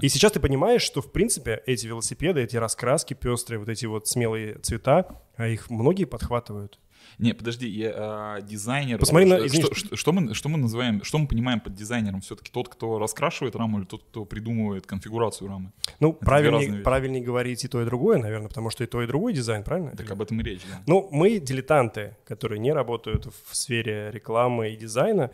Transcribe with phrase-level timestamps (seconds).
[0.00, 4.06] И сейчас ты понимаешь, что, в принципе, эти велосипеды, эти раскраски пестрые, вот эти вот
[4.06, 6.78] смелые цвета, а их многие подхватывают.
[7.18, 8.98] Не, подожди, я, а, дизайнер.
[8.98, 11.74] Посмотри на- что, извини, что, что- что мы, что мы называем, что мы понимаем под
[11.74, 12.20] дизайнером?
[12.20, 15.72] Все-таки тот, кто раскрашивает раму, или тот, кто придумывает конфигурацию рамы?
[16.00, 16.24] Ну, разные
[16.60, 19.64] правильнее, правильнее говорить и то, и другое, наверное, потому что и то, и другой дизайн,
[19.64, 19.90] правильно?
[19.96, 20.80] Так об этом и речь, да.
[20.86, 25.32] Ну, мы дилетанты, которые не работают в сфере рекламы и дизайна,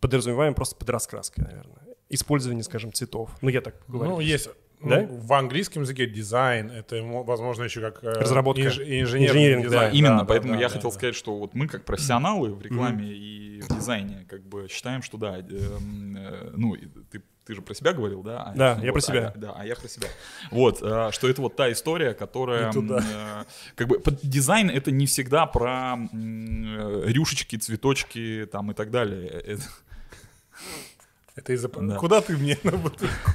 [0.00, 1.78] подразумеваем просто под раскраской, наверное.
[2.10, 3.30] Использование, скажем, цветов.
[3.40, 4.12] Ну, я так говорю.
[4.12, 4.48] Ну, есть
[4.80, 5.06] ну, Да?
[5.08, 8.62] в английском языке дизайн, это, мо- возможно, еще как э, Разработка.
[8.62, 9.90] инж- инженерный Инженеринг, дизайн.
[9.92, 9.96] да.
[9.98, 10.94] Именно, да, поэтому да, я да, хотел да.
[10.96, 15.16] сказать, что вот мы как профессионалы в рекламе и в дизайне как бы считаем, что
[15.16, 16.76] да, эм, э, ну
[17.10, 18.42] ты ты же про себя говорил, да?
[18.42, 19.32] А, Да, я про а себя.
[19.36, 20.08] да, а я про себя.
[20.50, 25.04] Вот, э, что это вот та история, которая, э, как бы, под- дизайн это не
[25.04, 29.28] всегда про м, э, рюшечки, цветочки, там и так далее.
[29.44, 29.56] Э,
[31.36, 31.68] Это из-за...
[31.68, 31.96] Да.
[31.96, 33.32] Куда ты мне на бутылку?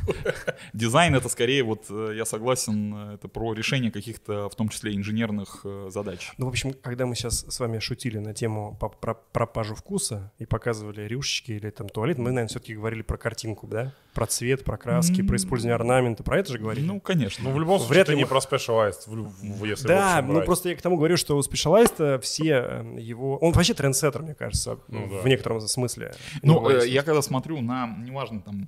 [0.73, 4.95] Дизайн это скорее, вот э, я согласен, э, это про решение каких-то, в том числе
[4.95, 6.31] инженерных э, задач.
[6.37, 10.31] Ну, в общем, когда мы сейчас с вами шутили на тему по- про пропажу вкуса
[10.39, 13.93] и показывали рюшечки или там туалет, мы, наверное, все-таки говорили про картинку, да?
[14.13, 16.23] Про цвет, про краски, про использование орнамента.
[16.23, 16.85] Про это же говорили?
[16.85, 17.43] Ну, конечно.
[17.47, 20.21] Ну, в любом случае, Вряд это ли не мы- про Specialized, в в- если Да,
[20.21, 23.37] ну просто я к тому говорю, что у Specialized все э, его...
[23.37, 25.21] Он вообще трендсеттер, мне кажется, Ну да.
[25.21, 26.13] в некотором смысле.
[26.41, 28.67] Ну, э, я когда смотрю на, неважно, там,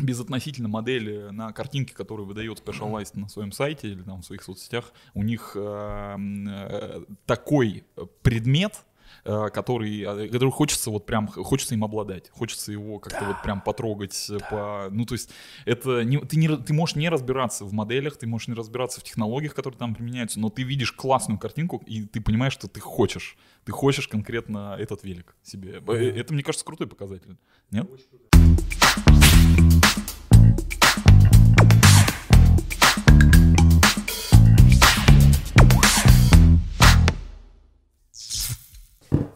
[0.00, 4.92] безотносительно модели на картинки, которые выдает Specialized на своем сайте или там в своих соцсетях,
[5.14, 7.84] у них э, э, такой
[8.22, 8.93] предмет, э,
[9.24, 14.26] который, э, который хочется вот прям, хочется им обладать, хочется его как-то вот прям потрогать,
[14.30, 15.30] э, по, ну то есть
[15.64, 19.04] это не, ты, не, ты можешь не разбираться в моделях, ты можешь не разбираться в
[19.04, 23.36] технологиях, которые там применяются, но ты видишь классную картинку и ты понимаешь, что ты хочешь,
[23.64, 25.82] ты хочешь конкретно этот велик себе.
[25.86, 27.36] Э, Это, мне кажется, крутой показатель,
[27.70, 27.88] нет?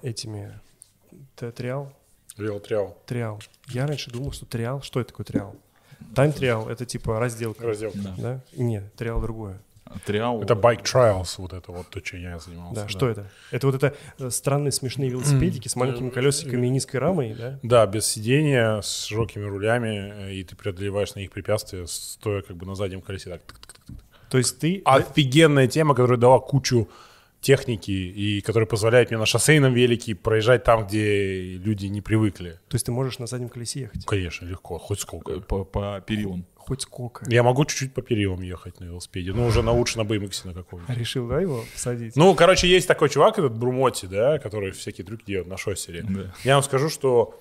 [0.02, 0.58] Этими...
[1.36, 1.92] Триал?
[2.36, 2.94] Real Trial.
[3.06, 3.40] Триал.
[3.68, 4.82] Я раньше думал, что триал...
[4.82, 5.56] Что это такое триал?
[6.14, 7.66] Тайм триал— это типа разделка.
[7.66, 7.98] Разделка.
[7.98, 8.14] Да.
[8.18, 8.40] Да?
[8.56, 9.60] Нет, триал другое.
[10.04, 10.42] Триал.
[10.42, 12.82] Это Bike Trials, вот это вот то, чем я занимался.
[12.82, 13.30] Да, что это?
[13.50, 17.58] Это вот это э, странные смешные велосипедики с маленькими колесиками и низкой рамой, да?
[17.62, 22.56] Да, без сидения, с широкими рулями, э, и ты преодолеваешь на них препятствия, стоя как
[22.56, 23.30] бы на заднем колесе.
[23.30, 23.40] Так.
[23.40, 23.96] тык-тык-тык.
[24.28, 24.82] То есть ты...
[24.84, 26.88] Офигенная тема, которая дала кучу
[27.40, 32.60] техники и которая позволяет мне на шоссейном велике проезжать там, где люди не привыкли.
[32.68, 34.04] То есть ты можешь на заднем колесе ехать?
[34.06, 35.32] Конечно, легко, хоть сколько.
[35.32, 36.46] э, по, по перилам.
[36.56, 37.24] Хоть сколько.
[37.30, 40.52] Я могу чуть-чуть по перилам ехать на велосипеде, но уже на лучше на BMX на
[40.52, 40.94] каком-нибудь.
[40.94, 42.14] А решил, да, его посадить?
[42.14, 46.04] Ну, короче, есть такой чувак, этот Брумоти, да, который всякие трюки делает на шоссере.
[46.06, 46.34] Да.
[46.44, 47.34] Я вам скажу, что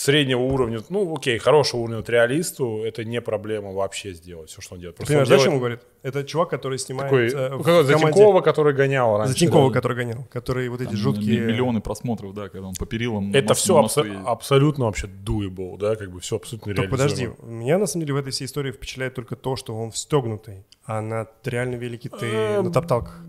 [0.00, 4.80] среднего уровня, ну, окей, хорошего уровня триалисту это не проблема вообще сделать все, что он
[4.80, 4.96] делает.
[4.96, 5.80] Просто он понимаешь, да, о чем делает он говорит?
[6.02, 9.32] Это чувак, который снимает такой, э, в команде- Затинкова, который гонял раньше.
[9.34, 9.74] Затинкова, да.
[9.74, 11.40] который гонял, который вот эти Там жуткие...
[11.40, 13.30] Миллионы просмотров, да, когда он по перилам.
[13.34, 14.20] Это мос- все абсо- едет.
[14.24, 17.52] абсолютно вообще doable, да, как бы все абсолютно Только подожди, реализуемо.
[17.60, 21.02] меня на самом деле в этой всей истории впечатляет только то, что он встегнутый, а
[21.02, 23.20] на реально велике ты Эм, на топталках.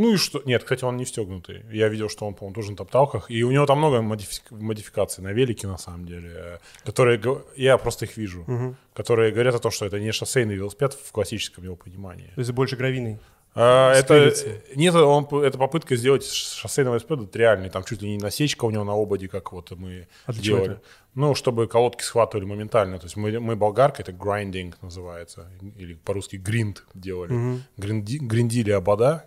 [0.00, 0.40] Ну и что?
[0.46, 1.62] Нет, кстати, он не встегнутый.
[1.70, 3.30] Я видел, что он, по-моему, тоже на топталках.
[3.30, 7.20] И у него там много модифи- модификаций на велике, на самом деле, э, которые...
[7.56, 8.76] Я просто их вижу.
[8.94, 12.30] Которые говорят о том, что это не шоссейный велосипед в классическом его понимании.
[12.34, 13.18] То есть больше гравийный.
[13.54, 14.32] А, это,
[14.76, 17.68] нет, он, это попытка сделать шоссейного велосипеда реальный.
[17.68, 20.78] Там чуть ли не насечка у него на ободе, как вот мы А делали.
[21.14, 22.98] Ну, чтобы колодки схватывали моментально.
[22.98, 27.58] То есть мы, мы болгаркой, это grinding называется, или по-русски гринд делали.
[27.76, 29.24] Гринди- гриндили обода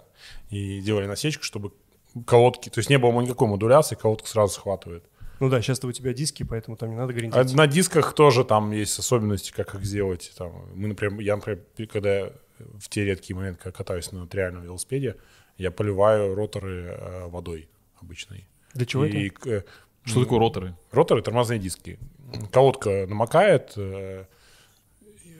[0.49, 1.71] и делали насечку, чтобы
[2.25, 5.03] колодки, то есть не было никакой модуляции, колодка сразу схватывает.
[5.39, 7.35] Ну да, сейчас у тебя диски, поэтому там не надо гриндить.
[7.35, 10.31] А на дисках тоже там есть особенности, как их сделать.
[10.37, 14.63] Там, мы, например, я, например, когда в те редкие моменты, когда катаюсь на вот реальном
[14.63, 15.15] велосипеде,
[15.57, 17.67] я поливаю роторы э, водой
[17.99, 18.47] обычной.
[18.73, 19.49] Для чего И, это?
[19.49, 19.63] э,
[20.05, 20.75] Что такое роторы?
[20.91, 21.99] роторы— тормозные диски.
[22.51, 24.25] Колодка намокает, э,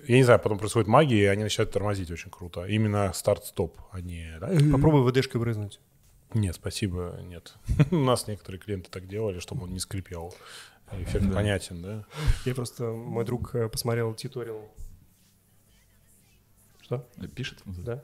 [0.08, 2.66] я не знаю, потом происходит магия, и они начинают тормозить очень круто.
[2.66, 4.38] Именно старт-стоп, а не...
[4.39, 5.80] да, Попробуй ВДшкой брызнуть.
[6.33, 7.54] Нет, спасибо, нет.
[7.92, 10.33] У нас некоторые клиенты так делали, чтобы он не скрипел.
[10.92, 11.36] Эффект Да.
[11.36, 12.06] понятен, да?
[12.45, 14.72] Я просто, мой друг э, посмотрел тьюториал.
[16.81, 17.07] Что?
[17.18, 17.60] Э, Пишет?
[17.66, 18.04] Да?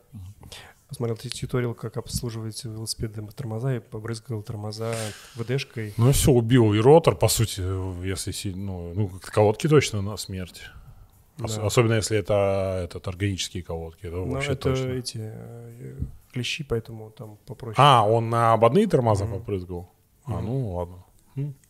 [0.87, 4.95] Посмотрел т- тьюториал, как обслуживать велосипеды тормоза, и побрызгал тормоза
[5.35, 5.93] ВДшкой.
[5.97, 7.61] Ну, все, убил и ротор, по сути,
[8.05, 8.31] если...
[8.31, 10.63] си- Ну, ну колодки точно на смерть.
[11.41, 11.65] Ос- Да.
[11.65, 14.05] Особенно, если это этот, органические колодки.
[14.07, 14.89] Это вообще это точно.
[14.89, 15.95] эти э,
[16.33, 19.91] клещи, поэтому там попроще, А, он на ободные тормоза попрыгал?
[20.25, 20.45] А, Мгм.
[20.45, 21.05] ну ладно.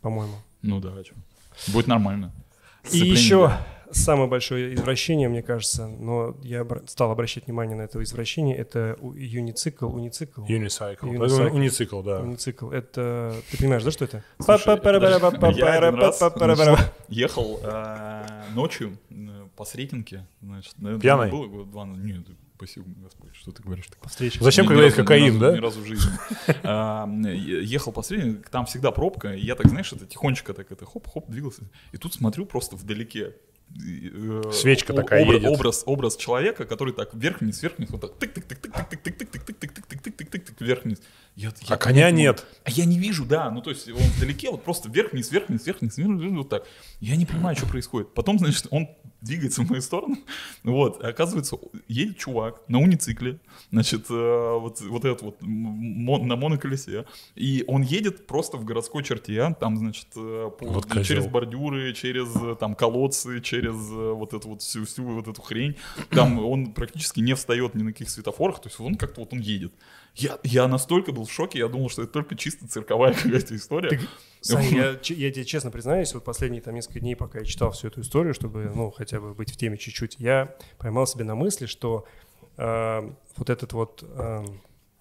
[0.02, 0.36] по-моему.
[0.62, 1.72] Ну да, а?
[1.72, 2.32] Будет нормально.
[2.92, 3.68] И еще да.
[3.92, 9.88] самое большое извращение, мне кажется, но я стал обращать внимание на это извращение, это юницикл,
[9.88, 10.42] уницикл.
[10.46, 11.52] Unicycle.
[11.52, 12.22] Уницикл, да.
[12.22, 12.72] Уницикл.
[12.72, 13.36] Это...
[13.52, 14.24] Ты понимаешь, да, что это?
[14.40, 14.80] Слушай,
[15.56, 17.60] я один раз, значит, ехал
[18.54, 18.98] ночью
[19.60, 21.30] по Сретенке, значит, наверное, Пьяный?
[21.30, 22.06] было года два, назад.
[22.06, 22.26] нет,
[22.56, 24.08] спасибо, Господи, что ты говоришь такое?
[24.08, 24.42] Встреча.
[24.42, 25.52] Зачем, когда есть ни кокаин, разу- да?
[25.58, 26.10] Ни разу в жизни.
[26.64, 30.86] А, Ехал по Сретенке, там всегда пробка, и я так, знаешь, это тихонечко так это
[30.86, 33.36] хоп-хоп двигался, и тут смотрю просто вдалеке
[34.52, 35.50] Свечка о- такая обра- едет.
[35.50, 41.02] Образ, образ человека, который так вверх-вниз, вверх-вниз, вот так тык-тык-тык-тык-тык-тык-тык-тык-тык-тык-тык-тык-тык вверх-вниз.
[41.36, 42.46] Я- я А коня не- нет.
[42.64, 45.98] а я не вижу, да, ну то есть он вдалеке, вот просто вверх-вниз, вверх-вниз, вверх-вниз,
[45.98, 46.66] вверх-вниз, вот так.
[47.00, 48.14] Я не понимаю, что происходит.
[48.14, 48.90] Потом, значит, он
[49.22, 50.18] двигается в мою сторону,
[50.64, 51.58] вот, оказывается,
[51.88, 53.40] едет чувак на уницикле,
[53.72, 57.06] значит, э, вот, вот этот вот м- мо- на моноколесе,
[57.36, 61.04] и он едет просто в городской черте, там, значит, э, по- Вот козел.
[61.04, 65.42] через бордюры, через э, там колодцы, через э, вот эту вот всю, всю вот эту
[65.42, 65.76] хрень,
[66.10, 69.40] там он практически не встает ни на каких светофорах, то есть он как-то вот он
[69.40, 69.74] едет.
[70.16, 74.00] Я, я настолько был в шоке, я думал, что это только чисто цирковая какая-то история.
[74.42, 77.72] Сань, я, че- я тебе честно признаюсь, вот последние там несколько дней, пока я читал
[77.72, 81.36] всю эту историю, чтобы, ну, хотя бы быть в теме чуть-чуть, я поймал себе на
[81.36, 82.06] мысли, что
[82.58, 84.46] э, вот этот вот, э,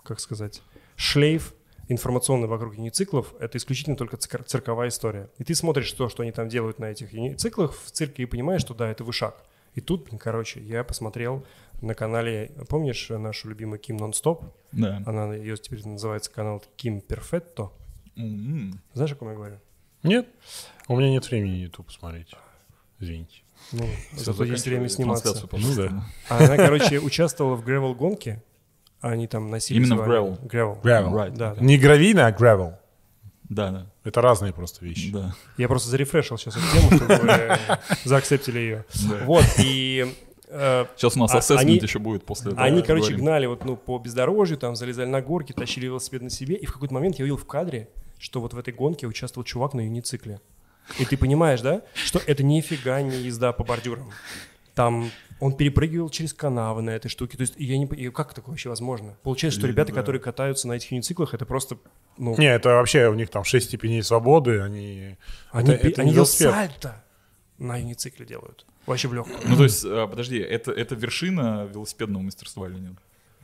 [0.02, 0.62] как сказать,
[0.96, 1.55] шлейф
[1.88, 5.31] информационный вокруг юнициклов— это исключительно только цир- цирковая история.
[5.38, 8.61] И ты смотришь то, что они там делают на этих юнициклах в цирке и понимаешь,
[8.61, 9.43] что да, это вышаг.
[9.75, 11.44] И тут, блин, короче, я посмотрел
[11.81, 14.44] на канале, помнишь нашу любимую Ким Нон-Стоп?
[14.73, 15.02] Да.
[15.06, 17.70] Она, ее теперь называется канал Ким Перфетто.
[18.17, 18.81] М-м.
[18.94, 19.61] Знаешь, о ком я говорю?
[20.02, 20.29] Нет.
[20.88, 22.34] У меня нет времени YouTube посмотреть.
[22.99, 23.43] Извините.
[23.73, 23.87] Ну,
[24.17, 25.49] зато есть время сниматься.
[25.52, 28.43] Ну А Она, короче, участвовала в гревел-гонке.
[29.00, 30.39] Они там носили Именно в гревел?
[30.43, 30.79] Гревел.
[30.83, 31.12] Gravel.
[31.12, 31.37] Right.
[31.37, 31.61] Да, да.
[31.65, 32.75] Не гравийный, а gravel.
[33.49, 35.11] Да, да, Это разные просто вещи.
[35.11, 35.35] да.
[35.56, 37.56] Я просто зарефрешил сейчас эту тему, чтобы
[38.05, 38.85] заакцептили ее.
[39.25, 40.15] Вот, и
[40.49, 42.62] э, Сейчас у нас А- ассессмент они- еще будет после этого.
[42.67, 43.21] они, короче, говорим.
[43.25, 46.73] гнали вот, ну, по бездорожью, там, залезали на горки, тащили велосипед на себе, и в
[46.75, 50.41] какой-то момент я увидел в кадре, что вот в этой гонке участвовал чувак на юницикле.
[50.99, 54.11] И ты понимаешь, да, что это нифига не езда по бордюрам.
[54.75, 57.37] Там он перепрыгивал через канавы на этой штуке.
[57.37, 59.17] То есть я не понимаю, как такое вообще возможно?
[59.23, 60.00] Получается, что И, ребята, да.
[60.00, 61.76] которые катаются на этих юнициклах, это просто,
[62.17, 65.17] ну, Не, это вообще у них там 6 степеней свободы, они...
[65.52, 66.50] они, это, пи- это они велосипед.
[66.52, 67.05] сальто
[67.58, 68.67] на юницикле делают.
[68.87, 69.37] Вообще в легкую.
[69.46, 72.93] Ну, то есть, э, подожди, это, это вершина велосипедного мастерства или нет?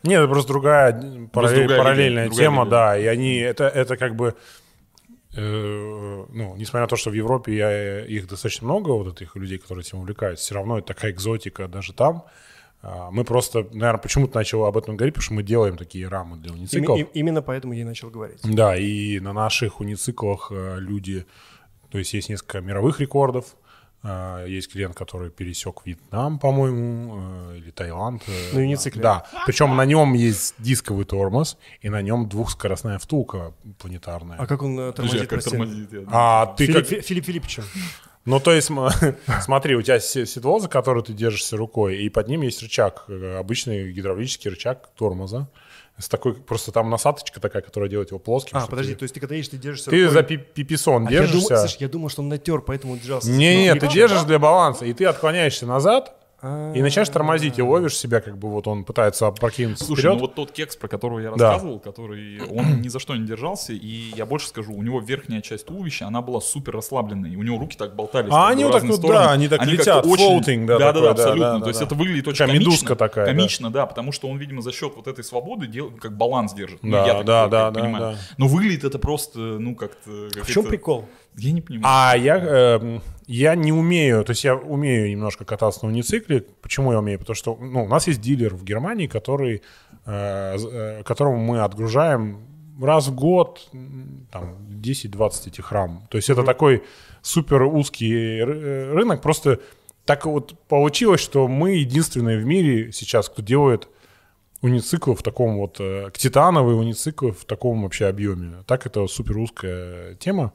[0.03, 0.93] Нет, это просто другая
[1.33, 2.71] параллель- другая параллельная линия, другая тема, линия.
[2.71, 4.35] да, и они, это, это как бы,
[5.41, 9.59] ну, несмотря на то, что в Европе я, э, их достаточно много, вот этих людей,
[9.59, 12.25] которые этим увлекаются, все равно это такая экзотика даже там.
[12.83, 16.37] А, Мы просто, наверное, почему-то начал об этом говорить, потому что мы делаем такие рамы
[16.37, 16.99] для унициклов.
[16.99, 18.41] им- именно поэтому я и начал говорить.
[18.45, 21.25] Да, и на наших унициклах э, люди,
[21.91, 23.57] то есть есть несколько мировых рекордов,
[24.47, 27.19] есть клиент, который пересек Вьетнам, по-моему,
[27.53, 28.23] э, или Таиланд.
[28.27, 29.03] э, На юницикле?
[29.03, 34.37] Да, причем на нем есть дисковый тормоз, и на нем двухскоростная втулка планетарная.
[34.39, 36.09] А как он э, Подожди, тормозит а как тормозит?
[36.13, 36.87] А ты Филипп, как...
[36.89, 37.65] Фи- Филипп Филипповичем.
[38.27, 38.71] Ну, то есть,
[39.43, 43.05] смотри, у тебя се- седло, за которое ты держишься рукой, и под ним есть рычаг,
[43.39, 45.49] обычный гидравлический рычаг тормоза.
[45.97, 48.57] С такой, просто там насадочка такая, которая делает его плоским.
[48.59, 51.07] А, подожди, ты- то есть ты когда едешь, ты держишься Ты рукой- за пи- пиписон
[51.07, 51.57] А я думал, держишься.
[51.59, 53.31] слушай, я думал, что он натер, поэтому он держался.
[53.31, 56.17] Не, не, ты держишь для баланса, и ты отклоняешься назад,
[56.75, 60.15] и начинаешь тормозить, и ловишь себя, как бы вот он пытается опрокинуться Слушай, вперед.
[60.15, 61.51] ну вот тот кекс, про которого я Да.
[61.53, 65.41] рассказывал, который он ни за что не держался, и я больше скажу, у него верхняя
[65.41, 68.31] часть туловища, она была супер расслабленная, и у него руки так болтались.
[68.33, 69.25] А как они в вот так разные вот, стороны.
[69.27, 71.53] да, они так как-то летят, floating, да, да, да, такое, да, абсолютно.
[71.59, 71.87] да, То есть да.
[71.87, 72.69] это выглядит очень Такая комично.
[72.71, 73.33] медузка такая, да.
[73.33, 73.87] Комично, да.
[73.87, 76.83] потому что он, видимо, за счет вот этой свободы дел, как баланс держит.
[76.83, 78.05] Ну, Да, я так, да, как да, да, понимаю.
[78.15, 78.19] да.
[78.39, 80.11] Но выглядит это просто, ну, как-то...
[80.43, 81.07] В чем прикол?
[81.37, 81.87] Я не понимаю.
[82.13, 86.45] А я, э, я не умею, то есть я умею немножко кататься на уницикле.
[86.61, 87.19] Почему я умею?
[87.19, 89.63] Потому что ну, у нас есть дилер в Германии, который,
[90.07, 92.47] э, э, которому мы отгружаем
[92.81, 93.69] раз в год
[94.31, 96.07] там, 10-20 этих рам.
[96.11, 96.85] То есть это такой
[97.23, 99.23] супер узкий э, рынок.
[99.23, 99.61] Просто
[100.05, 103.89] так вот получилось, что мы единственные в мире сейчас, кто делает
[104.61, 108.65] унициклы в таком вот, э, титановые унициклы в таком вообще объеме.
[108.67, 110.53] Так это супер узкая тема.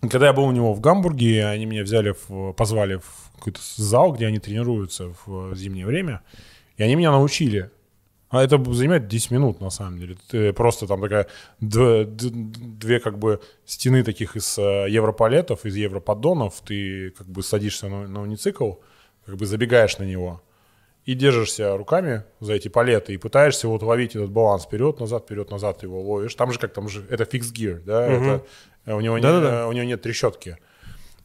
[0.00, 4.12] Когда я был у него в Гамбурге, они меня взяли, в, позвали в какой-то зал,
[4.12, 6.22] где они тренируются в зимнее время,
[6.76, 7.70] и они меня научили.
[8.30, 10.16] А это занимает 10 минут, на самом деле.
[10.30, 11.26] Ты просто там такая
[11.60, 16.60] две как бы стены таких из э, европалетов, из европоддонов.
[16.64, 18.74] Ты как бы садишься на, на уницикл,
[19.26, 20.42] как бы забегаешь на него
[21.06, 25.50] и держишься руками за эти палеты и пытаешься вот ловить этот баланс вперед, назад, вперед,
[25.50, 26.34] назад ты его ловишь.
[26.34, 28.40] Там же как там же это фикс гир, да, это, э,
[28.86, 29.60] у него не- Да-да-да.
[29.60, 30.56] э, у него нет трещотки.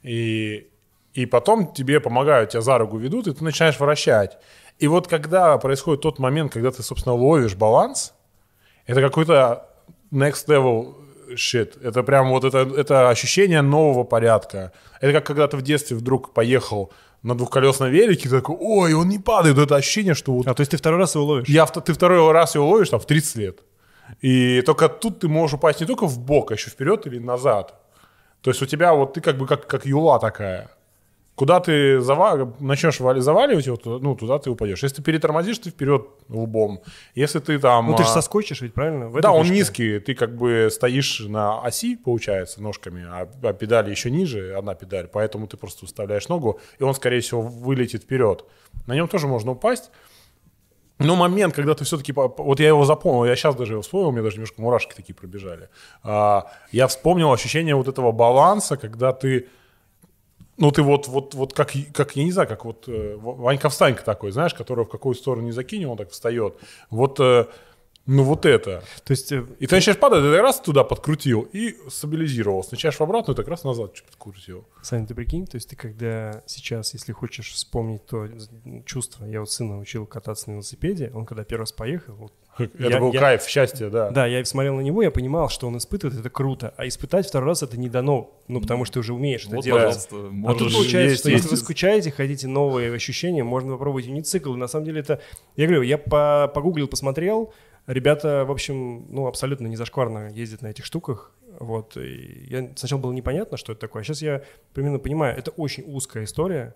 [0.03, 0.67] И
[1.13, 4.37] И потом тебе помогают, тебя за руку ведут, и ты начинаешь вращать.
[4.79, 8.13] И вот когда происходит тот момент, когда ты, собственно, ловишь баланс,
[8.85, 9.69] это какой-то
[10.11, 10.95] next level
[11.35, 11.81] shit.
[11.81, 14.71] Это прям вот это, это ощущение нового порядка.
[15.01, 16.91] Это как когда ты в детстве вдруг поехал
[17.23, 19.57] на двухколесном велике, ты такой, ой, он не падает.
[19.57, 20.47] Это ощущение, что вот...
[20.47, 21.47] А то есть ты второй раз его ловишь?
[21.47, 23.59] Я, ты второй раз его ловишь там в 30 лет.
[24.21, 27.73] И только тут ты можешь упасть не только в бок, а еще вперед или назад.
[28.41, 30.69] То есть у тебя вот ты как бы как, как юла такая.
[31.35, 32.53] Куда ты зава...
[32.61, 33.19] начнешь вали...
[33.19, 34.83] заваливать туда, ну, туда ты упадешь.
[34.83, 36.81] Если ты перетормозишь, ты вперед лбом.
[37.13, 37.87] Если ты там...
[37.87, 39.09] Ну, ты же а, соскочишь ведь, правильно?
[39.09, 43.91] В Да, он низкий, ты как бы стоишь на оси, получается, ножками, а, а педали
[43.91, 48.45] еще ниже, одна педаль, поэтому ты просто выставляешь ногу, и он, скорее всего, вылетит вперед.
[48.87, 49.91] На нем тоже можно упасть.
[50.99, 52.13] Но момент, когда ты все-таки...
[52.13, 55.13] Вот я его запомнил, я сейчас даже его вспомнил, у меня даже немножко мурашки такие
[55.13, 55.69] пробежали.
[56.03, 59.47] А, Я вспомнил ощущение вот этого баланса, когда ты...
[60.57, 64.31] Ну, ты вот, вот, вот как, как, я не знаю, как вот э, Ванька-встанька такой,
[64.31, 66.55] знаешь, который в какую сторону не закинул, он так встает.
[66.89, 67.47] Вот, э,
[68.07, 68.83] ну, вот это.
[69.03, 72.69] То есть э, И ты начинаешь падать, ты раз туда подкрутил и стабилизировался.
[72.73, 74.65] Начинаешь в обратную, так раз назад чуть подкрутил.
[74.83, 78.27] Саня, ты прикинь, то есть ты когда сейчас, если хочешь вспомнить то
[78.85, 82.87] чувство, я вот сына учил кататься на велосипеде, он когда первый раз поехал, вот, Это
[82.89, 84.11] Я- был я- кайф, счастье, да.
[84.11, 87.49] да, я смотрел на него, я понимал, что он испытывает, это круто, а испытать второй
[87.49, 89.83] раз это не дано, ну потому что ты уже умеешь это Вот, делать.
[90.09, 90.15] пожалуйста,
[90.47, 91.43] А тут получается, есть, что есть.
[91.43, 94.53] если вы скучаете, хотите новые ощущения, можно попробовать уницикл.
[94.53, 95.21] И на самом деле это,
[95.57, 97.53] я говорю, я по- погуглил, посмотрел,
[97.87, 101.31] ребята, в общем, ну абсолютно не зашкварно ездят на этих штуках.
[101.59, 105.85] Вот, и я сначала было непонятно, что это такое, сейчас я примерно понимаю, это очень
[105.87, 106.75] узкая история,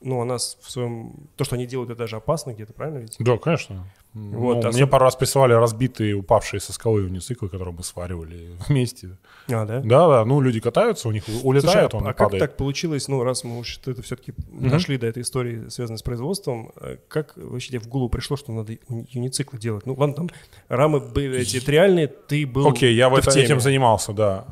[0.00, 1.28] ну, она в своем...
[1.36, 3.16] То, что они делают, это даже опасно где-то, правильно ведь?
[3.18, 3.86] Да, конечно.
[4.12, 8.50] Вот, Ну, особ- Мне пару раз присылали разбитые, упавшие со скалы унициклы, которые мы сваривали
[8.68, 9.16] вместе.
[9.48, 9.80] А, да?
[9.80, 12.40] Да, да, ну люди катаются, у них Слушай, улетает, а, он а и как падает.
[12.40, 16.72] так получилось, ну, раз мы уж это все-таки дошли до этой истории, связанной с производством,
[16.80, 19.86] э, как вообще тебе в голову пришло, что надо юнициклы делать?
[19.86, 20.30] Ну, ладно, там
[20.68, 23.44] рамы были эти триальные, ты был Окей, я в это- теме.
[23.44, 24.44] этим занимался, да.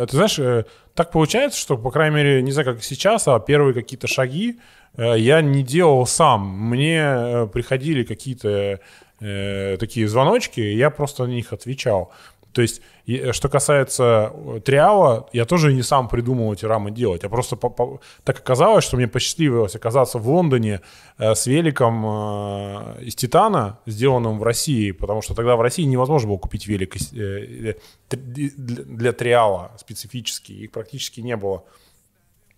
[0.00, 0.64] Э, Ты знаешь, э,
[0.94, 4.77] так получается, что, по крайней мере, не знаю, как сейчас, а первые какие-то шаги э,
[4.96, 6.46] я не делал сам.
[6.48, 8.80] Мне э, приходили какие-то
[9.20, 12.12] э, такие звоночки, я просто на них отвечал.
[12.52, 17.22] То есть, и, что касается э, триала, я тоже не сам придумал эти рамы делать.
[17.22, 20.80] Я просто по- по- так оказалось, что мне посчастливилось оказаться в Лондоне
[21.18, 26.30] э, с великом э, из титана, сделанным в России, потому что тогда в России невозможно
[26.30, 27.74] было купить велик э, э,
[28.10, 31.62] для триала специфический, их практически не было.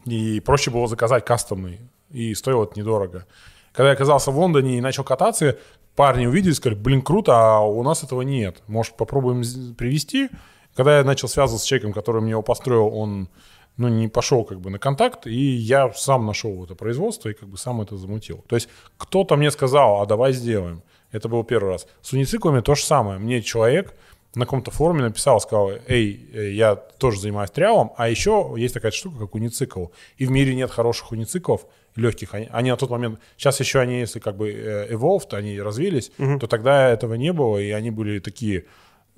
[0.06, 3.26] И проще было заказать кастомный, и стоило это недорого.
[3.72, 5.58] Когда я оказался в Лондоне и начал кататься,
[5.94, 8.62] парни увидели сказали, блин, круто, а у нас этого нет.
[8.66, 9.42] Может, попробуем
[9.74, 10.28] привезти?
[10.74, 13.28] Когда я начал связываться с человеком, который мне его построил, он
[13.76, 17.48] ну, не пошел как бы на контакт, и я сам нашел это производство и как
[17.48, 18.44] бы сам это замутил.
[18.48, 20.82] То есть кто-то мне сказал, а давай сделаем.
[21.12, 21.86] Это был первый раз.
[22.02, 23.18] С унициклами то же самое.
[23.18, 23.94] Мне человек
[24.34, 28.92] на каком-то форуме написал, сказал, эй, э, я тоже занимаюсь триалом, а еще есть такая
[28.92, 29.86] штука, как уницикл.
[30.18, 32.34] И в мире нет хороших унициклов, легких.
[32.34, 36.12] Они, они на тот момент, сейчас еще они, если как бы э, evolved, они развились,
[36.16, 38.66] то тогда этого не было, и они были такие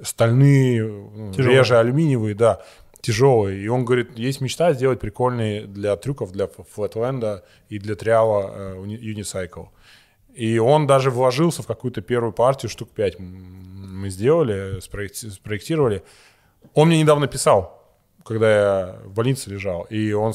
[0.01, 1.59] стальные, ну, Тяжелые.
[1.59, 2.63] реже алюминиевые, да,
[3.03, 3.63] тяжелые.
[3.63, 8.85] И он говорит, есть мечта сделать прикольные для трюков, для флетленда и для триала э,
[8.87, 9.65] юнисайкл.
[10.35, 13.19] И он даже вложился в какую-то первую партию, штук 5
[13.93, 16.03] мы сделали, спроекти- спроектировали.
[16.75, 17.83] Он мне недавно писал,
[18.25, 20.33] когда я в больнице лежал, и он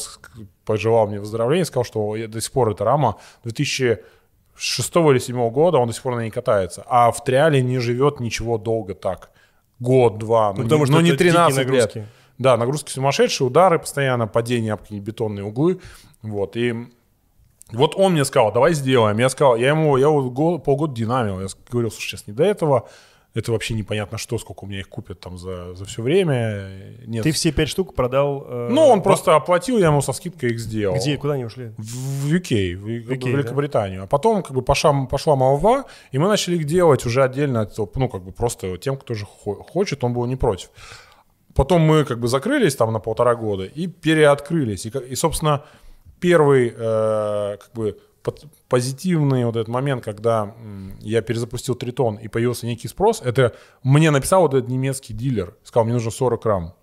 [0.65, 4.01] пожелал мне выздоровления, сказал, что я- до сих пор эта рама 2006
[5.11, 6.83] или 2007 года, он до сих пор на ней катается.
[6.87, 9.31] А в триале не живет ничего долго так.
[9.79, 11.93] Год, два, ну, Ну, потому не, что ну, не это дикие 13 лет.
[12.39, 15.79] Да, нагрузки сумасшедшие, удары постоянно, падения об какие-нибудь бетонные углы.
[16.23, 16.73] Вот, и
[17.71, 19.17] вот он мне сказал, давай сделаем.
[19.17, 21.39] Я сказал, я ему, я его год- полгода динамил.
[21.41, 22.89] Я говорил, слушай, сейчас не до этого.
[23.37, 26.95] Это вообще непонятно что, сколько у меня их купят там за, за все время.
[27.05, 27.23] Нет.
[27.23, 28.45] Ты все пять штук продал...
[28.49, 30.95] э, Ну, он в- просто оплатил, я ему со скидкой их сделал.
[30.95, 31.71] Где, куда они ушли?
[31.77, 34.03] В в UK, в, в UK, Великобританию.
[34.03, 37.95] А потом как бы пошла, пошла молва, и мы начали их делать уже отдельно, от
[37.95, 40.69] ну, как бы просто тем, кто же хо- хочет, он был не против.
[41.53, 44.85] Потом мы как бы закрылись там на полтора года и переоткрылись.
[44.85, 45.63] И, и собственно,
[46.19, 47.97] первый э, как бы
[48.67, 50.53] позитивный вот этот момент, когда
[51.01, 55.85] я перезапустил Тритон и появился некий спрос, это мне написал вот этот немецкий дилер, сказал,
[55.85, 56.73] мне нужно 40 грамм.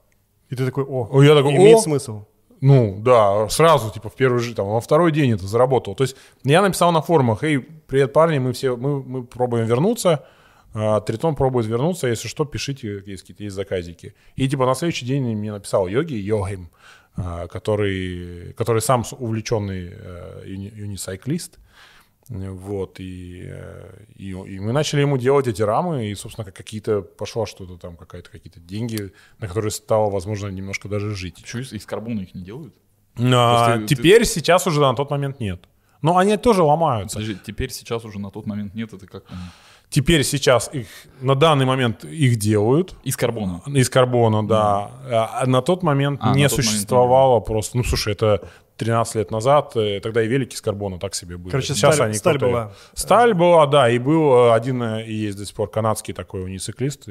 [0.51, 1.81] И ты такой, о, я такой, имеет о!
[1.81, 2.25] смысл.
[2.61, 5.95] Ну, да, сразу, типа, в первый же, там, во второй день это заработал.
[5.95, 10.25] То есть я написал на форумах, эй, привет, парни, мы все, мы, мы пробуем вернуться,
[10.73, 14.15] а, Тритон пробует вернуться, если что, пишите, есть какие-то есть заказики.
[14.35, 16.71] И, типа, на следующий день мне написал Йоги, Йогим,
[17.49, 21.59] который, который сам увлеченный э, юни- юнисайклист.
[22.29, 27.03] Вот, и, э, и, и мы начали ему делать эти рамы, и, собственно, как какие-то
[27.03, 31.43] пошло что-то там, какая-то какие-то деньги, на которые стало возможно немножко даже жить.
[31.47, 32.75] Что, из, из карбона их не делают?
[33.19, 35.65] А, ты- теперь, сейчас уже на тот момент нет.
[36.01, 37.19] Но они тоже ломаются.
[37.19, 39.25] Подожди, теперь сейчас уже на тот момент нет, это как?
[39.91, 40.87] Теперь сейчас их,
[41.21, 42.97] на данный момент их делают.
[43.05, 43.63] Из карбона.
[43.67, 44.91] Из карбона, да.
[45.11, 47.77] А на тот момент А, не тот момент существовало просто.
[47.77, 48.41] Ну, слушай, это
[48.77, 51.51] 13 лет назад, э, тогда и велики из карбона так себе были.
[51.53, 52.53] Короче, Сейчас сталь- они сталь крутые.
[52.53, 52.73] была.
[52.95, 56.43] Сталь была, да, и был э, один, э, и есть до сих пор канадский такой
[56.43, 57.07] унициклист,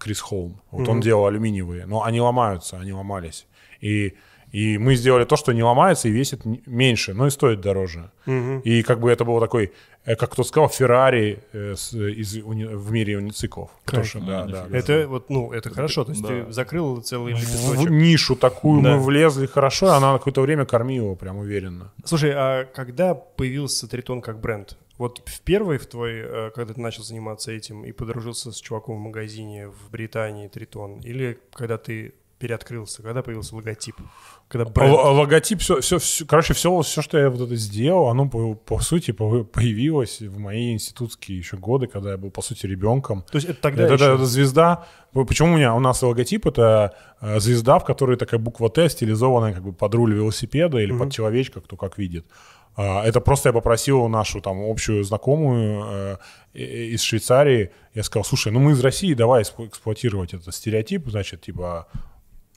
[0.00, 0.60] Крис Холм.
[0.70, 3.46] Вот он делал алюминиевые, но они ломаются, они ломались.
[3.80, 4.14] И
[4.54, 8.10] и мы сделали то, что не ломается и весит меньше, но и стоит дороже.
[8.64, 9.72] И как бы это было такой,
[10.04, 13.70] э, как кто сказал, Феррари э, с- из уни- в мире унициклов.
[14.04, 14.78] Что, да, да, да.
[14.78, 16.04] Это вот, ну, это хорошо.
[16.04, 16.28] То есть да.
[16.28, 17.90] ты закрыл целый в лепесточек.
[17.90, 18.90] нишу такую Да.
[18.96, 21.92] мы влезли хорошо, она на какое-то время кормила прям уверенно.
[22.04, 24.78] Слушай, а когда появился Тритон как бренд?
[24.98, 28.96] Вот в первый в твой, э, когда ты начал заниматься этим и подружился с чуваком
[28.96, 33.96] в магазине в Британии Тритон, или когда ты переоткрылся, когда появился логотип,
[34.48, 34.92] когда бренд?
[34.92, 38.80] Л- логотип, все, все, короче, все, все, что я вот это сделал, оно по, по
[38.80, 43.22] сути по- появилось в мои институтские еще годы, когда я был, по сути, ребенком.
[43.30, 44.86] То есть это тогда это, еще- это звезда.
[45.12, 49.52] Почему у меня у нас логотип это э, звезда, в которой такая буква Т стилизованная
[49.54, 52.26] как бы под руль велосипеда или под человечка, кто как видит.
[52.76, 56.18] А, Это просто я попросил нашу там общую знакомую
[56.54, 56.58] э,
[56.92, 57.70] из Швейцарии.
[57.94, 61.86] Я сказал, слушай, ну мы из России, давай эксплуатировать этот стереотип, значит, типа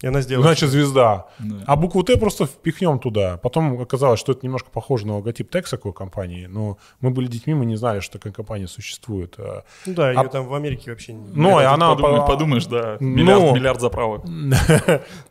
[0.01, 0.45] И она сделала.
[0.47, 1.25] Значит, звезда.
[1.39, 1.55] Да.
[1.65, 3.37] А букву Т просто впихнем туда.
[3.37, 7.65] Потом оказалось, что это немножко похоже на логотип Texaco компании, но мы были детьми, мы
[7.65, 9.35] не знали, что такая компания существует.
[9.85, 11.27] Ну да, ее а- там в Америке вообще не...
[11.33, 11.93] Ну, и она...
[11.95, 13.07] подумай- по- подумаешь, да, Ну.
[13.07, 14.23] миллиард, миллиард заправок.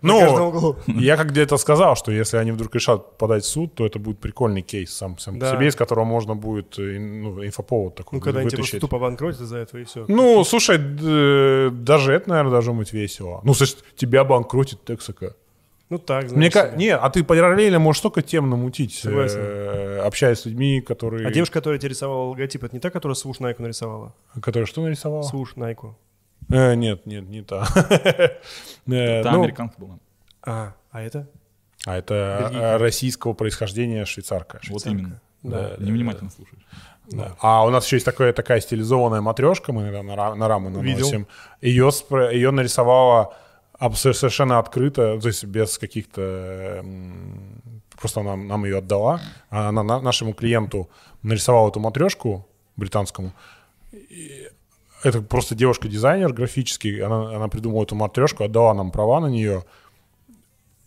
[0.03, 3.99] Ну, я как где-то сказал, что если они вдруг решат подать в суд, то это
[3.99, 8.19] будет прикольный кейс сам, сам по себе, из которого можно будет э, ну, инфоповод такой
[8.19, 10.05] Ну, когда они просто тупо обанкротят из-за этого, и все.
[10.09, 13.41] Ну, слушай, д- даже это, наверное, должно быть весело.
[13.45, 14.25] Ну, слушай, тебя
[14.57, 15.35] банкротит Texaco.
[15.89, 16.77] Ну так, знаешь Мне ка-.
[16.77, 19.39] Не, а ты параллельно можешь столько тем намутить, Согласен.
[19.39, 21.29] э, общаясь с людьми, которые...
[21.29, 24.13] А девушка, которая тебе рисовала логотип, это не та, которая Свуш Найку нарисовала?
[24.43, 25.23] Которая что нарисовала?
[25.23, 25.97] Свуш Найку.
[26.51, 27.69] Э, нет, нет, не та.
[28.89, 29.99] Э, Та ну, американка была.
[30.43, 31.29] А, а это?
[31.85, 34.61] А это э, российского происхождения швейцарка.
[34.69, 35.21] Вот именно.
[35.43, 36.65] Да, Невнимательно слушаешь.
[37.11, 37.37] Да.
[37.41, 41.07] А у нас еще есть такая, такая стилизованная матрешка, мы иногда на, на Видел.
[41.07, 41.27] наносим.
[41.61, 43.35] Ее, спро- ее нарисовала
[43.95, 46.85] совершенно открыто, то есть без каких-то...
[47.99, 49.21] Просто она нам ее отдала.
[49.49, 50.89] Она на- нашему клиенту
[51.23, 53.33] нарисовала эту матрешку британскому.
[53.93, 54.49] И
[55.03, 57.01] это просто девушка-дизайнер графический.
[57.01, 59.65] Она, она придумала эту матрешку, отдала нам права на нее.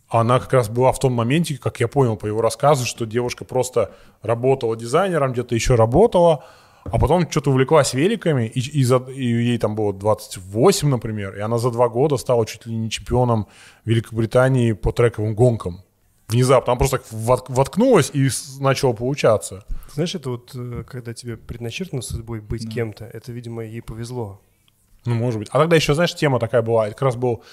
[0.07, 3.45] Она как раз была в том моменте, как я понял по его рассказу, что девушка
[3.45, 3.91] просто
[4.23, 6.43] работала дизайнером, где-то еще работала,
[6.85, 11.39] а потом что-то увлеклась великами, и, и за- и ей там было 28, например, и
[11.41, 13.47] она за два года стала чуть ли не чемпионом
[13.85, 15.81] Великобритании по трековым гонкам.
[16.27, 16.73] Внезапно.
[16.73, 19.65] Она просто так вот- воткнулась и начала получаться.
[19.93, 24.39] Знаешь, это вот, э, когда тебе предначертано судьбой быть кем-то, это, видимо, ей повезло.
[25.05, 25.49] Ну, может быть.
[25.51, 26.85] А тогда еще, знаешь, тема такая была.
[26.87, 27.43] Это как раз был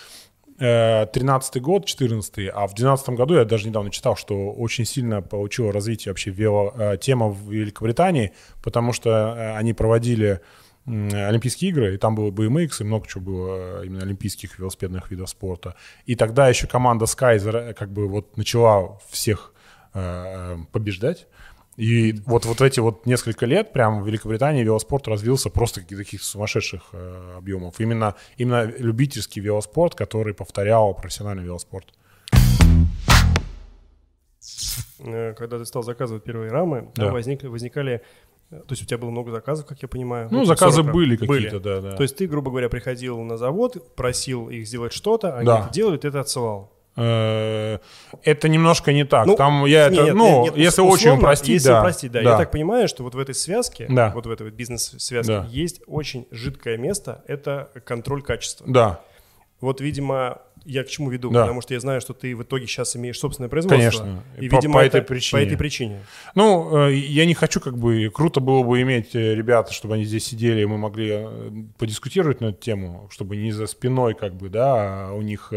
[0.58, 5.22] э, 13-й год, 14-й, а в 12 году я даже недавно читал, что очень сильно
[5.22, 10.40] получила развитие вообще вело, э, тема в Великобритании, потому что э, они проводили
[10.86, 15.28] Олимпийские игры, и там было BMX, и много чего было э, именно олимпийских велосипедных видов
[15.28, 15.74] спорта.
[16.04, 19.52] И тогда еще команда Sky как бы вот начала всех
[20.72, 21.26] побеждать.
[21.76, 26.22] И вот, вот эти вот несколько лет прям в Великобритании велоспорт развился просто каких- таких
[26.22, 27.78] сумасшедших э, объемов.
[27.80, 31.86] Именно, именно любительский велоспорт, который повторял профессиональный велоспорт.
[35.00, 37.04] Э, Когда ты стал заказывать первые рамы, Да.
[37.06, 38.02] там возникли, возникали...
[38.50, 40.28] э, То есть у тебя было много заказов, как я понимаю?
[40.30, 40.94] Ну, заказы 40 рам.
[40.94, 41.96] были какие-то, да, да.
[41.96, 45.64] То есть ты, грубо говоря, приходил на завод, просил их сделать что-то, они Да.
[45.64, 46.72] это делают, ты это отсылал.
[46.96, 47.78] Э,
[48.22, 49.26] Это немножко не так.
[49.26, 51.80] Ну, Там я это, Нет, ну, нет, нет, если условно, очень упростить, если да.
[51.80, 52.20] упростить, да.
[52.20, 54.12] Я так понимаю, что вот в этой связке, Да.
[54.14, 55.46] вот в этой вот бизнес-связке, Да.
[55.50, 58.66] есть очень жидкое место, это контроль качества.
[58.68, 59.00] Да,
[59.60, 61.42] Вот, видимо, я к чему веду, Да.
[61.42, 63.76] потому что я знаю, что ты в итоге сейчас имеешь собственное производство.
[63.78, 64.22] Конечно.
[64.38, 65.40] И, По- видимо, по это этой причине.
[65.42, 66.00] По этой причине.
[66.34, 70.04] Ну, э, я не хочу, как бы, круто было бы иметь э, ребят, чтобы они
[70.04, 74.34] здесь сидели, и мы могли э, подискутировать на эту тему, чтобы не за спиной, как
[74.34, 75.52] бы, да, у них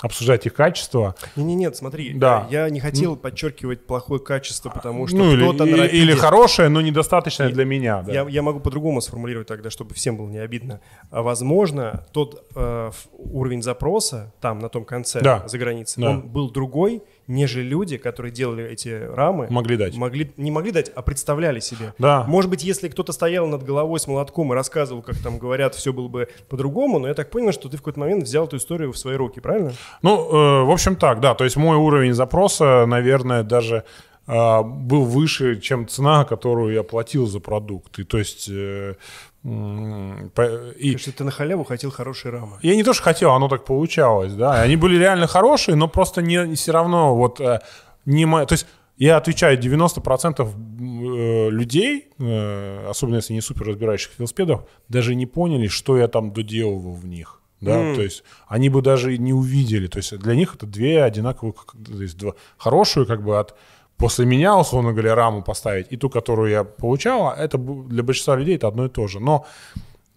[0.00, 1.14] обсуждать их качество.
[1.36, 2.46] Не-не, нет, смотри, Да.
[2.50, 6.68] я не хотел подчеркивать плохое качество, потому что ну, кто-то или, на- или Нет, хорошее,
[6.68, 8.12] но недостаточное для меня, да.
[8.12, 10.80] Я, я могу по-другому сформулировать тогда, чтобы всем было не обидно.
[11.10, 15.42] А, Возможно, тот э, уровень запроса там там, на том конце, Да.
[15.46, 16.10] за границей, Да.
[16.10, 19.46] он был другой, нежели люди, которые делали эти рамы.
[19.50, 19.96] Могли дать.
[19.96, 21.92] Могли, не могли дать, а представляли себе.
[21.98, 22.24] Да.
[22.28, 25.92] Может быть, если кто-то стоял над головой с молотком и рассказывал, как там говорят, все
[25.92, 28.92] было бы по-другому, но я так понял, что ты в какой-то момент взял эту историю
[28.92, 29.72] в свои руки, правильно?
[30.02, 31.34] Ну, э, в общем так, да.
[31.34, 33.84] То есть мой уровень запроса, наверное, даже
[34.26, 37.98] э, был выше, чем цена, которую я платил за продукт.
[37.98, 38.48] И то есть...
[38.50, 38.94] э,
[39.44, 42.58] по- и, Потому что ты на халяву хотел хорошие рамы.
[42.62, 44.62] я не то, что хотел, оно так получалось, да.
[44.62, 47.60] Они были реально хорошие, но просто не, все равно вот э,
[48.06, 54.18] не То есть я отвечаю, 90% э, людей, э, особенно если не супер разбирающих в
[54.18, 57.40] велосипедах, даже не поняли, что я там доделывал в них.
[57.60, 57.94] Да, М.
[57.94, 59.86] то есть они бы даже не увидели.
[59.88, 63.54] То есть для них это две одинаковые, то есть два, хорошую как бы от
[63.96, 68.36] после меня, условно говоря, раму поставить, и ту, которую я получал, а это для большинства
[68.36, 69.20] людей это одно и то же.
[69.20, 69.46] Но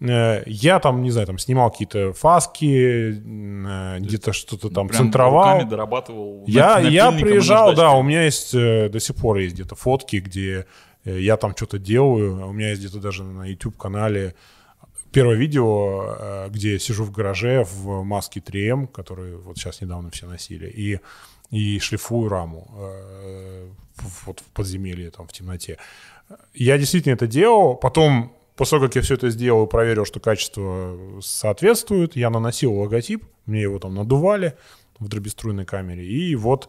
[0.00, 5.64] э, я там, не знаю, там снимал какие-то фаски, э, где-то что-то там Прям центровал.
[5.66, 6.44] дорабатывал.
[6.46, 10.66] Я, я приезжал, да, у меня есть э, до сих пор есть где-то фотки, где
[11.04, 12.48] я там что-то делаю.
[12.48, 14.34] У меня есть где-то даже на YouTube-канале
[15.10, 20.26] первое видео, где я сижу в гараже в маске 3М, которую вот сейчас недавно все
[20.26, 21.00] носили, и,
[21.50, 23.68] и шлифую раму э,
[24.26, 25.78] вот в подземелье, там, в темноте.
[26.54, 27.74] Я действительно это делал.
[27.74, 32.74] Потом, после того, как я все это сделал и проверил, что качество соответствует, я наносил
[32.74, 34.54] логотип, мне его там надували
[34.98, 36.68] в дробеструйной камере, и вот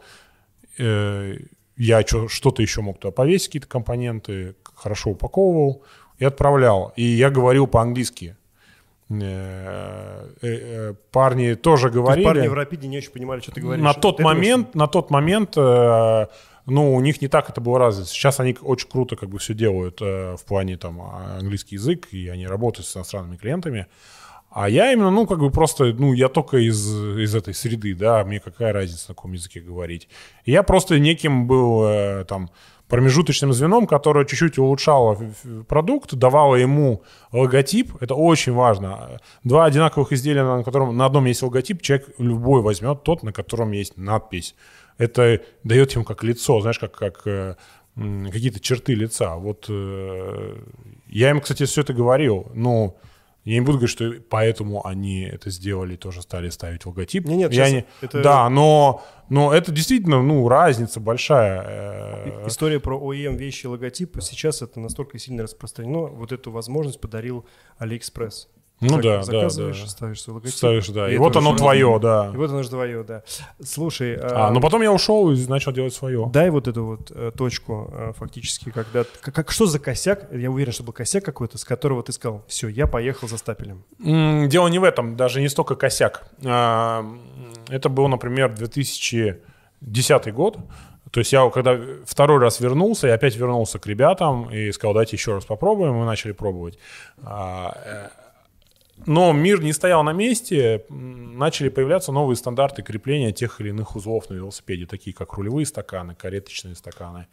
[0.78, 1.38] э,
[1.76, 5.84] я что-то еще мог туда повесить, какие-то компоненты, хорошо упаковывал
[6.18, 6.94] и отправлял.
[6.96, 8.36] И я говорил по-английски.
[9.10, 12.26] Э, э, Парни тоже То говорили.
[12.26, 13.84] парни в Рапиде не очень понимали, что ты говоришь.
[13.84, 16.28] На Ты тот думаешь, момент, на тот момент, э,
[16.67, 18.10] ну, у них не так это было развито.
[18.10, 22.45] Сейчас они очень круто как бы все делают в плане там английский язык, и они
[22.45, 23.88] работают с иностранными клиентами.
[24.52, 28.24] А я именно, ну, как бы просто, ну, я только из, из этой среды, да,
[28.26, 30.08] мне какая разница, на каком языке говорить.
[30.43, 32.50] Я просто неким был э, там
[32.89, 35.17] промежуточным звеном, которое чуть-чуть улучшало
[35.67, 39.19] продукт, давало ему логотип, это очень важно.
[39.43, 43.71] Два одинаковых изделия, на котором на одном есть логотип, человек любой возьмет тот, на котором
[43.71, 44.56] есть надпись.
[44.97, 47.56] Это дает ему как лицо, знаешь, как, как э,
[47.95, 49.36] какие-то черты лица.
[49.36, 50.58] Вот э,
[51.08, 52.95] я им, кстати, все это говорил, но
[53.45, 57.25] я не буду говорить, что поэтому они это сделали, тоже стали ставить логотип.
[57.25, 61.63] Не, нет, Я не- это- Да, но, но это действительно, ну, разница большая.
[61.65, 66.08] э, История про OEM вещи логотипы сейчас это настолько сильно распространено.
[66.08, 67.45] Вот эту возможность подарил
[67.80, 68.47] AliExpress.
[68.82, 69.88] Ну Зак- да, да, Заказываешь, да.
[69.89, 70.56] ставишь свой логотип.
[70.56, 71.10] Ставишь, да.
[71.10, 72.32] И, это вот оно твое, да.
[72.34, 73.24] И вот оно же твое, да.
[73.63, 76.30] Слушай, А, ну потом я ушел и начал делать свое.
[76.32, 79.04] дай вот эту вот э, точку э, фактически, когда...
[79.22, 80.32] Как, как- что за косяк?
[80.32, 83.84] Я уверен, что был косяк какой-то, с которого ты сказал, все, я поехал за стапелем.
[84.04, 86.24] М, Дело не в этом, даже не столько косяк.
[86.46, 87.06] А,
[87.70, 90.58] Это был, например, 2010 год.
[91.12, 95.15] То есть я когда второй раз вернулся, я опять вернулся к ребятам и сказал, давайте
[95.15, 95.96] еще раз попробуем.
[95.96, 96.78] Мы начали пробовать.
[97.24, 98.10] А, э,
[99.06, 104.30] Но мир не стоял на месте, начали появляться новые стандарты крепления тех или иных узлов
[104.30, 107.28] на велосипеде, такие как рулевые стаканы, кареточные стаканы,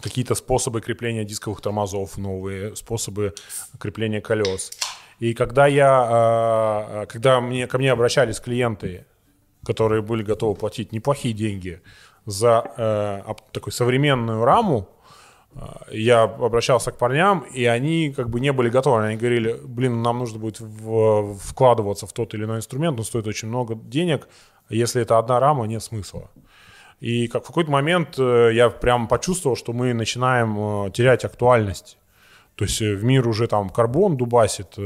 [0.00, 3.34] какие-то способы крепления дисковых тормозов, новые способы
[3.78, 4.70] крепления колес.
[5.18, 6.08] И когда я, а,
[7.02, 9.06] а, когда мне, ко мне обращались клиенты,
[9.64, 11.80] которые были готовы платить неплохие деньги
[12.24, 14.88] за э, такую современную раму,
[15.90, 19.04] я обращался к парням, и они как бы не были готовы.
[19.04, 23.26] Они говорили, блин, нам нужно будет в- вкладываться в тот или иной инструмент, он стоит
[23.26, 24.28] очень много денег.
[24.68, 26.30] Если это одна рама, нет смысла.
[27.00, 31.98] И как в какой-то момент э, я прям почувствовал, что мы начинаем э, терять актуальность.
[32.54, 34.76] То есть э, в мир уже там карбон дубасит,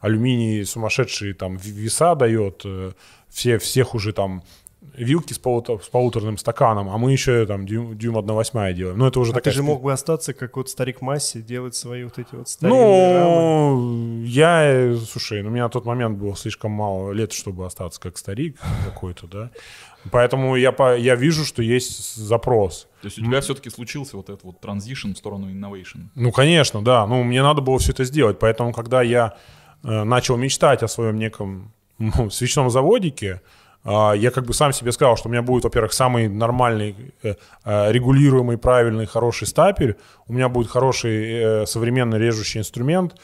[0.00, 2.64] алюминий сумасшедшие там веса дает,
[3.28, 4.42] все, всех уже там
[4.94, 8.98] вилки с, полутор- с полуторным стаканом, а мы еще там дюйм, дюйм 1 восьмая делаем.
[8.98, 9.54] Ну, это уже А ты такая...
[9.54, 13.14] же спе- мог бы остаться, как вот старик Масси, делать свои вот эти вот старинные
[13.18, 13.30] рамы.
[13.30, 17.66] Ну, я, э, слушай, ну, у меня на тот момент было слишком мало лет, чтобы
[17.66, 19.50] остаться как старик какой-то, да.
[20.10, 22.88] Поэтому я, по- я вижу, что есть запрос.
[23.02, 26.08] То есть у тебя все-таки случился вот этот вот транзишн в сторону innovation.
[26.14, 27.06] Ну, конечно, да.
[27.06, 28.38] Ну, мне надо было все это сделать.
[28.38, 29.36] Поэтому, когда я
[29.84, 33.42] э, начал мечтать о своем неком ну, свечном заводике,
[33.84, 37.92] я как бы сам себе сказал, что у меня будет, во-первых, самый нормальный, э, э,
[37.92, 39.96] регулируемый, правильный, хороший стапель,
[40.28, 43.14] у меня будет хороший э, современный режущий инструмент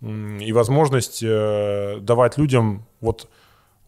[0.00, 3.28] и возможность давать людям вот,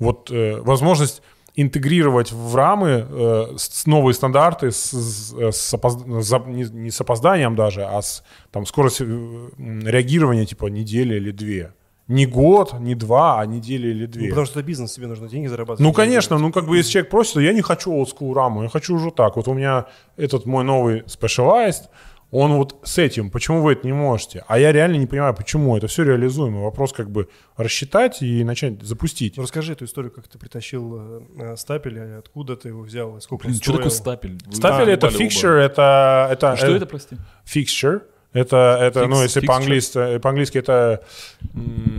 [0.00, 1.22] вот возможность
[1.54, 7.00] интегрировать в рамы э, с- новые стандарты с, с- с опоз- за- не, не с
[7.00, 9.50] опозданием даже, а с там, скорость м,
[9.86, 11.72] реагирования типа недели или две.
[12.10, 14.28] Не год, не два, а неделя или Ну, две.
[14.30, 15.80] потому что это бизнес, тебе нужно деньги зарабатывать.
[15.80, 18.68] Ну, конечно, ну, как бы, если человек просит, то я не хочу олдскул раму, я
[18.68, 19.36] хочу уже так.
[19.36, 21.84] Вот у меня этот мой новый Specialized,
[22.32, 24.44] он вот с этим, почему вы это не можете?
[24.48, 25.76] А я реально не понимаю, почему.
[25.76, 26.62] Это все реализуемо.
[26.62, 29.36] Вопрос как бы рассчитать и начать запустить.
[29.36, 33.42] Ну, расскажи эту историю, как ты притащил э, э, стапель, откуда ты его взял, сколько
[33.44, 34.02] Блин, он что такое стоил.
[34.16, 34.38] стапель?
[34.46, 35.32] Вы Стапель это заебали оба.
[35.32, 36.28] fixture, это...
[36.30, 37.16] это Что э, это, прости?
[37.44, 38.02] Fixture.
[38.32, 39.46] Это, это ну, Fix- если fixture.
[39.46, 41.02] по-английски, по-английски это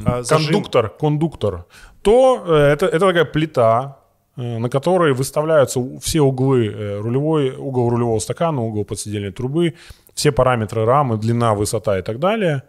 [0.06, 0.46] А, зажим.
[0.46, 1.66] кондуктор, кондуктор,
[2.02, 3.98] то э, это, это такая плита,
[4.38, 9.74] э, на которой выставляются все углы, э, рулевой, угол рулевого стакана, угол подсидельной трубы,
[10.14, 12.64] все параметры рамы, длина, высота и так далее.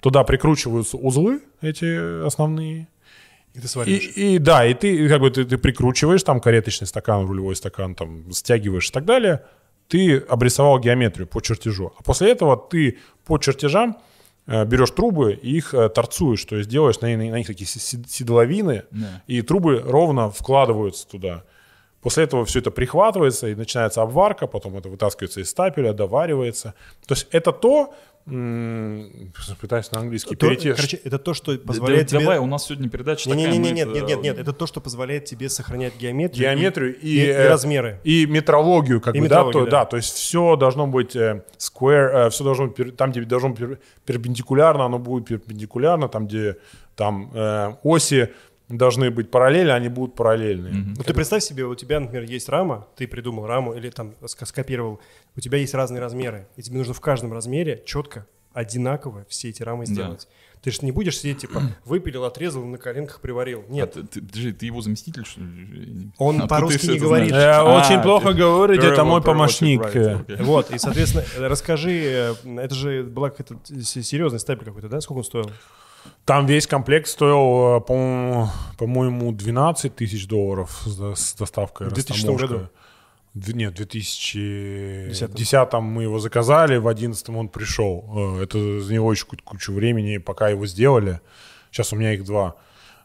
[0.00, 2.88] Туда прикручиваются узлы эти основные.
[3.54, 4.12] И ты И, сваришь.
[4.16, 8.32] и да, и ты как бы ты, ты прикручиваешь там кареточный стакан, рулевой стакан, там
[8.32, 9.42] стягиваешь и так далее.
[9.88, 11.92] Ты обрисовал геометрию по чертежу.
[11.98, 13.96] А после этого ты по чертежам
[14.46, 18.84] э, берешь трубы и их э, торцуешь, то есть делаешь на, на них такие седловины,
[18.90, 19.22] Да.
[19.26, 21.44] и трубы ровно вкладываются туда.
[22.00, 26.74] После этого все это прихватывается, и начинается обварка, потом это вытаскивается из стапеля, доваривается.
[27.06, 27.94] То есть это то,
[29.60, 30.72] пытаюсь на английский То- перейти.
[30.72, 32.20] короче, это то, что Да- позволяет да- тебе...
[32.20, 33.52] Давай, у нас сегодня передача Не, такая.
[33.52, 36.54] не, мы нет, это- нет, нет, нет, это то, что позволяет тебе сохранять геометрию, и-
[36.54, 38.00] геометрию и, и, и э, размеры.
[38.04, 39.78] и метрологию, как И бы, да, метрологию, то, да.
[39.80, 43.60] да, то есть все должно быть э, square, все должно быть там, где должно быть
[43.60, 46.56] пер- перпендикулярно, оно будет перпендикулярно, там, где
[46.96, 48.28] там э, оси
[48.68, 50.72] должны быть параллельно, они будут параллельные.
[50.72, 54.98] Ну, ты представь себе, у тебя, например, есть рама, ты придумал раму или там скопировал,
[55.36, 59.62] у тебя есть разные размеры, и тебе нужно в каждом размере четко, одинаково все эти
[59.62, 59.92] рамы Да.
[59.92, 60.28] сделать.
[60.62, 63.64] Ты же не будешь сидеть, типа, выпилил, отрезал, на коленках приварил.
[63.68, 66.10] А Нет, ты, ты- подожди, ты его заместитель, что ли?
[66.18, 67.30] Он ты по-русски не говорит.
[67.30, 67.44] знаешь?
[67.44, 69.80] Э, А, очень ты- плохо говорить, Very это мой помощник.
[69.80, 70.14] well, э.
[70.14, 70.42] right, okay.
[70.44, 75.00] Вот, и, соответственно, э, расскажи, это же была какая-то с- серьезный стапель какой-то, да?
[75.00, 75.50] Сколько он стоил?
[76.24, 81.88] Там весь комплект стоил, по- по-моему, 12 тысяч долларов с, доставкой.
[81.88, 82.68] В 2000 году?
[83.34, 88.04] Нет, в 2010 мы его заказали, в 2011 он пришел.
[88.38, 91.20] Э, Это заняло еще кучу, кучу времени, пока его сделали.
[91.70, 92.56] Сейчас у меня их два.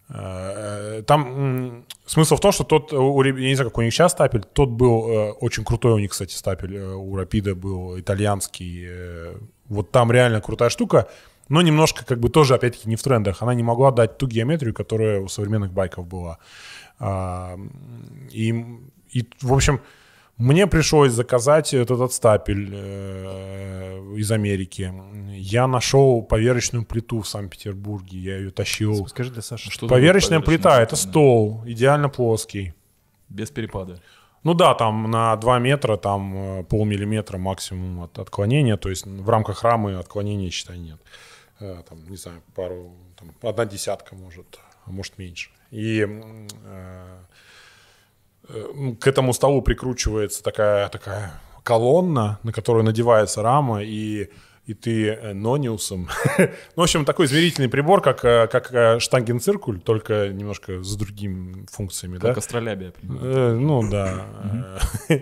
[0.09, 3.93] Э, Там м, смысл в том, что тот, э, я не знаю, какой у них
[3.93, 6.75] сейчас стапель, тот был э, очень крутой у них, кстати, стапель.
[6.75, 8.85] э, У Рапида был итальянский.
[8.87, 9.35] э,
[9.69, 11.07] Вот там реально крутая штука,
[11.49, 13.41] но немножко как бы тоже, опять-таки, не в трендах.
[13.41, 16.37] Она не могла дать ту геометрию, которая у современных байков была.
[18.31, 18.65] И,
[19.13, 19.79] и в общем,
[20.38, 24.93] мне пришлось заказать этот, стапель э, из Америки.
[25.34, 29.08] Я нашел поверочную плиту в Санкт-Петербурге, я ее тащил.
[29.08, 29.71] Скажи для Саши.
[29.71, 32.73] Что такое Поверочная плита— это стол, идеально плоский.
[33.30, 34.00] Без перепада.
[34.43, 39.30] Ну да, там на 2 метра, там э, полмиллиметра максимум от отклонения, то есть в
[39.30, 41.00] рамках рамы отклонения, считай, нет.
[41.60, 45.50] Э, Там, не знаю, пару, там, одна десятка может, а может меньше.
[45.71, 47.17] И э,
[48.99, 51.31] к этому столу прикручивается такая, такая
[51.63, 54.29] колонна, на которую надевается рама, и,
[54.65, 56.07] и ты э, нониусом.
[56.38, 61.65] ну, в общем, такой измерительный прибор, как, э, как э, штангенциркуль, только немножко с другими
[61.71, 62.17] функциями.
[62.17, 62.29] да?
[62.29, 62.91] Как астролябия.
[62.91, 63.25] примерно.
[63.25, 64.25] Э, Ну да.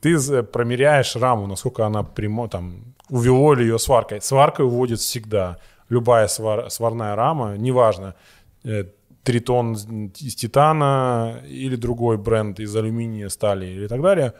[0.00, 4.20] Ты промеряешь раму, насколько она прямо там увело ли ее сваркой.
[4.20, 5.58] Сваркой уводит всегда.
[5.88, 8.14] Любая свар- сварная рама, неважно,
[9.26, 14.34] тритон из титана или другой бренд из алюминия, стали или так далее,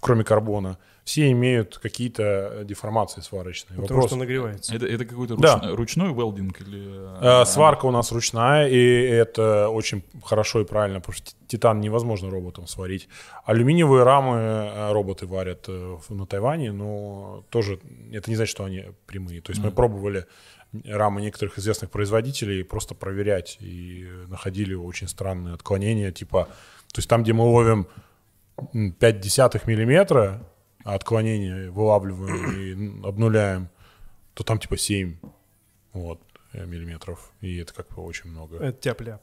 [0.00, 3.76] кроме карбона, все имеют какие-то деформации сварочные.
[3.80, 4.74] Потому Вопрос, что нагревается.
[4.76, 5.60] Это, это какой-то Да.
[5.64, 7.42] руч- ручной велдинг или...
[7.42, 12.30] Э, Сварка у нас ручная, и это очень хорошо и правильно, потому что титан невозможно
[12.30, 13.08] роботом сварить.
[13.44, 17.80] Алюминиевые рамы э, роботы варят э, на Тайване, но тоже
[18.12, 19.40] это не значит, что они прямые.
[19.40, 20.24] То есть мы пробовали
[20.84, 26.44] рамы некоторых известных производителей просто проверять и находили очень странные отклонения, типа,
[26.92, 27.86] то есть там, где мы ловим
[28.72, 30.40] м, 5 десятых миллиметра,
[30.84, 33.68] а отклонение вылавливаем и обнуляем,
[34.34, 35.16] то там типа 7
[35.92, 36.20] вот,
[36.52, 37.32] э, миллиметров.
[37.40, 38.56] И это как бы очень много.
[38.56, 39.22] Это тяп-ляп.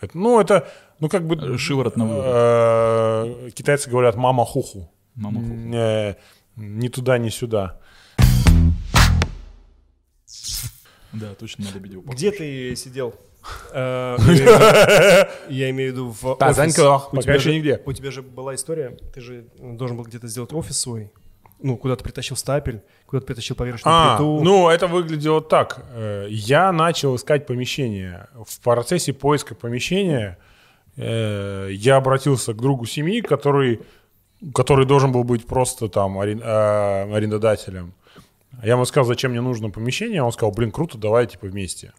[0.00, 0.66] Это, ну, это,
[0.98, 1.36] ну, как бы...
[1.36, 3.46] Э, шиворот на выворот.
[3.46, 4.90] э, Китайцы говорят «мама хуху».
[5.14, 5.74] Мама хуху.
[5.74, 6.14] Э,
[6.56, 7.80] Ни туда, ни сюда.
[11.12, 12.16] Да, точно на Лебедева похож.
[12.16, 13.14] Где ты сидел?
[13.72, 14.16] Э,
[15.48, 16.52] Я имею в виду- в У пока
[17.22, 17.80] тебя еще же- нигде.
[17.86, 21.10] У тебя же была история, ты же должен был где-то сделать офис свой.
[21.62, 24.40] Ну, куда ты притащил стапель, куда ты притащил поверхностную А, плиту.
[24.42, 25.84] ну, это выглядело так.
[25.92, 28.28] Э, Я начал искать помещение.
[28.46, 30.38] В процессе поиска помещения
[30.96, 33.80] э, я обратился к другу семьи, который,
[34.54, 36.42] который должен был быть просто там арен-
[37.14, 37.92] арендодателем.
[38.62, 40.22] Я ему сказал, зачем мне нужно помещение.
[40.22, 41.92] Он сказал, блин, круто, давай типа вместе.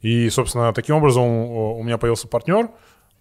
[0.00, 2.70] И, собственно, таким образом у у меня появился партнер,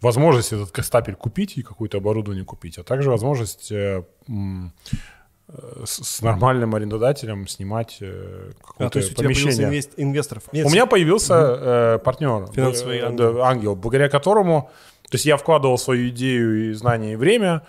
[0.01, 6.75] возможность этот стапель купить и какое-то оборудование купить, а также возможность э, э, с, нормальным
[6.75, 9.79] арендодателем снимать э, какое-то А, то есть у тебя появился помещение.
[9.81, 10.43] инвест- инвесторов.
[10.53, 13.41] У меня появился э, партнер, Финансовый э, ангел.
[13.43, 14.69] ангел, благодаря которому,
[15.09, 17.63] то есть я вкладывал свою идею и знания и время,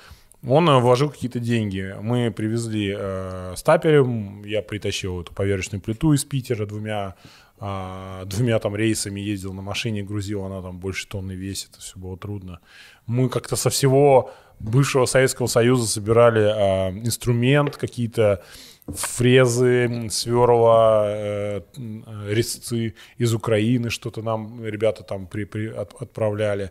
[0.46, 1.94] он э, вложил какие-то деньги.
[2.00, 7.16] Мы привезли э, стапелем, я притащил эту поверхностную плиту из Питера двумя
[7.62, 12.16] а, двумя там рейсами ездил на машине, грузил, она там больше тонны весит, все было
[12.16, 12.60] трудно.
[13.04, 18.42] Мы как-то со всего бывшего Советского Союза собирали а, инструмент, какие-то
[18.88, 26.70] фрезы, сверла, э, э, резцы из Украины, что-то нам ребята там при, при- от- отправляли.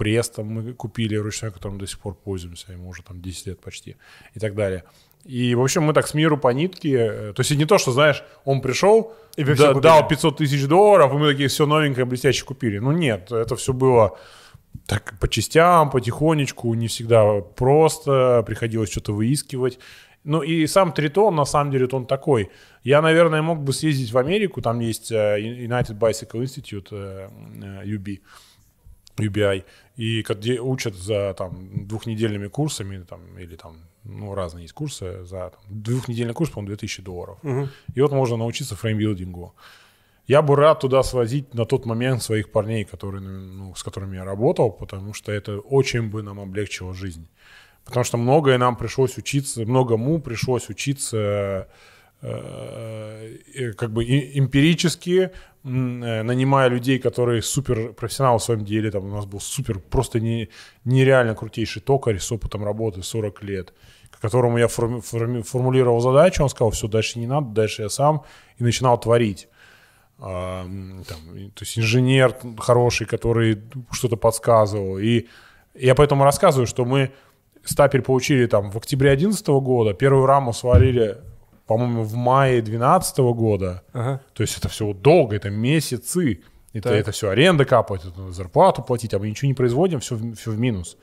[0.00, 3.60] Пресс там мы купили ручной, которым до сих пор пользуемся, ему уже там 10 лет
[3.60, 3.96] почти
[4.34, 4.84] и так далее.
[5.26, 7.92] И, в общем, мы так с миру по нитке, э, то есть не то, что,
[7.92, 12.46] знаешь, он пришел, И да- дал 500 тысяч долларов, и мы такие все новенькое, блестяще
[12.46, 12.78] купили.
[12.78, 14.18] Ну нет, это все было
[14.86, 19.78] так по частям, потихонечку, не всегда просто, приходилось что-то выискивать.
[20.24, 22.48] Ну и сам Тритон, на самом деле, он такой.
[22.84, 27.28] Я, наверное, мог бы съездить в Америку, там есть э, United Bicycle Institute, э,
[27.84, 28.20] UB,
[29.20, 29.64] UBI,
[29.96, 35.50] и где учат за там, двухнедельными курсами, там, или там, ну, разные есть курсы, за
[35.50, 37.38] там, двухнедельный курс, по-моему, 2000 долларов.
[37.94, 39.54] И вот можно научиться фреймбилдингу.
[40.26, 44.24] Я бы рад туда свозить на тот момент своих парней, которые, ну, с которыми я
[44.24, 47.26] работал, потому что это очень бы нам облегчило жизнь.
[47.84, 51.68] Потому что многое нам пришлось учиться, многому пришлось учиться
[52.22, 55.30] как бы эмпирически,
[55.64, 58.90] э, нанимая людей, которые супер профессионалы в своем деле.
[58.90, 60.48] Там у нас был супер, просто не,
[60.84, 63.72] нереально крутейший токарь с опытом работы 40 лет,
[64.10, 67.88] к которому я форми- форми- формулировал задачу, он сказал, все, дальше не надо, дальше я
[67.88, 68.22] сам,
[68.58, 69.48] и начинал творить.
[70.18, 74.98] А, там, то есть инженер хороший, который что-то подсказывал.
[74.98, 75.26] И
[75.74, 77.12] я поэтому рассказываю, что мы
[77.64, 81.18] стапель получили там в октябре 2011 года, первую раму сварили,
[81.70, 83.84] по-моему, в мае 2012 года.
[83.92, 84.20] Ага.
[84.34, 86.40] То есть это все долго, это месяцы.
[86.72, 86.98] Это, Так.
[86.98, 90.50] это все аренда капает, это зарплату платить, а мы ничего не производим, все, в- все
[90.50, 90.96] в минус.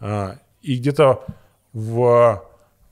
[0.00, 1.24] А, и где-то
[1.72, 2.42] в,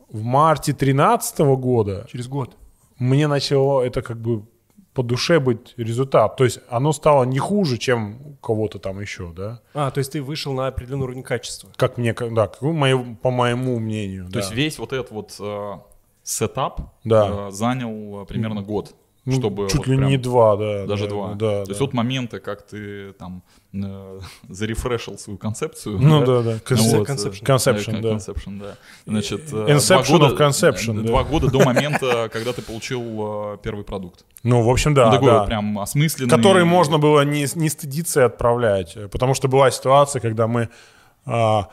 [0.08, 2.56] в марте 2013 года Через год.
[2.98, 4.42] мне начало это как бы
[4.92, 6.36] по душе быть результат.
[6.36, 9.60] То есть оно стало не хуже, чем у кого-то там еще, да.
[9.74, 11.70] А, то есть ты вышел на определенный уровень качества.
[11.76, 14.26] Как мне, да, как по моему мнению.
[14.26, 14.38] То да.
[14.40, 15.72] есть весь вот этот вот э,
[16.22, 17.48] сетап Да.
[17.48, 20.86] э, занял э, примерно год, Ну, чтобы чуть вот ли прям- не два, да.
[20.86, 21.28] даже да, два.
[21.34, 21.84] Да, То есть да.
[21.84, 25.98] вот моменты, как ты там э, зарефрешил свою концепцию.
[26.00, 26.50] Ну да, да.
[26.52, 27.42] Ну Концеп- вот, э, Conception.
[27.44, 28.08] Conception, э, да.
[28.10, 28.76] Conception, да.
[29.06, 31.08] Значит, э, Inception два года, of conception, э, да.
[31.08, 33.02] Два года до момента, когда ты получил
[33.54, 34.24] э, первый продукт.
[34.44, 35.06] Ну, в общем, да.
[35.06, 35.38] Ну, такой да.
[35.40, 36.30] вот прям осмысленный.
[36.30, 38.96] который можно было не, не стыдиться и отправлять.
[39.10, 40.68] Потому что была ситуация, когда мы,
[41.26, 41.68] а,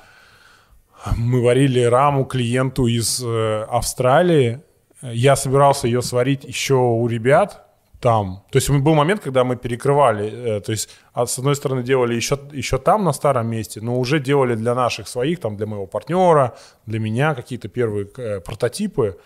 [1.18, 4.62] мы варили раму клиенту из э, Австралии.
[5.02, 7.66] Я собирался ее сварить еще у ребят
[8.02, 8.44] там.
[8.52, 10.58] То есть был момент, когда мы перекрывали.
[10.58, 14.00] э, то есть а, с одной стороны делали еще, еще там на старом месте, но
[14.00, 19.18] уже делали для наших своих, там для моего партнера, для меня какие-то первые э, прототипы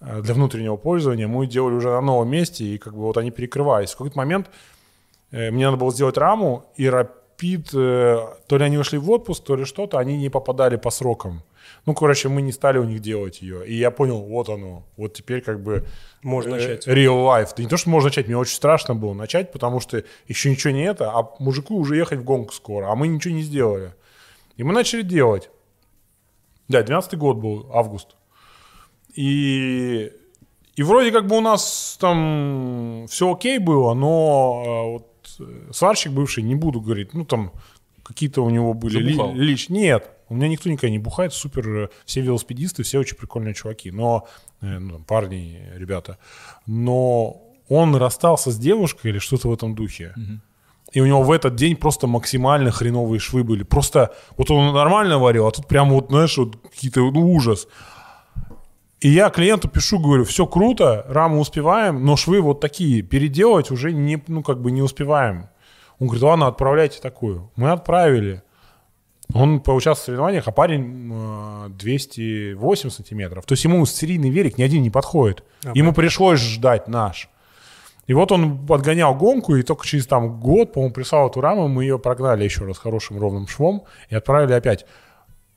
[0.00, 1.28] для внутреннего пользования.
[1.28, 3.90] Мы делали уже на новом месте, и как бы вот они перекрывались.
[3.90, 4.50] В какой-то момент
[5.30, 6.90] Мне надо было сделать раму, и
[7.42, 10.90] Rapid, э, то ли они ушли в отпуск, то ли что-то, они не попадали по
[10.90, 11.42] срокам.
[11.86, 13.66] Ну, короче, мы не стали у них делать ее.
[13.66, 15.84] И я понял, вот оно, вот теперь как бы...
[16.22, 16.86] Можно э, начать.
[16.88, 17.50] Real life.
[17.56, 20.72] Да не то, что можно начать, мне очень страшно было начать, потому что еще ничего
[20.72, 23.94] не это, а мужику уже ехать в гонку скоро, а мы ничего не сделали.
[24.56, 25.50] И мы начали делать.
[26.68, 28.16] Да, 12 год был, август.
[29.14, 30.10] И,
[30.76, 35.11] и вроде как бы у нас там все окей было, но э, вот
[35.72, 37.52] сварщик бывший, не буду говорить, ну там
[38.02, 39.68] какие-то у него были ли- лич.
[39.68, 44.26] Нет, у меня никто никогда не бухает, супер, все велосипедисты, все очень прикольные чуваки, но
[44.60, 46.18] э, ну, парни, ребята.
[46.66, 50.14] Но он расстался с девушкой или что-то в этом духе.
[50.92, 53.62] И у него в этот день просто максимально хреновые швы были.
[53.62, 57.66] Просто вот он нормально варил, а тут прям вот, знаешь, вот какие-то ну, ужас.
[59.02, 63.92] И я клиенту пишу, говорю, все круто, раму успеваем, но швы вот такие, переделать уже
[63.92, 65.48] не, ну, как бы не успеваем.
[65.98, 67.50] Он говорит, ладно, отправляйте такую.
[67.56, 68.42] Мы отправили.
[69.34, 73.44] Он поучаствовал в соревнованиях, а парень э, 208 сантиметров.
[73.44, 75.42] То есть ему серийный велик ни один не подходит.
[75.74, 77.28] Ему пришлось ждать наш.
[78.06, 81.82] И вот он подгонял гонку, и только через там год, по-моему, прислал эту раму, мы
[81.82, 84.86] ее прогнали еще раз хорошим ровным швом и отправили опять.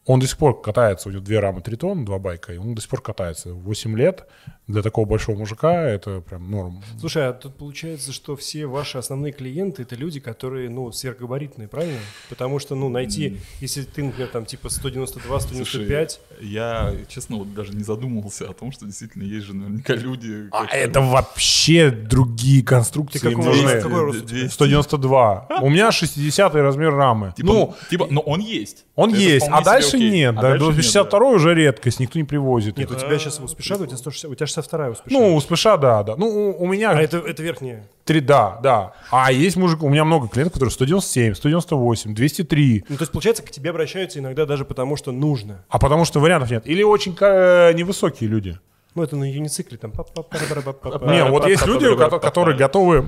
[0.06, 2.82] Он до сих пор катается, у него две рамы тритон, два байка, и он до
[2.82, 3.54] сих пор катается.
[3.54, 4.28] 8 лет
[4.68, 6.84] для такого большого мужика это прям норм.
[7.00, 12.00] Слушай, а тут получается, что все ваши основные клиенты это люди, которые, ну, сверхгабаритные, правильно?
[12.30, 16.12] Потому что, ну, найти, если ты, например, там, типа 192, 195...
[16.12, 20.50] Слушай, я, честно, вот даже не задумывался о том, что действительно есть же наверняка люди...
[20.52, 23.64] А это вообще другие конструкции Ты какого нужны.
[23.64, 23.82] роста?
[23.82, 24.50] Какой рост у тебя?
[24.50, 25.48] 192.
[25.62, 27.34] У меня 60 размер рамы.
[27.38, 28.86] Типа, ну, типа, но он есть.
[28.96, 30.20] он Это есть, а дальше себе окей.
[30.20, 30.36] нет.
[30.38, 32.78] А да, дальше до нет, 62 уже редкость, никто не привозит.
[32.78, 32.98] Нет, их.
[32.98, 35.18] у тебя сейчас у Спеша, у тебя, 160, у тебя 62 у Спеша.
[35.18, 36.16] Ну, у Спеша, да, да.
[36.16, 37.88] Ну, у, у меня а это, это верхняя.
[38.04, 38.94] три, да, да.
[39.12, 42.86] А есть мужик, у меня много клиентов, которые 197, 198, 203.
[42.88, 45.66] Ну, то есть, получается, к тебе обращаются иногда даже потому, что нужно.
[45.70, 46.68] А потому что вариантов нет.
[46.68, 48.60] Или очень э, невысокие люди.
[48.96, 49.92] Ну, это на юницикле там.
[49.92, 51.86] Не, вот есть люди,
[52.20, 53.06] которые готовы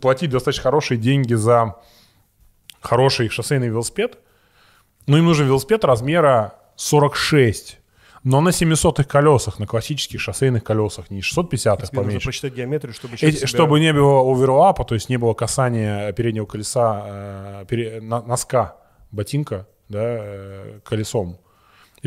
[0.00, 1.76] платить достаточно хорошие деньги за
[2.80, 4.18] хороший шоссейный велосипед.
[5.08, 7.78] Но им нужен велосипед размера 46.
[8.24, 12.26] Но на 700 колесах, на классических шоссейных колесах, не 650 Тебе нужно поменьше.
[12.26, 16.44] посчитать геометрию, чтобы Эти- себя- Чтобы не было оверлапа, то есть не было касания переднего
[16.46, 18.76] колеса, э, пере- на- носка
[19.10, 21.38] ботинка да, э, колесом.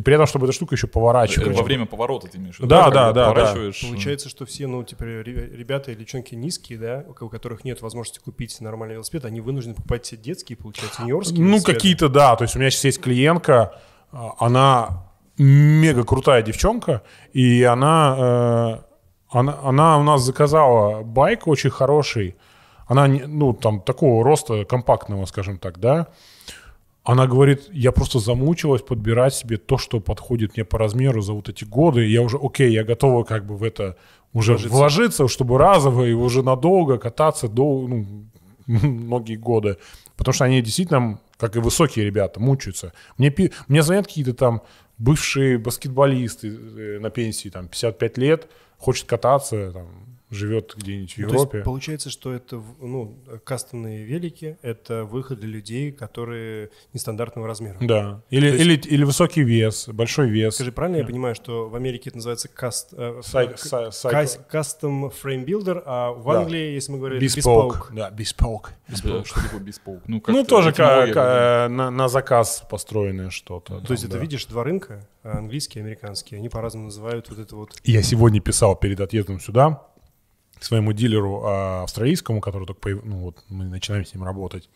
[0.01, 1.55] И при этом, чтобы эта штука еще поворачивалась.
[1.55, 2.69] Во время поворота ты имеешь в виду?
[2.69, 3.81] Да, когда да, да, поворачиваешь.
[3.87, 7.63] Получается, что все, ну, типа, ре- ребята и девчонки низкие, да, у ко- у которых
[7.63, 11.73] нет возможности купить нормальный велосипед, они вынуждены покупать себе детские, получается, нью-йоркские Ну, велосипеды.
[11.77, 12.35] какие-то, да.
[12.35, 13.75] То есть у меня сейчас есть клиентка,
[14.11, 15.03] а, она
[15.37, 22.35] мега крутая девчонка, и она, э, она, она у нас заказала байк очень хороший.
[22.87, 26.07] Она, ну, там, такого роста компактного, скажем так, да.
[27.03, 31.49] Она говорит, я просто замучилась подбирать себе то, что подходит мне по размеру за вот
[31.49, 32.05] эти годы.
[32.05, 33.97] Я уже, окей, я готова как бы в это
[34.33, 34.75] уже Вложиться.
[34.75, 38.25] вложиться, чтобы разово и уже надолго кататься до ну,
[38.67, 39.77] многие годы.
[40.15, 42.93] Потому что они действительно, как и высокие ребята, мучаются.
[43.17, 43.33] Мне,
[43.67, 44.61] мне звонят какие-то там
[44.99, 48.47] бывшие баскетболисты э, на пенсии, там, 55 лет,
[48.77, 49.87] хочет кататься, там,
[50.31, 51.57] живет где-нибудь в Ну, то Европе.
[51.59, 57.77] есть получается, что это, ну, кастомные велики— это выход для людей, которые нестандартного размера.
[57.81, 58.21] Да.
[58.29, 60.55] Или, То есть- или, или высокий вес, большой вес.
[60.55, 64.11] Скажи, правильно я понимаю, что в Америке это называется каст, э, Сай- к- сай- сай-
[64.11, 66.39] кас- custom frame builder, а в Да.
[66.39, 67.69] Англии, если мы говорим, Bespoke.
[67.69, 67.93] bespoke.
[67.93, 68.67] Да, bespoke.
[68.95, 70.01] Что что такое беспоук?
[70.07, 73.81] Ну, Ну, тоже ка- этимология, ка- на, на заказ построенное что-то.
[73.81, 74.21] То есть там, это, да.
[74.21, 77.71] видишь, два рынка, а английский и американский, они по-разному называют вот это вот...
[77.83, 79.81] Я сегодня писал перед отъездом сюда
[80.63, 84.69] своему дилеру а, австралийскому, который только появ- ну вот мы начинаем с ним работать.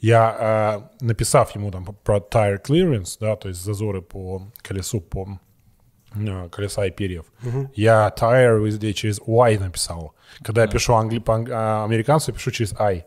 [0.00, 5.38] Я, а, написав ему там про tire clearance, да, то есть зазоры по колесу, по
[6.14, 7.24] а, колеса и перьев,
[7.74, 10.14] я tire везде через Y написал.
[10.42, 13.04] Когда я пишу англи- по а, американцу, я пишу через I.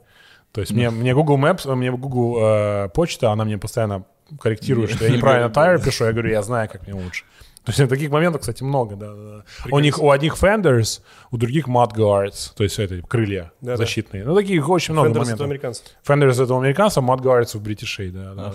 [0.51, 4.05] То есть мне, мне Google Maps, мне Google э, почта, она мне постоянно
[4.39, 7.25] корректирует, что я неправильно tire пишу, я говорю, я знаю, как мне лучше.
[7.67, 9.13] То есть таких моментов, кстати, много, да.
[9.13, 9.43] да, да.
[9.71, 11.01] У них у одних fenders,
[11.31, 13.75] у других mudguards, то есть это крылья Да-да.
[13.75, 14.23] защитные.
[14.23, 15.45] Ну, таких очень много Fenders это моментов.
[15.47, 15.85] американцев.
[16.07, 18.33] Fenders это у американцев, mudguards у бритишей, да.
[18.33, 18.51] да, да.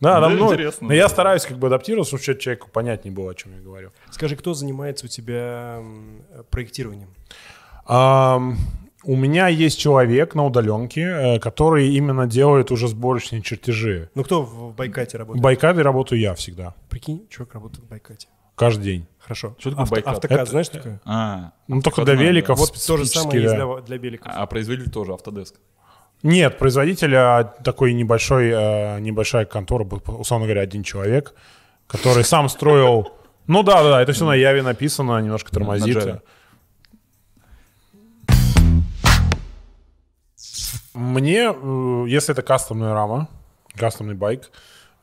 [0.00, 0.88] Да, там, Да, ну, интересно.
[0.88, 3.92] но я стараюсь как бы адаптироваться, чтобы человеку понятнее было, о чем я говорю.
[4.10, 7.10] Скажи, кто занимается у тебя м, проектированием?
[7.86, 8.58] Ам,
[9.04, 14.10] у меня есть человек на удаленке, э, который именно делает уже сборочные чертежи.
[14.16, 15.44] Ну, кто в в Байкате В работает?
[15.44, 18.26] Байкаде работаю я всегда, Прикинь, чувак работает в Байкате.
[18.56, 19.06] Каждый день.
[19.20, 19.54] Хорошо.
[19.58, 20.14] Что такое Авто- Байкат?
[20.14, 21.00] Автокад, Это- знаешь такое?
[21.04, 23.64] А, Ну, только для великов Вот то же самое есть да.
[23.66, 24.32] для, для беликов.
[24.34, 25.54] а производитель тоже Автодеск.
[26.22, 31.34] Нет, производителя такой небольшой, э, небольшая контора, условно говоря, один человек,
[31.86, 33.12] который сам строил...
[33.46, 36.20] Ну да, да, это все на Яве написано, немножко тормозит.
[40.94, 43.28] Мне, э, если это кастомная рама,
[43.74, 44.50] кастомный байк,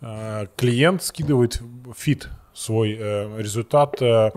[0.01, 1.61] э, клиент скидывает
[1.95, 4.31] fit, свой э, результат э,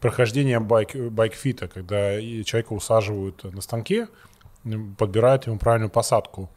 [0.00, 4.08] прохождения байк, байк-фита, когда человека усаживают на станке,
[4.98, 6.50] подбирают ему правильную посадку.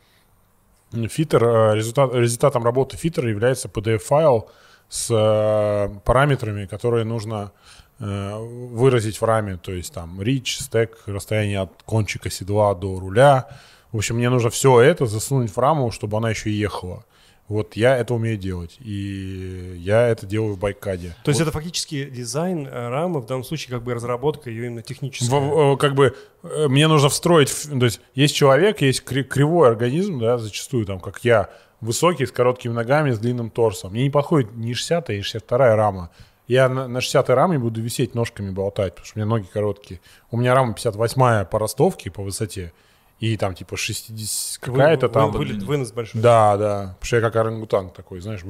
[0.92, 4.50] Фитер, э, результат, результатом работы фитера является PDF-файл
[4.90, 7.52] с э, параметрами, которые нужно
[8.00, 13.48] э, выразить в раме, то есть там reach, стек, расстояние от кончика седла до руля.
[13.92, 17.04] В общем, мне нужно все это засунуть в раму, чтобы она еще ехала.
[17.48, 21.16] Вот я это умею делать, и я это делаю в байкаде.
[21.24, 24.82] То есть это фактически дизайн э, рамы, в данном случае как бы разработка ее именно
[24.82, 25.40] техническая.
[25.40, 29.68] В- э, как бы э, мне нужно встроить, то есть есть человек, есть кри- кривой
[29.70, 33.92] организм, да, зачастую там, как я, высокий, с короткими ногами, с длинным торсом.
[33.92, 36.10] Мне не подходит ни 60 и 62 рама.
[36.48, 40.00] Я на, на 60 раме буду висеть, ножками болтать, потому что у меня ноги короткие.
[40.32, 42.74] У меня рама 58 по ростовке, по высоте,
[43.20, 45.32] и там типа 60 Вы- какая-то вы- там.
[45.32, 46.22] вылет- вынос большой.
[46.22, 46.80] Да, да.
[47.00, 48.42] Потому что я как орангутанг такой, знаешь.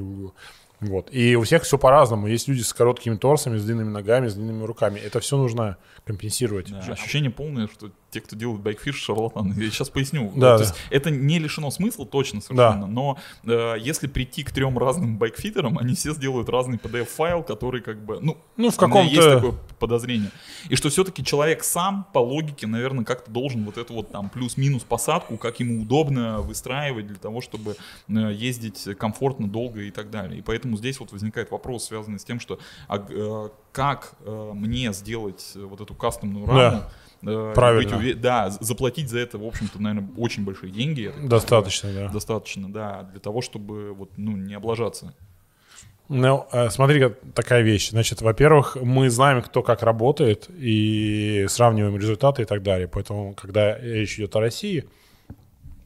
[0.82, 1.08] Вот.
[1.12, 2.28] И у всех все по-разному.
[2.28, 5.00] Есть люди с короткими торсами, с длинными ногами, с длинными руками.
[5.00, 6.70] Это все нужно компенсировать.
[6.70, 9.54] Да, ощущение полное, что те, кто делает байкфиш, шарлатаны.
[9.62, 10.32] Я сейчас поясню.
[10.36, 10.70] Да, То да.
[10.70, 15.78] есть это не лишено смысла точно совершенно, но э, если прийти к трем разным байкфитерам,
[15.78, 19.54] они все сделают разный PDF-файл, который как бы, ну, Ну, в меня есть каком-то- такое
[19.80, 20.32] подозрение.
[20.70, 24.84] И что все-таки человек сам, по логике, наверное, как-то должен вот эту вот там плюс-минус
[24.84, 27.76] посадку, как ему удобно выстраивать для того, чтобы
[28.08, 30.40] э, ездить комфортно, долго и так далее.
[30.40, 34.94] И поэтому здесь вот возникает вопрос, связанный с тем, что а, э, как э, мне
[34.94, 36.84] сделать вот эту кастомную раму,
[37.15, 37.15] и
[37.54, 37.98] Правильно.
[37.98, 41.12] быть уве- да, заплатить за это, в общем-то, наверное, очень большие деньги.
[41.24, 41.94] Достаточно, да.
[41.94, 42.14] понимаю.
[42.14, 45.14] Достаточно, да, для того, чтобы вот, ну, не облажаться.
[46.08, 47.90] Ну, э, смотри, такая вещь.
[47.90, 52.88] Значит, во-первых, мы знаем, кто как работает, и сравниваем результаты и так далее.
[52.88, 54.86] Поэтому, когда речь идет о России,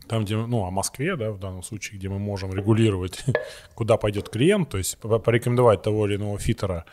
[0.10, 3.24] там, где, ну, о Москве, да, в данном случае, где мы можем регулировать,
[3.76, 6.86] куда пойдет клиент, то есть по- порекомендовать того или иного фитера,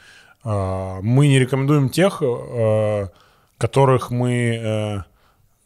[0.45, 3.09] а, мы не рекомендуем тех, э,
[3.59, 5.03] которых мы э,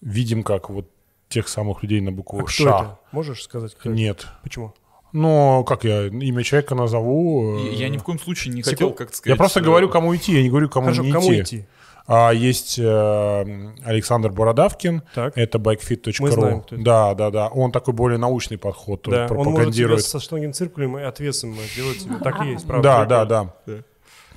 [0.00, 0.88] видим как вот
[1.28, 2.64] тех самых людей на букву А кто «Ш».
[2.64, 2.98] это?
[3.12, 3.74] Можешь сказать?
[3.74, 3.98] кто это?
[3.98, 4.26] Нет.
[4.42, 4.74] Почему?
[5.12, 7.58] Ну, как я имя человека назову?
[7.58, 9.26] Э, Я ни в коем случае не Секунд- хотел, как сказать...
[9.26, 11.40] я просто э, говорю, кому идти, я не говорю, кому Хорошо, не кому идти.
[11.42, 11.66] идти?
[12.06, 15.36] А, есть э, Александр Бородавкин, Так.
[15.38, 16.12] это bikefit.ru.
[16.20, 16.76] Мы знаем, это.
[16.78, 17.48] Да, да, да.
[17.48, 20.04] Он такой более научный подход Да, тоже он может тебя пропагандирует.
[20.04, 22.16] со штангенциркулем циркулем и отвесом сделать тебе.
[22.16, 23.04] Так и есть, правда.
[23.06, 23.24] Да, да,
[23.66, 23.82] да.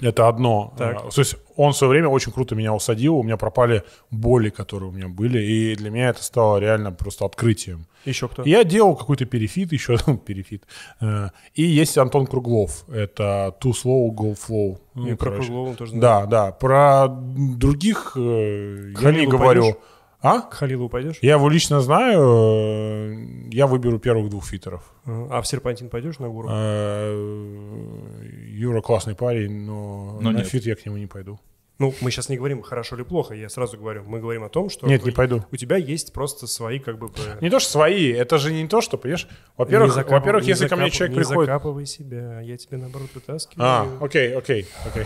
[0.03, 0.73] Это одно.
[0.77, 0.95] Так.
[1.05, 4.49] А, То есть он в свое время очень круто меня усадил, у меня пропали боли,
[4.49, 7.85] которые у меня были, и для меня это стало реально просто открытием.
[8.05, 8.43] Еще кто?
[8.43, 10.63] Я делал какой-то перефит, еще перефит.
[10.99, 14.77] Э, И есть Антон Круглов, это Too Slow, Go Flow.
[14.95, 15.31] Ну, И про.
[15.31, 16.01] Круглова тоже знает.
[16.01, 16.51] Да, да.
[16.51, 19.61] Про других э, я не Халилу говорю.
[19.61, 19.77] пойдешь?
[20.23, 20.39] А?
[20.41, 21.17] К Халилу пойдешь?
[21.21, 22.19] Я его лично знаю.
[22.21, 23.15] э,
[23.51, 24.81] Я выберу первых двух фитеров.
[25.05, 26.47] А в Серпантин пойдешь на гору?
[26.49, 30.47] Э, Юра классный парень, но, Но на нет.
[30.47, 31.39] fit я к нему не пойду.
[31.79, 34.03] Ну, мы сейчас не говорим, хорошо или плохо, я сразу говорю.
[34.05, 35.43] Мы говорим о том, что Нет, не пойду.
[35.51, 37.09] у тебя есть просто свои как бы...
[37.41, 39.27] Не то, что свои, это же не то, что, понимаешь?
[39.57, 41.47] Во-первых, не закапывай- во-первых не если ко мне человек не приходит...
[41.47, 43.65] закапывай себя, я тебе наоборот вытаскиваю.
[43.67, 45.05] А, окей, окей, окей.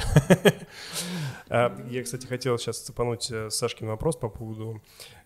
[1.50, 4.82] А, Я, кстати, хотел сейчас цепануть э, Сашкин вопрос по поводу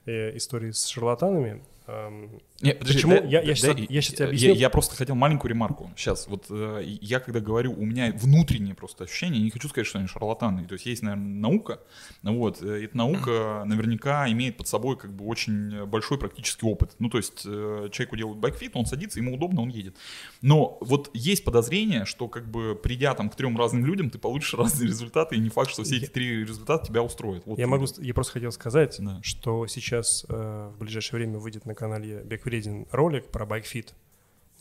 [0.05, 1.61] истории с шарлатанами.
[1.87, 2.29] Ам,
[2.61, 3.15] Не, подожди, Почему?
[3.19, 4.53] да- Я- я да- щас- да, я щас тебе я- объясню.
[4.53, 5.89] Я просто хотел маленькую ремарку.
[5.97, 9.87] Сейчас, вот э, я когда говорю, у меня внутреннее просто ощущение, я не хочу сказать,
[9.87, 10.65] что они шарлатаны.
[10.67, 11.79] То есть есть, наверное, наука,
[12.21, 16.91] вот, э, эта наука наверняка имеет под собой как бы очень большой практический опыт.
[16.99, 19.95] Ну, то есть э, человеку делают байкфит, он садится, ему удобно, он едет.
[20.43, 24.53] Но вот есть подозрение, что как бы придя там к трем разным людям, ты получишь
[24.83, 27.41] разные результаты, и не факт, что все эти три результата тебя устроят.
[27.47, 29.19] Вот Я могу, я просто хотел сказать, Да.
[29.23, 33.93] что сейчас э, в ближайшее время выйдет на канале Беквредин ролик про байкфит,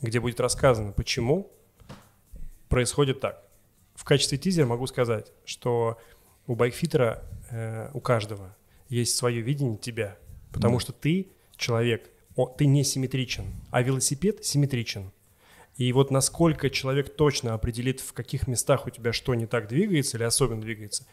[0.01, 1.51] где будет рассказано, почему
[2.69, 3.43] происходит так.
[3.95, 5.97] В качестве тизера могу сказать, что
[6.47, 8.55] у байкфитера, э, у каждого
[8.89, 10.17] есть свое видение тебя,
[10.51, 10.81] потому Да.
[10.81, 15.11] что ты человек, о, ты не симметричен, а велосипед симметричен.
[15.77, 20.17] И вот насколько человек точно определит, в каких местах у тебя что не так двигается
[20.17, 21.05] или особенно двигается,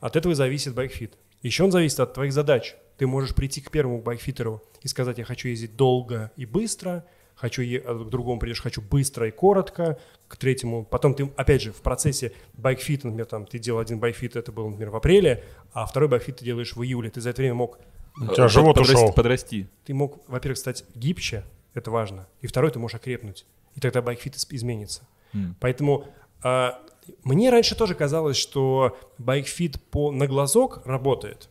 [0.00, 1.16] от этого и зависит байкфит.
[1.42, 2.76] Еще он зависит от твоих задач.
[3.00, 7.62] Ты можешь прийти к первому байкфитеру и сказать, я хочу ездить долго и быстро, хочу
[7.62, 9.98] е- а к другому придешь, хочу быстро и коротко,
[10.28, 10.84] к третьему.
[10.84, 14.68] Потом ты, опять же, в процессе байкфита, например, там, ты делал один байкфит, это был,
[14.68, 15.42] например, в апреле,
[15.72, 17.08] а второй байкфит ты делаешь в июле.
[17.08, 17.78] Ты за это время мог,
[18.20, 19.12] У тебя живот подрасти, ушел.
[19.14, 19.66] Подрасти.
[19.86, 21.42] ты мог, во-первых, стать гибче,
[21.72, 23.46] это важно, и второй, ты можешь окрепнуть,
[23.76, 25.08] и тогда байкфит из- изменится.
[25.32, 25.56] М.
[25.58, 26.04] Поэтому
[26.42, 26.78] а,
[27.24, 31.48] мне раньше тоже казалось, что байкфит по, на глазок работает.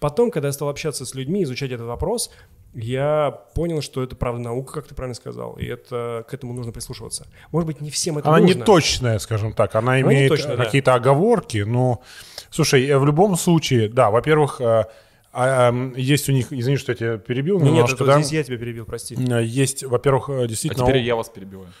[0.00, 2.30] Потом, когда я стал общаться с людьми, изучать этот вопрос,
[2.74, 6.72] я понял, что это правда наука, как ты правильно сказал, и это, к этому нужно
[6.72, 7.26] прислушиваться.
[7.50, 8.64] Может быть, не всем это Она не нужно.
[8.66, 9.74] точная, скажем так.
[9.74, 10.64] Она не имеет точная, да.
[10.64, 12.02] какие-то оговорки, но...
[12.50, 14.84] Слушай, э, в любом случае, да, во-первых, э,
[15.32, 16.52] а, м, есть у них...
[16.52, 18.20] Извини, что я тебя перебил Не, Нет, немножко, это да?
[18.20, 19.14] здесь я тебя перебил, прости.
[19.16, 20.86] Э, Есть, во-первых, э, А действительно...
[20.86, 21.72] теперь я вас перебиваю.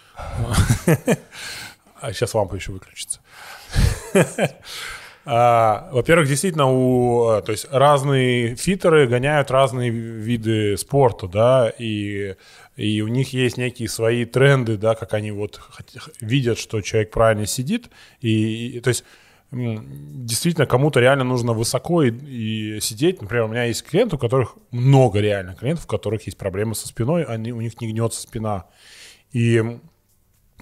[1.98, 3.20] А сейчас лампа еще выключится.
[5.28, 12.36] А, Во-первых, действительно, у, э, то есть разные фитеры гоняют разные виды спорта, да, и,
[12.76, 15.60] и у них есть некие свои тренды, да, как они вот
[16.20, 19.04] видят, что человек правильно сидит, и, и, то есть
[19.50, 23.20] действительно кому-то реально нужно высоко и, и сидеть.
[23.20, 26.86] Например, у меня есть клиенты, у которых много реально клиентов, у которых есть проблемы со
[26.86, 28.66] спиной, они, у них не гнется спина.
[29.32, 29.80] И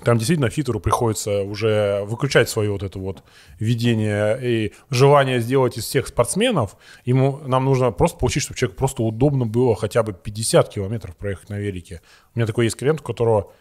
[0.03, 3.22] там действительно фитеру приходится уже выключать свое вот это вот
[3.59, 6.76] видение и желание сделать из всех спортсменов.
[7.05, 11.49] Ему нам нужно просто получить, чтобы человеку просто удобно было хотя бы 50 километров проехать
[11.49, 12.03] на велике.
[12.34, 13.53] У меня такой есть клиент, у которого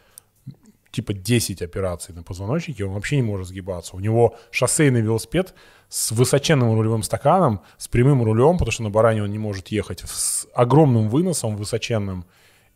[0.91, 3.95] типа 10 операций на позвоночнике, он вообще не может сгибаться.
[3.95, 5.53] У него шоссейный велосипед
[5.89, 10.01] с высоченным рулевым стаканом, с прямым рулем, потому что на баране он не может ехать,
[10.05, 12.25] с огромным выносом высоченным.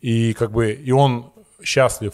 [0.02, 1.32] И как бы и он
[1.64, 2.14] счастлив,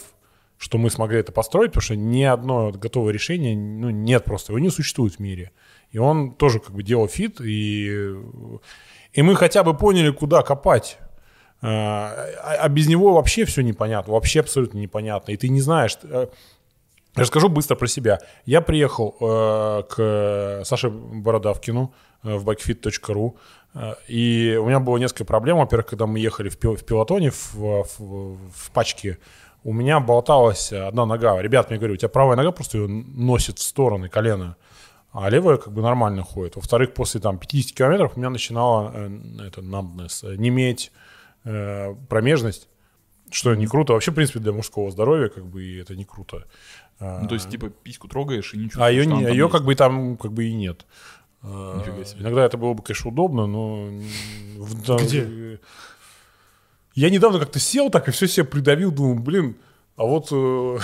[0.58, 4.58] что мы смогли это построить, потому что ни одно готовое решение, ну, нет просто, его
[4.58, 5.50] не существует в мире.
[5.90, 8.14] И он тоже как бы делал фит, и,
[9.12, 10.98] и мы хотя бы поняли, куда копать.
[11.62, 12.14] А,
[12.58, 15.32] а без него вообще все непонятно, вообще абсолютно непонятно.
[15.32, 15.98] И ты не знаешь...
[16.02, 16.26] Э,
[17.14, 18.18] расскажу быстро про себя.
[18.44, 23.36] Я приехал э, к Саше Бородавкину э, в bikefit.ru,
[23.74, 25.58] э, и у меня было несколько проблем.
[25.58, 29.18] Во-первых, когда мы ехали в пилотоне в, в, в пачке,
[29.64, 31.42] у меня болталась одна нога.
[31.42, 34.56] Ребят, мне говорю, у тебя правая нога просто ее носит в стороны, колено
[35.14, 36.56] а левая как бы нормально ходит.
[36.56, 40.90] Во-вторых, после там 50 километров у меня начинала э, это numbness, э, неметь,
[41.44, 42.68] э, промежность,
[43.30, 43.92] что не круто.
[43.92, 46.46] Вообще, в принципе, для мужского здоровья как бы и это не круто.
[46.98, 48.82] А, ну, то есть, типа, письку трогаешь и ничего.
[48.82, 50.84] А ее, не, ее как бы там как бы и нет.
[51.42, 51.80] А,
[52.18, 53.90] иногда это было бы, конечно, удобно, но...
[54.98, 55.60] Где?
[56.94, 59.56] Я недавно как-то сел так и все себе придавил, думаю, блин,
[59.96, 60.78] а вот э,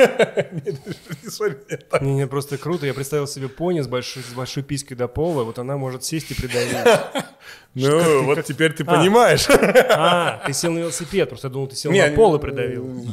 [2.00, 2.86] Не, не, просто круто.
[2.86, 6.30] Я представил себе пони с большой, с большой писькой до пола, вот она может сесть
[6.30, 6.76] и придавить.
[7.74, 8.86] Ну, вот теперь ты а.
[8.86, 9.46] понимаешь.
[9.48, 13.06] А, ты сел на велосипед, просто я думал, ты сел на пол и придавил.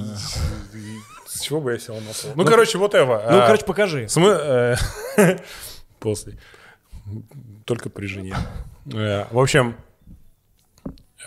[1.27, 2.31] С чего бы я сел на пол?
[2.33, 3.05] Ну, короче, вот это.
[3.05, 4.07] Ну, короче, покажи.
[4.17, 4.75] Э,
[5.99, 6.39] после.
[7.65, 8.35] Только при жене.
[8.91, 9.75] Э, в общем,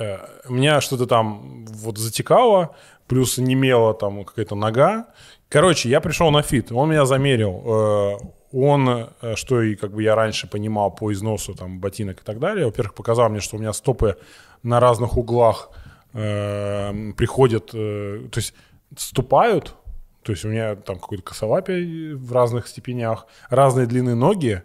[0.01, 2.75] э, меня что-то там вот затекало,
[3.07, 5.07] плюс немела там какая-то нога.
[5.49, 7.63] Короче, я пришел на фит, он меня замерил.
[7.65, 8.17] Э,
[8.53, 12.39] он, э, что и как бы я раньше понимал по износу там ботинок и так
[12.39, 14.17] далее, во-первых, показал мне, что у меня стопы
[14.63, 15.71] на разных углах
[16.13, 18.55] э, приходят, э, то есть
[18.97, 19.75] ступают,
[20.23, 24.63] то есть у меня там какой-то косолапие в разных степенях, разные длины ноги,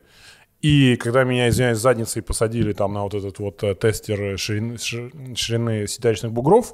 [0.65, 5.85] и когда меня, извиняюсь, задницей посадили там на вот этот вот э, тестер ширины, ширины
[5.85, 6.73] седалищных бугров,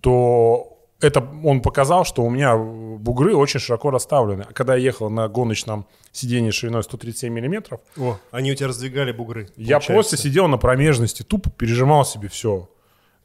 [0.00, 4.46] то это он показал, что у меня бугры очень широко расставлены.
[4.48, 7.82] А когда я ехал на гоночном сиденье шириной 137 миллиметров...
[7.98, 9.50] О, они у тебя раздвигали бугры.
[9.56, 12.70] Я просто сидел на промежности, тупо пережимал себе все.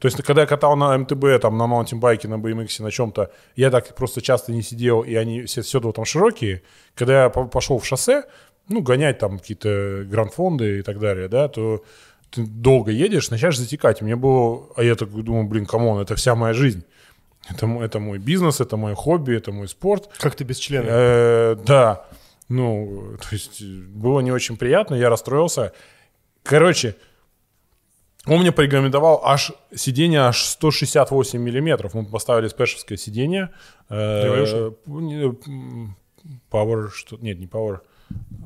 [0.00, 3.70] То есть, когда я катал на MTB, там, на маунтинбайке, на BMX, на чем-то, я
[3.70, 6.62] так просто часто не сидел, и они все все там широкие.
[6.94, 8.24] Когда я пошел в шоссе,
[8.68, 11.84] ну, гонять там какие-то гранд-фонды и так далее, да, то
[12.30, 14.02] ты долго едешь, начинаешь затекать.
[14.02, 14.68] Мне было...
[14.76, 16.84] А я так думаю, блин, come on, это вся моя жизнь.
[17.48, 20.08] Это, это мой бизнес, это мой хобби, это мой спорт.
[20.18, 20.86] Как ты без члена?
[20.88, 22.06] Э, да.
[22.48, 25.72] Ну, то есть было не очень приятно, я расстроился.
[26.42, 26.96] Короче,
[28.26, 31.94] он мне порекомендовал аж сиденье аж 168 миллиметров.
[31.94, 33.50] Мы поставили спешевское сиденье.
[33.90, 34.70] Э,
[36.50, 37.18] Power, что...
[37.18, 37.80] Нет, не Power.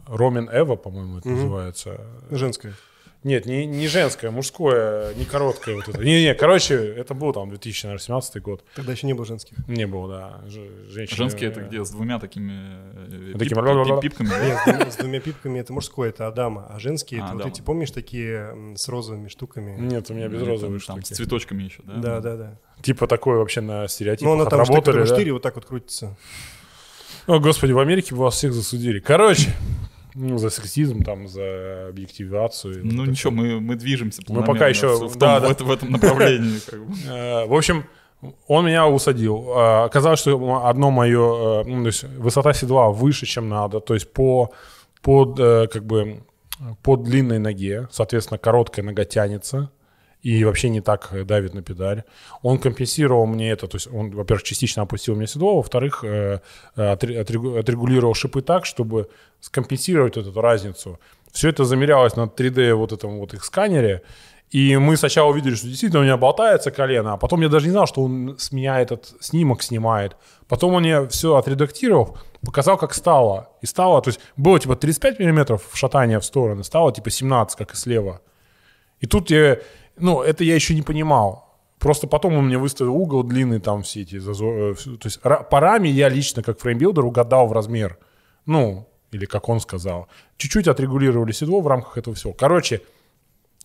[0.07, 1.37] Roman Evo, по-моему, это угу.
[1.37, 2.01] называется.
[2.31, 2.75] Женское.
[3.25, 6.03] Нет, не, не женское, мужское, не короткое вот это.
[6.05, 8.65] Не-не, короче, это был там 2017 год.
[8.77, 9.57] Тогда еще не было женских.
[9.67, 10.41] Не было, да.
[10.49, 11.17] Женщины...
[11.17, 11.85] Женские это где?
[11.85, 14.29] С двумя такими э, Таким пип, пипками?
[14.29, 16.67] Нет, с двумя пипками это мужское, это Адама.
[16.71, 19.77] А женские, это вот эти, помнишь, такие с розовыми штуками?
[19.81, 21.13] Нет, у меня без розовых штуки.
[21.13, 21.95] С цветочками еще, да?
[21.97, 22.59] Да, да, да.
[22.83, 25.07] Типа такой вообще на стереотипах Ну, она там отработали, да?
[25.07, 26.17] штырь вот так вот крутится.
[27.29, 29.01] О, господи, в Америке бы вас всех засудили.
[29.01, 29.55] Короче,
[30.15, 32.81] ну, за сексизм, там, за объективацию.
[32.83, 35.65] Ну, вот ничего, мы, мы движемся Мы пока еще в, том, да, в, да.
[35.65, 36.59] в этом направлении.
[37.07, 37.85] Э, в общем,
[38.47, 39.45] он меня усадил.
[39.51, 43.93] Э, оказалось, что одно мое, э, ну, то есть высота седла выше, чем надо, то
[43.93, 44.51] есть по,
[45.03, 46.23] под, как бы,
[46.83, 49.71] по длинной ноге, соответственно, короткая нога тянется,
[50.23, 52.03] и вообще не так давит на педаль.
[52.43, 56.41] Он компенсировал мне это, то есть он, во-первых, частично опустил мне седло, во-вторых, э,
[56.77, 59.09] отрегулировал шипы так, чтобы
[59.41, 60.99] скомпенсировать эту разницу.
[61.33, 64.03] Все это замерялось на 3D вот этом вот их сканере,
[64.51, 67.73] и мы сначала увидели, что действительно у меня болтается колено, а потом я даже не
[67.73, 70.17] знал, что он с меня этот снимок снимает.
[70.49, 73.51] Потом он мне все отредактировал, показал, как стало.
[73.61, 77.75] И стало, то есть было типа 35 миллиметров шатания в стороны, стало типа 17, как
[77.75, 78.23] и слева.
[79.01, 79.59] И тут я,
[80.01, 81.49] ну, это я еще не понимал.
[81.79, 84.73] Просто потом он мне выставил угол длинный, там все эти зазоры.
[84.73, 87.99] Э, то есть по раме я лично, как framebuilder, угадал в размер.
[88.47, 90.09] Ну, или как он сказал.
[90.37, 92.33] Чуть-чуть отрегулировали седло в рамках этого всего.
[92.33, 92.83] Короче,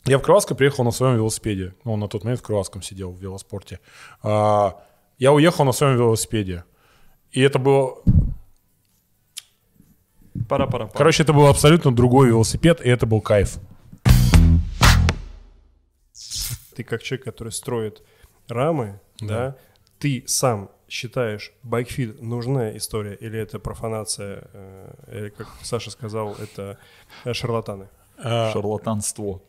[0.05, 1.73] я в Крылатско приехал на своем велосипеде.
[1.83, 3.79] Ну, он на тот момент в Крылатском сидел в велоспорте.
[4.21, 4.81] А,
[5.17, 6.65] я уехал на своем велосипеде.
[7.31, 7.97] И это было...
[10.49, 10.89] Пара-пара.
[10.93, 13.57] Короче, это был абсолютно другой велосипед, и это был кайф.
[16.75, 18.01] Ты как человек, который строит
[18.47, 19.57] рамы, да, да
[20.03, 26.77] ты сам считаешь, байкфит нужная история или это профанация, э, или, как Саша сказал, это
[27.23, 27.87] э, шарлатаны?
[28.17, 29.41] Э, Шарлатанство.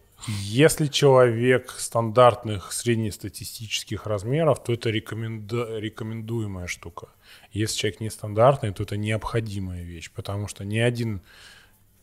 [0.42, 7.08] Если человек стандартных среднестатистических размеров, то это рекоменду- рекомендуемая штука.
[7.50, 11.20] Если человек нестандартный, то это необходимая вещь, потому что ни один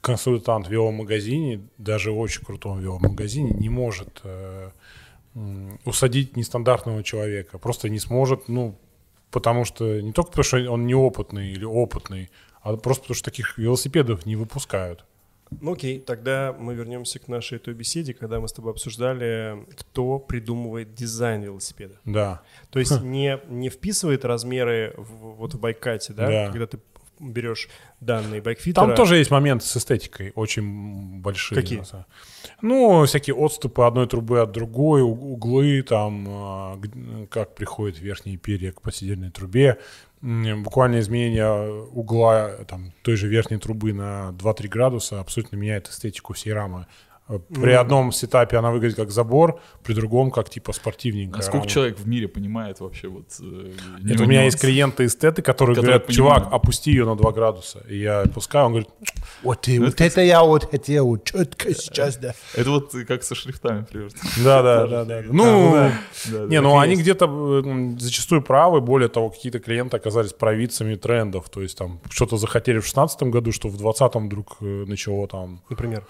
[0.01, 4.71] консультант в веломагазине, даже в очень крутом веломагазине, не может э,
[5.85, 7.57] усадить нестандартного человека.
[7.57, 8.77] Просто не сможет, ну,
[9.31, 12.29] потому что не только потому, что он неопытный или опытный,
[12.61, 15.05] а просто потому, что таких велосипедов не выпускают.
[15.59, 20.17] Ну окей, тогда мы вернемся к нашей той беседе, когда мы с тобой обсуждали, кто
[20.17, 21.95] придумывает дизайн велосипеда.
[22.05, 22.41] Да.
[22.69, 26.49] То есть не, не вписывает размеры в- вот в байкате, да, Да.
[26.51, 26.79] когда ты
[27.21, 27.69] берешь
[27.99, 28.85] данные байкфитера.
[28.85, 31.55] Там тоже есть моменты с эстетикой очень большие.
[31.55, 31.83] Какие?
[32.61, 36.81] Ну, всякие отступы одной трубы от другой, углы, там, а,
[37.29, 39.79] как приходит верхние перья к посидельной трубе.
[40.21, 46.53] Буквально изменение угла там, той же верхней трубы на 2-3 градуса абсолютно меняет эстетику всей
[46.53, 46.85] рамы.
[47.31, 51.39] Э, При одном сетапе она выглядит как забор, при другом как типа спортивненькая.
[51.39, 53.25] А сколько человек в мире понимает вообще вот...
[53.39, 53.71] э,
[54.09, 56.53] Это у меня есть клиенты-эстеты, которые Которые говорят, чувак, понимают.
[56.63, 57.83] опусти ее на 2 градуса.
[57.89, 58.89] И я опускаю, он говорит,
[59.43, 62.33] Вот, и вот это я вот хотел четко сейчас, да.
[62.55, 64.17] Это вот э, как со шрифтами примерно.
[64.43, 65.21] да, да, да, да.
[65.29, 65.71] Ну,
[66.29, 67.27] Да, не, ну они где-то
[67.99, 68.81] зачастую правы.
[68.81, 71.49] Более того, какие-то клиенты оказались провидцами трендов.
[71.49, 75.61] То есть там что-то захотели в 2016 году, что в 2020 вдруг э, начало там...
[75.69, 76.03] Например.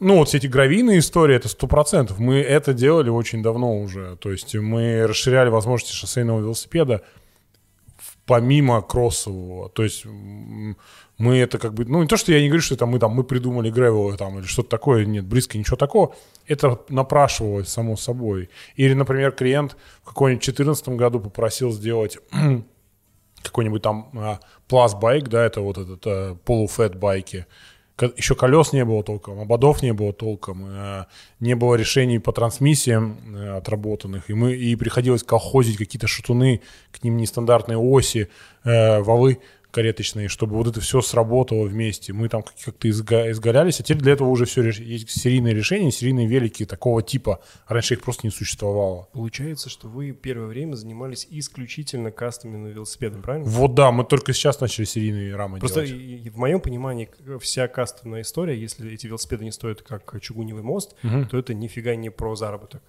[0.00, 2.18] Ну, вот все эти гравийные истории, это сто процентов.
[2.18, 4.16] Мы это делали очень давно уже.
[4.16, 7.02] То есть мы расширяли возможности шоссейного велосипеда
[8.26, 9.68] помимо кроссового.
[9.68, 11.84] То есть мы это как бы...
[11.84, 14.38] Ну, не то, что я не говорю, что это мы там, мы придумали гревелы там
[14.38, 15.04] или что-то такое.
[15.04, 16.14] Нет, близко ничего такого.
[16.46, 18.50] Это напрашивалось само собой.
[18.76, 22.18] Или, например, клиент в каком-нибудь 2014 году попросил сделать
[23.42, 27.46] какой-нибудь там а, plus байк, да, это вот этот а, полуфэт байки.
[28.16, 31.04] Еще колес не было толком, ободов не было толком, э,
[31.40, 37.04] не было решений по трансмиссиям э, отработанных, и мы и приходилось колхозить какие-то шатуны, к
[37.04, 38.28] ним нестандартные оси,
[38.64, 39.38] э, валы
[39.72, 42.12] кареточные, чтобы вот это все сработало вместе.
[42.12, 45.90] Мы там как- как-то изга- изгалялись, а теперь для этого уже все есть серийные решения,
[45.90, 47.40] серийные велики такого типа.
[47.66, 49.08] Раньше их просто не существовало.
[49.12, 53.48] Получается, что вы первое время занимались исключительно кастомным велосипедом, правильно?
[53.48, 56.02] Вот да, мы только сейчас начали серийные рамы Просто делать.
[56.02, 57.08] и в моем понимании
[57.40, 60.94] вся кастомная история, если эти велосипеды не стоят как чугуневый мост,
[61.30, 62.82] то это нифига не про заработок.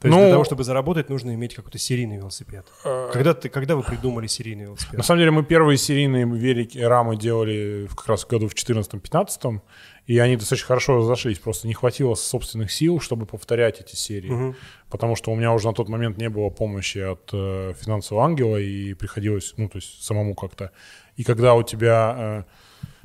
[0.00, 2.66] То есть Ну- для того, чтобы заработать, нужно иметь какой-то серийный велосипед.
[3.12, 4.94] Когда, ты, когда вы придумали серийный велосипед?
[4.94, 9.60] На самом деле мы первые серийные велики, рамы делали как раз в году в 2014-2015,
[10.06, 11.38] и они достаточно хорошо разошлись.
[11.38, 14.54] Просто не хватило собственных сил, чтобы повторять эти серии.
[14.90, 18.58] Потому что у меня уже на тот момент не было помощи от э, финансового ангела,
[18.58, 20.70] и приходилось, ну, то есть самому как-то.
[21.16, 22.42] И когда у тебя э,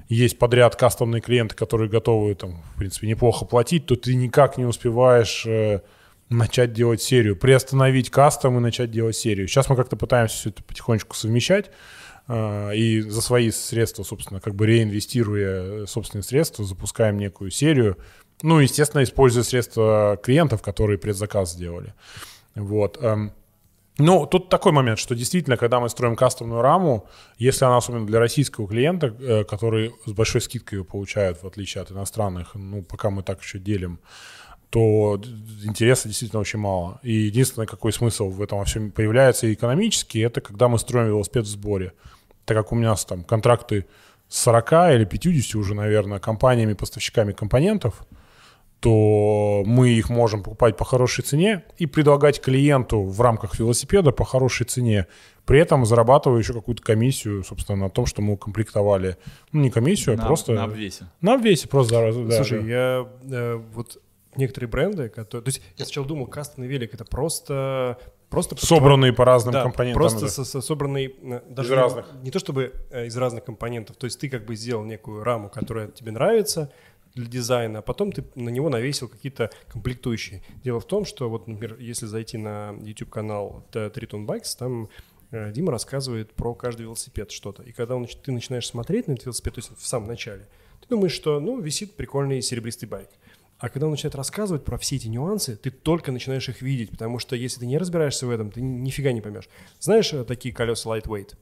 [0.10, 4.66] есть подряд кастомные клиенты, которые готовы, там, в принципе, неплохо платить, то ты никак не
[4.66, 5.82] успеваешь э,
[6.30, 9.48] начать делать серию, приостановить кастом и начать делать серию.
[9.48, 11.72] Сейчас мы как-то пытаемся все это потихонечку совмещать
[12.28, 17.98] э, и за свои средства, собственно, как бы реинвестируя э, собственные средства, запускаем некую серию.
[18.42, 21.94] Ну, естественно, используя средства клиентов, которые предзаказ сделали.
[22.56, 22.98] Вот.
[23.02, 23.34] эм,
[23.98, 27.06] ну, тут такой момент, что действительно, когда мы строим кастомную раму,
[27.38, 31.82] если она особенно для российского клиента, э, который с большой скидкой ее получает, в отличие
[31.82, 34.00] от иностранных, ну, пока мы так еще делим,
[34.70, 35.20] то
[35.64, 37.00] интереса действительно очень мало.
[37.02, 41.08] И единственный какой смысл в этом во всем появляется и экономически, это когда мы строим
[41.08, 41.94] велосипед в сборе.
[42.46, 43.86] Так как у меня там контракты
[44.28, 48.06] с 40 или 50 уже, наверное, компаниями, поставщиками компонентов,
[48.80, 54.24] то мы их можем покупать по хорошей цене и предлагать клиенту в рамках велосипеда по
[54.24, 55.08] хорошей цене,
[55.46, 59.18] при этом зарабатывая еще какую-то комиссию, собственно, на том, что мы укомплектовали.
[59.52, 60.54] Ну, не комиссию, На- а просто...
[60.54, 61.08] на обвесе.
[61.22, 62.14] На обвесе просто.
[62.14, 62.68] да, Слушай, да.
[62.68, 64.00] я э, вот
[64.40, 65.44] некоторые бренды, которые...
[65.44, 67.98] То есть я сначала думал, кастомный велик— это просто...
[68.30, 70.02] просто Собранные по разным Да, компонентам.
[70.02, 72.06] просто со- со- собранный э, даже Из не- разных.
[72.24, 73.96] Не то чтобы э, из разных компонентов.
[73.98, 76.72] То есть ты как бы сделал некую раму, которая тебе нравится
[77.16, 80.42] для дизайна, а потом ты на него навесил какие-то комплектующие.
[80.64, 84.90] Дело в том, что вот, например, если зайти на YouTube канал Triton Bikes, там
[85.32, 87.64] э, Дима рассказывает про каждый велосипед что-то.
[87.64, 90.48] И когда он ты начинаешь смотреть на этот велосипед, то есть в самом начале,
[90.82, 93.10] ты думаешь, что, ну, висит прикольный серебристый байк.
[93.60, 97.20] А когда он начинает рассказывать про все эти нюансы, ты только начинаешь их видеть, потому
[97.20, 99.50] что если ты не разбираешься в этом, ты ни- нифига не поймешь.
[99.80, 101.34] Знаешь э, такие колеса lightweight?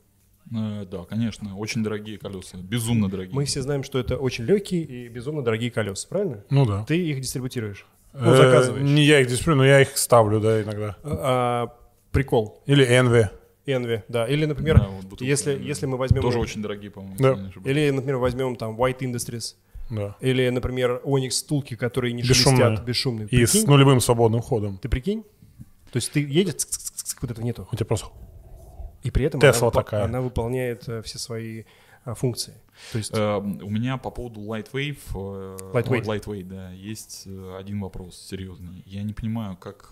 [0.51, 3.35] Э, Да, конечно, очень дорогие колеса, безумно дорогие.
[3.35, 6.43] Мы все знаем, что это очень легкие и безумно дорогие колеса, правильно?
[6.49, 6.83] Ну да.
[6.85, 7.85] Ты их дистрибутируешь.
[8.13, 8.83] Ну, Э, заказываешь.
[8.83, 10.97] Не я их дисплею, но я их ставлю, да, иногда.
[11.03, 11.73] А, а,
[12.11, 12.63] прикол.
[12.65, 13.29] Или Envy.
[13.67, 14.25] Envy, да.
[14.27, 16.21] Или, например, Да, вот бутылка если, если мы возьмем...
[16.23, 17.17] Тоже очень дорогие, по-моему.
[17.19, 17.51] Да.
[17.69, 19.55] Или, например, возьмем там White Industries.
[19.89, 20.15] Да.
[20.19, 22.65] Или, например, Onyx стулки, которые не Бесшумные.
[22.65, 23.27] шелестят, бесшумные.
[23.29, 23.69] И с Прикинь?
[23.69, 24.77] нулевым свободным ходом.
[24.77, 25.23] Ты прикинь?
[25.91, 26.55] То есть ты едешь,
[27.21, 27.67] вот этого нету.
[27.71, 28.07] У тебя просто...
[29.03, 30.03] И при этом Тесла она, такая.
[30.03, 31.63] она выполняет э, все свои
[32.03, 32.53] а, функции.
[32.91, 36.03] То есть Э, У меня по поводу Lightwave, э, Lightweight.
[36.03, 37.25] Lightweight, да, есть
[37.57, 38.83] один вопрос серьезный.
[38.85, 39.91] Я не понимаю, как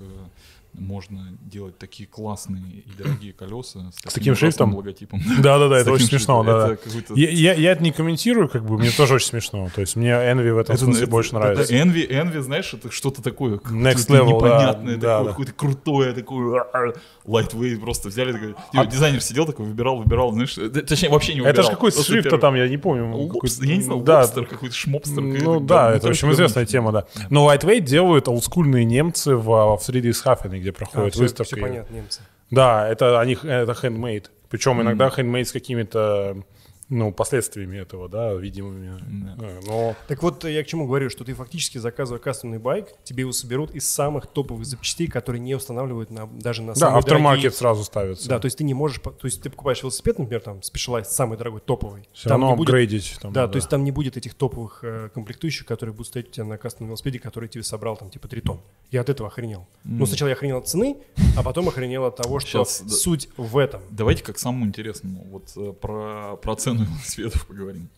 [0.78, 4.76] можно делать такие классные и дорогие колеса с, таким ужасным шрифтом?
[4.76, 5.22] логотипом.
[5.40, 6.74] Да-да-да, С это таким очень смешно, да.
[6.74, 9.70] Это Я, я, это не комментирую, как бы, мне тоже очень смешно.
[9.74, 11.74] То есть мне Envy в этом смысле это- больше это нравится.
[11.76, 13.58] Envy, Envy, знаешь, это что-то такое.
[13.58, 15.30] Next level, да, непонятное, да, такое, да.
[15.32, 16.94] какое-то крутое, такое а,
[17.26, 18.34] lightweight просто взяли.
[18.34, 21.54] Такой, А типа, дизайнер сидел такой, выбирал, выбирал, знаешь, э, точнее вообще не выбирал.
[21.54, 23.30] Это же какой-то Просто шрифт-то там, я не помню.
[23.62, 25.22] Я не да, лобстер, какой-то шмопстер.
[25.22, 27.06] Ну да, это очень известная тема, да.
[27.30, 31.58] Но Lightweight делают олдскульные немцы в, в Friedrichshafen, где проходит все, выставка.
[31.58, 32.22] понятно, немцы.
[32.50, 34.26] Да, это они, это handmade.
[34.50, 36.44] Причем иногда handmade с какими-то
[36.88, 39.00] ну, последствиями этого, да, видимыми.
[39.26, 39.36] Да.
[39.36, 43.22] Да, Но Так вот, я к чему говорю, что ты фактически заказывая кастомный байк, тебе
[43.22, 47.44] его соберут из самых топовых запчастей, которые не устанавливают на, даже на да, самые автомаркет
[47.44, 48.30] дорогие- сразу ставится.
[48.30, 51.38] Да, то есть ты не можешь, то есть ты покупаешь велосипед, например, там Specialized, самый
[51.38, 52.08] дорогой, топовый.
[52.14, 53.18] Все там равно не будет, апгрейдить.
[53.20, 56.32] Там, да, то есть там не будет этих топовых э, комплектующих, которые будут стоять у
[56.32, 58.62] тебя на кастомном велосипеде, который тебе собрал там типа 3 тонн.
[58.92, 59.68] Я от этого охренел.
[59.84, 60.98] Ну, сначала я охренел от цены,
[61.36, 62.66] а потом охренел от того, что да.
[62.66, 63.82] суть в этом.
[63.90, 67.90] Давайте как самому интересному, вот э, про, про цену велосипедов поговорим.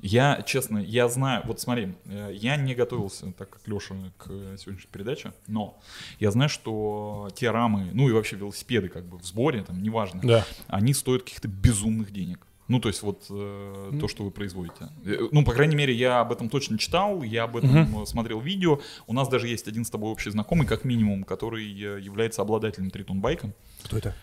[0.00, 4.56] Я, честно, я знаю, вот смотри, э, я не готовился, так как Леша, к э,
[4.58, 5.78] сегодняшней передаче, но
[6.20, 10.20] я знаю, что те рамы, ну и вообще велосипеды как бы в сборе, там, неважно,
[10.22, 10.44] Да.
[10.68, 12.46] они стоят каких-то безумных денег.
[12.66, 14.88] Ну, то есть вот э, то, что вы производите.
[15.04, 18.40] Э, Ну, по крайней мере, я об этом точно читал, я об этом э, смотрел
[18.40, 18.80] видео.
[19.06, 23.20] У нас даже есть один с тобой общий знакомый, как минимум, который является обладателем тритон
[23.20, 23.52] байка.
[23.82, 24.14] Кто это?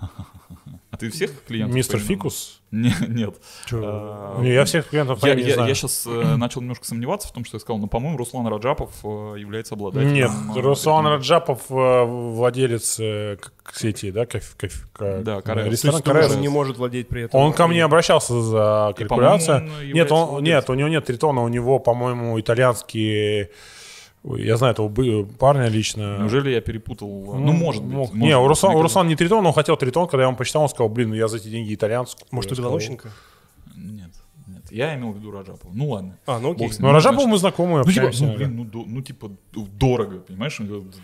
[0.94, 1.74] А ты всех клиентов?
[1.74, 1.98] Мистер?
[1.98, 2.60] Фикус?
[2.70, 3.34] Не- Нет.
[3.72, 5.68] А, Не, Я всех клиентов Я, знаю.
[5.68, 9.34] я сейчас начал немножко сомневаться в том, что я сказал, но, по-моему, Руслан Раджапов э,
[9.38, 10.12] является обладателем.
[10.12, 11.06] Нет, э, Руслан.
[11.08, 13.38] Раджапов э, владелец э,
[13.72, 15.42] сети, да, кофе, кофе- Да, э.
[15.42, 16.36] То ресторан тоже Карелс.
[16.36, 17.40] не может владеть при этом.
[17.40, 20.44] Он ко мне обращался за он Нет, он, владельцем.
[20.44, 23.50] нет, у него нет тритона, у него, по-моему, итальянские...
[24.24, 26.16] Я знаю этого бы- парня лично.
[26.18, 27.08] Неужели я перепутал?
[27.08, 27.92] Ну, может быть.
[27.92, 28.08] мог.
[28.08, 28.78] может Не, у быть.
[28.78, 31.14] У Руслана не тритон, он хотел тритон, когда я ему посчитал, он сказал, блин, ну
[31.14, 32.26] я за эти деньги итальянскую.
[32.30, 32.72] Может, у Я сказал,
[34.74, 35.70] Я имел в виду Раджапова.
[35.72, 36.18] Ну, ладно.
[36.26, 36.68] А, ну окей.
[36.80, 40.18] Ну, Ну, Раджапов значит, мы знакомы, Ну, типа, ну, блин, ну, до- ну, типа, дорого,
[40.18, 40.58] понимаешь?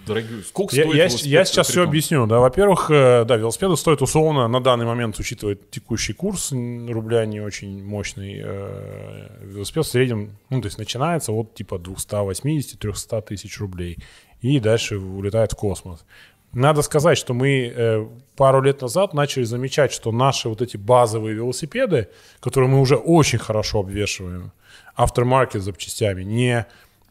[0.06, 0.42] Дорогой.
[0.42, 2.26] Сколько Я, стоит я, велосипед я сейчас все объясню.
[2.26, 7.40] Да, во-первых, э, да, велосипеды стоят условно на данный момент, учитывая текущий курс рубля не
[7.40, 8.40] очень мощный.
[8.42, 13.98] э, велосипед в среднем, ну, то есть начинается от типа 280-300 тысяч рублей
[14.40, 16.04] и дальше улетает в космос.
[16.52, 21.34] Надо сказать, что мы э, пару лет назад начали замечать, что наши вот эти базовые
[21.34, 22.08] велосипеды,
[22.40, 24.50] которые мы уже очень хорошо обвешиваем,
[24.96, 26.66] aftermarket запчастями, не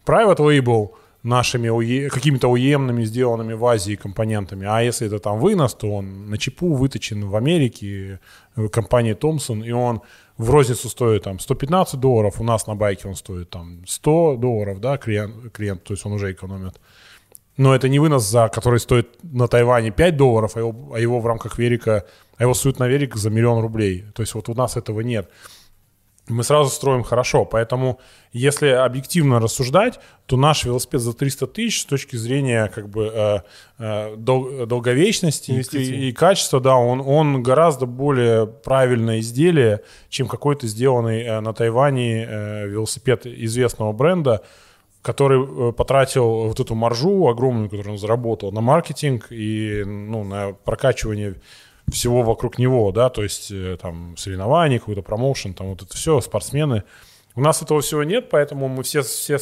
[0.05, 0.89] private label
[1.23, 6.37] нашими какими-то OEM-ными сделанными в Азии компонентами, а если это там вынос, то он на
[6.37, 8.19] чипу выточен в Америке
[8.55, 10.01] э, компанией Thomson, и он
[10.37, 14.79] в розницу стоит там 115 долларов, у нас на байке он стоит там 100 долларов,
[14.79, 16.75] да, клиент, клиент то есть он уже экономит.
[17.59, 21.19] Но это не вынос, за который стоит на Тайване 5 долларов, а его, а его
[21.19, 22.05] в рамках велика,
[22.37, 24.05] а его суют на велик за миллион рублей.
[24.15, 25.29] То есть вот у нас этого нет.
[26.29, 27.99] Мы сразу строим хорошо, поэтому
[28.31, 33.39] если объективно рассуждать, то наш велосипед за 300 тысяч с точки зрения как бы э,
[33.77, 40.65] э, дол- долговечности и, и качества, да, он, он гораздо более правильное изделие, чем какой-то
[40.65, 44.43] сделанный э, на Тайване э, велосипед известного бренда,
[45.01, 50.53] который э, потратил вот эту маржу огромную, которую он заработал на маркетинг и ну, на
[50.53, 51.35] прокачивание
[51.91, 56.19] всего вокруг него, да, то есть э, там соревнования, какой-то промоушен, там вот это все,
[56.21, 56.83] спортсмены.
[57.35, 59.37] У нас этого всего нет, поэтому мы все, все,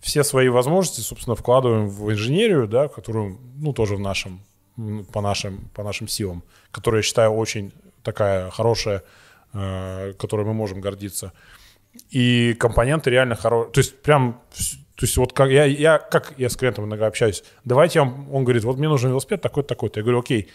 [0.00, 4.40] все свои возможности, собственно, вкладываем в инженерию, да, которую, ну, тоже в нашем,
[5.12, 7.72] по нашим, по нашим силам, которая, я считаю, очень
[8.02, 9.02] такая хорошая,
[9.52, 11.32] э, которой мы можем гордиться.
[12.10, 13.72] И компоненты реально хорошие.
[13.72, 14.40] То есть прям,
[14.96, 18.34] то есть вот как я, я, как я с клиентом иногда общаюсь, давайте я вам,
[18.34, 20.00] он говорит, вот мне нужен велосипед такой-то, такой-то.
[20.00, 20.48] Я говорю, окей,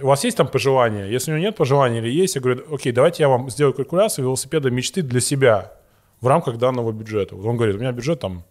[0.00, 1.06] у вас есть там пожелания?
[1.06, 4.24] Если у него нет пожеланий или есть, я говорю, окей, давайте я вам сделаю калькуляцию
[4.24, 5.72] велосипеда мечты для себя
[6.20, 7.36] в рамках данного бюджета.
[7.36, 8.44] Вот он говорит, у меня бюджет там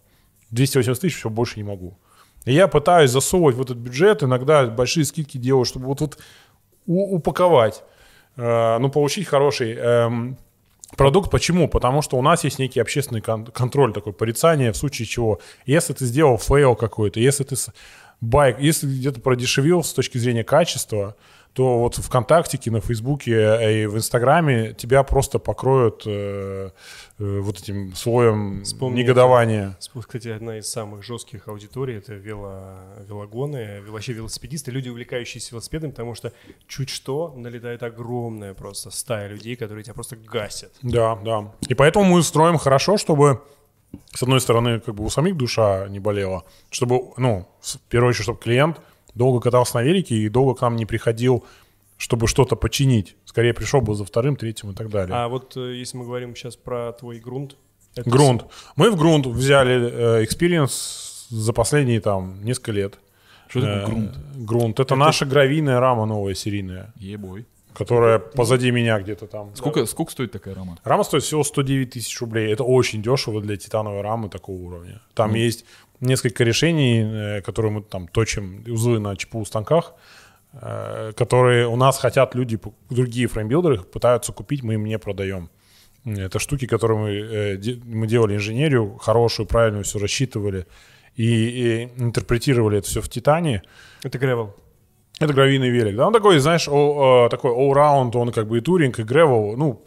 [0.50, 1.98] 280 тысяч, все, больше не могу.
[2.46, 6.18] И я пытаюсь засовывать в этот бюджет, иногда большие скидки делаю, чтобы вот, вот
[6.86, 7.84] упаковать,
[8.36, 10.38] э, ну, получить хороший эм,
[10.96, 11.30] продукт.
[11.30, 11.68] Почему?
[11.68, 15.40] Потому что у нас есть некий общественный кон- контроль, такое порицание, в случае чего.
[15.66, 17.56] Если ты сделал fail какой-то, если ты
[18.20, 21.16] байк, если где-то продешевил с точки зрения качества,
[21.52, 26.70] то вот в ВКонтактике, на Фейсбуке э, и в Инстаграме тебя просто покроют э,
[27.18, 29.02] э, вот этим слоем Вспомните.
[29.02, 29.76] негодования.
[29.78, 36.14] Кстати, одна из самых жестких аудиторий это вело, велогоны, вообще велосипедисты, люди, увлекающиеся велосипедом, потому
[36.14, 36.32] что
[36.68, 40.72] чуть что налетает огромная просто стая людей, которые тебя просто гасят.
[40.82, 41.52] Да, да.
[41.68, 43.42] И поэтому мы строим хорошо, чтобы
[44.14, 48.24] с одной стороны, как бы у самих душа не болела, чтобы, ну, в первую очередь,
[48.24, 48.80] чтобы клиент
[49.14, 51.44] долго катался на велике и долго к нам не приходил,
[51.96, 53.16] чтобы что-то починить.
[53.24, 55.14] Скорее пришел бы за вторым, третьим и так далее.
[55.16, 57.56] А вот э, если мы говорим сейчас про твой грунт,
[57.94, 58.46] это Грунт.
[58.76, 62.98] Мы в грунт взяли experience за последние там несколько лет.
[63.48, 64.16] Что такое Э, грунт?
[64.36, 64.80] Грунт.
[64.80, 67.44] Это, наша гравийная рама новая серийная, Ебой.
[67.74, 69.54] которая позади меня где-то там.
[69.54, 70.78] Сколько, сколько стоит такая рама?
[70.84, 72.50] Рама стоит всего 109 тысяч рублей.
[72.52, 75.02] Это очень дешево для титановой рамы такого уровня.
[75.14, 75.64] Там есть
[76.02, 79.94] несколько решений, э, которые мы там точим узлы на ЧПУ станках,
[80.52, 82.58] э, которые у нас хотят люди,
[82.90, 85.48] другие фреймбилдеры пытаются купить, мы им не продаем.
[86.04, 90.66] Это штуки, которые мы, э, мы делали инженерию, хорошую, правильную, все рассчитывали
[91.14, 93.62] и, и интерпретировали это все в Титане.
[94.02, 94.54] Это гревел.
[95.20, 98.98] Это гравийный велик, да, он такой, знаешь, о- такой all-round, он как бы и туринг,
[98.98, 99.84] и гревел, ну,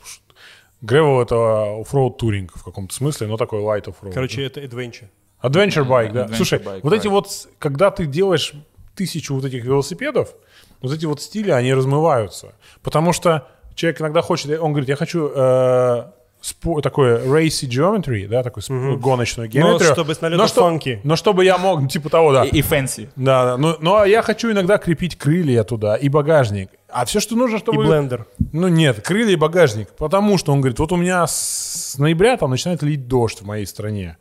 [0.82, 4.13] гревел это оффроуд туринг в каком-то смысле, но такой light оффроуд.
[4.13, 5.09] Короче, это adventure.
[5.48, 6.26] Adventure bike, да.
[6.26, 7.10] Adventure Слушай, bike, вот эти right.
[7.12, 8.54] вот, с- когда ты делаешь
[8.96, 10.34] тысячу вот этих велосипедов,
[10.82, 12.54] вот эти вот стили, они размываются.
[12.84, 16.04] Потому что человек иногда хочет, он говорит, я хочу э,
[16.41, 19.91] спо- такое racy geometry, да, такую сп- гоночную геометрию.
[19.93, 21.01] чтобы с налетом но что- funky.
[21.04, 22.46] Но чтобы я мог, ну, типа того, да.
[22.46, 23.10] И, и fancy.
[23.16, 23.58] Да, да.
[23.58, 26.70] Но, но я хочу иногда крепить крылья туда и багажник.
[26.88, 27.84] А все, что нужно, И чтобы...
[27.86, 28.26] блендер.
[28.54, 29.89] Ну нет, крылья и багажник.
[29.98, 33.66] Потому что он говорит, вот у меня с ноября там начинает лить дождь в моей
[33.66, 34.16] стране.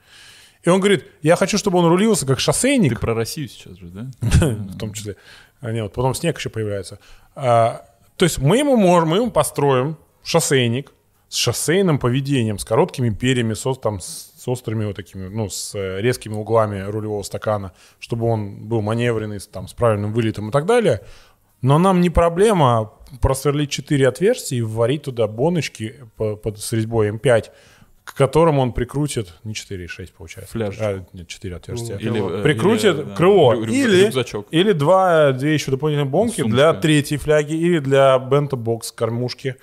[0.64, 3.86] И он говорит, я хочу, чтобы он рулился как шоссейник, Ты про Россию сейчас же,
[3.86, 4.06] да?
[4.20, 5.16] в том числе.
[5.60, 6.98] А, нет, потом снег еще появляется.
[7.34, 7.84] А,
[8.16, 10.92] то есть мы ему можем, мы ему построим шоссейник
[11.28, 15.74] с шоссейным поведением, с короткими перьями, с, ос- там, с острыми вот такими, ну, с
[15.74, 20.52] э, резкими углами рулевого стакана, чтобы он был маневренный, с, там, с правильным вылетом и
[20.52, 21.00] так далее.
[21.62, 22.92] Но нам не проблема
[23.22, 27.50] просверлить 4 отверстия и вварить туда боночки по- под, с резьбой М5,
[28.04, 30.52] к которым он прикрутит, не 4, 6 получается.
[30.52, 30.76] Фляж.
[30.78, 31.96] А, нет, 4 отверстия.
[31.96, 33.54] Или, э, прикрутит или, да, крыло.
[33.54, 34.46] рю- или, рюкзачок.
[34.50, 36.54] или два, две еще дополнительные бонки Сумочка.
[36.56, 39.56] для третьей фляги или для бенто-бокс кормушки.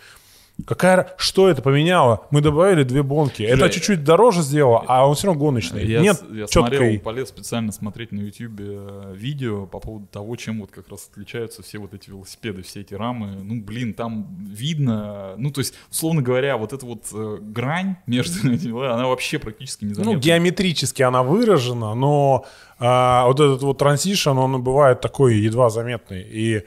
[0.66, 2.26] Какая, что это поменяло?
[2.32, 3.44] Мы добавили две бонки.
[3.44, 5.86] Это чуть-чуть дороже сделало, а он все равно гоночный.
[5.86, 10.62] Я, Нет я смотрел, полез специально смотреть на YouTube э, видео по поводу того, чем
[10.62, 13.44] вот как раз отличаются все вот эти велосипеды, все эти рамы.
[13.44, 18.52] Ну, блин, там видно, ну, то есть, условно говоря, вот эта вот э, грань между
[18.54, 20.20] этими, она вообще практически не Ну, заметна.
[20.20, 22.46] геометрически она выражена, но
[22.80, 26.22] а, вот этот вот трансишн, он бывает такой едва заметный.
[26.24, 26.64] И,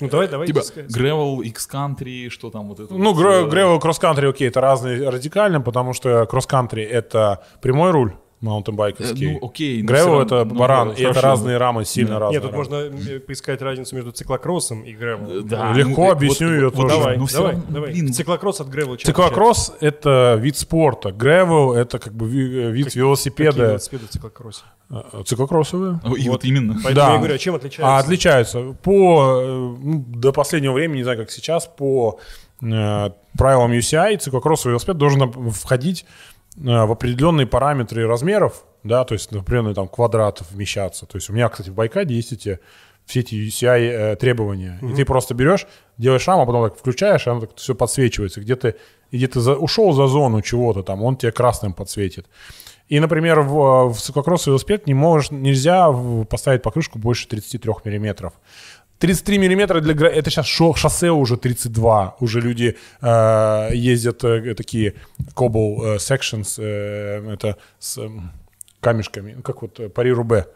[0.00, 0.46] Ну давай, давай.
[0.46, 0.60] Типа.
[0.60, 5.94] Gravel, X-Country, что там вот это ну, вот, gravel, кросс-кантри, окей, это разные радикально, потому
[5.94, 9.30] что кросс-кантри— это прямой руль, маунтинбайковский.
[9.36, 11.26] Э, ну, окей, всё это ну, баран, да, и это хорошо.
[11.28, 12.64] разные рамы, сильно разные Нет, тут рамы.
[12.64, 15.46] можно э, поискать разницу между циклокроссом и гревелом.
[15.48, 16.96] Да, Легко ну, э, объясню вот- её вот- вот тоже.
[16.98, 17.90] Давай, ну, давай, равно, давай.
[17.92, 22.70] блин, Циклокросс от гревела чем Циклокросс— это вид спорта, гревел— это как бы ви- э,
[22.70, 22.86] вид?
[22.86, 23.62] Какие велосипеда.
[23.68, 24.62] велосипеды в циклокроссе?
[24.90, 26.00] Э, Циклокроссовые.
[26.04, 26.74] ну, И вот именно.
[26.74, 27.12] Поэтому Да.
[27.12, 27.86] я говорю, а чем отличается?
[27.96, 29.46] А отличаются по э,
[29.82, 32.20] ну, до последнего времени, не знаю, как сейчас, по
[32.62, 39.32] э, правилам UCI циклокроссовый велосипед должен входить э, в определенные параметры размеров, да, то есть,
[39.32, 41.06] например, там квадратов вмещаться.
[41.06, 42.60] То есть у меня, кстати, в Байкаде есть эти
[43.06, 44.80] все эти UCI э, требования.
[44.82, 48.40] И ты просто берешь, делаешь раму, а потом так включаешь, и оно так все подсвечивается.
[48.40, 48.74] Где ты,
[49.12, 52.26] где ты за- ушел за зону чего-то там, он тебе красным подсветит.
[52.88, 55.90] И, например, в, в циклокроссовый велосипед не можешь, нельзя
[56.28, 58.32] поставить покрышку больше 33 миллиметров.
[58.98, 64.94] 33 миллиметра для это сейчас шо- шоссе уже 32 уже люди э, ездят э, такие
[65.34, 68.30] cobble э, sections э, это с эм,
[68.80, 70.46] камешками как вот э, пари рубе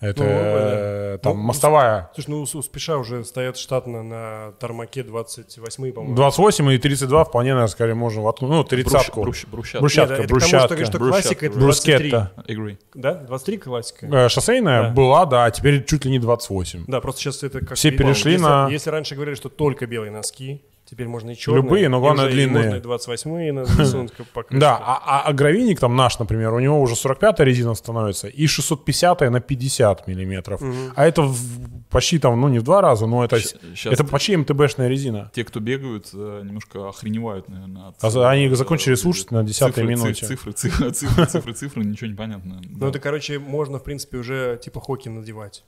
[0.00, 5.02] это Ну, э, там Ну, мостовая Слушай, ну у Спеша уже стоят штатно на Тармаке
[5.02, 6.16] 28 по-моему.
[6.16, 9.80] 28 и 32 вполне наверное скорее можно воткнуть ну 30 Бруш- брусчатка.
[9.80, 12.10] брусчатка Нет, это к тому, что, брусчатка брусчатка, классика это 23.
[12.10, 12.76] брускетта Agree.
[12.94, 13.14] Да?
[13.14, 14.06] 23 классика?
[14.06, 14.90] Э, шоссейная Да.
[14.90, 17.74] была да а теперь чуть ли не 28 Да, просто сейчас это как...
[17.76, 21.62] Все перешли если, на- Если раньше говорили, что только белые носки, теперь можно и черные.
[21.62, 22.64] Любые, но главное и длинные.
[22.64, 23.64] Можно и 28 на
[24.34, 24.60] покрышку.
[24.60, 28.46] Да, а, а, а гравийник там наш, например, у него уже 45-я резина становится и
[28.46, 30.60] 650 на 50 миллиметров.
[30.96, 31.36] А это в-
[31.90, 35.30] почти там, ну не в два раза, но это, Щ- щас это почти МТБшная резина.
[35.34, 37.88] Те, кто бегают, э, немножко охреневают, наверное.
[38.00, 40.26] От, А они э, закончили слушать на 10-й цифры, минуте.
[40.26, 42.60] Цифры, цифры, цифры, цифры, цифры, ничего не понятно.
[42.68, 45.64] Ну это, короче, можно, в принципе, уже типа Hoka надевать.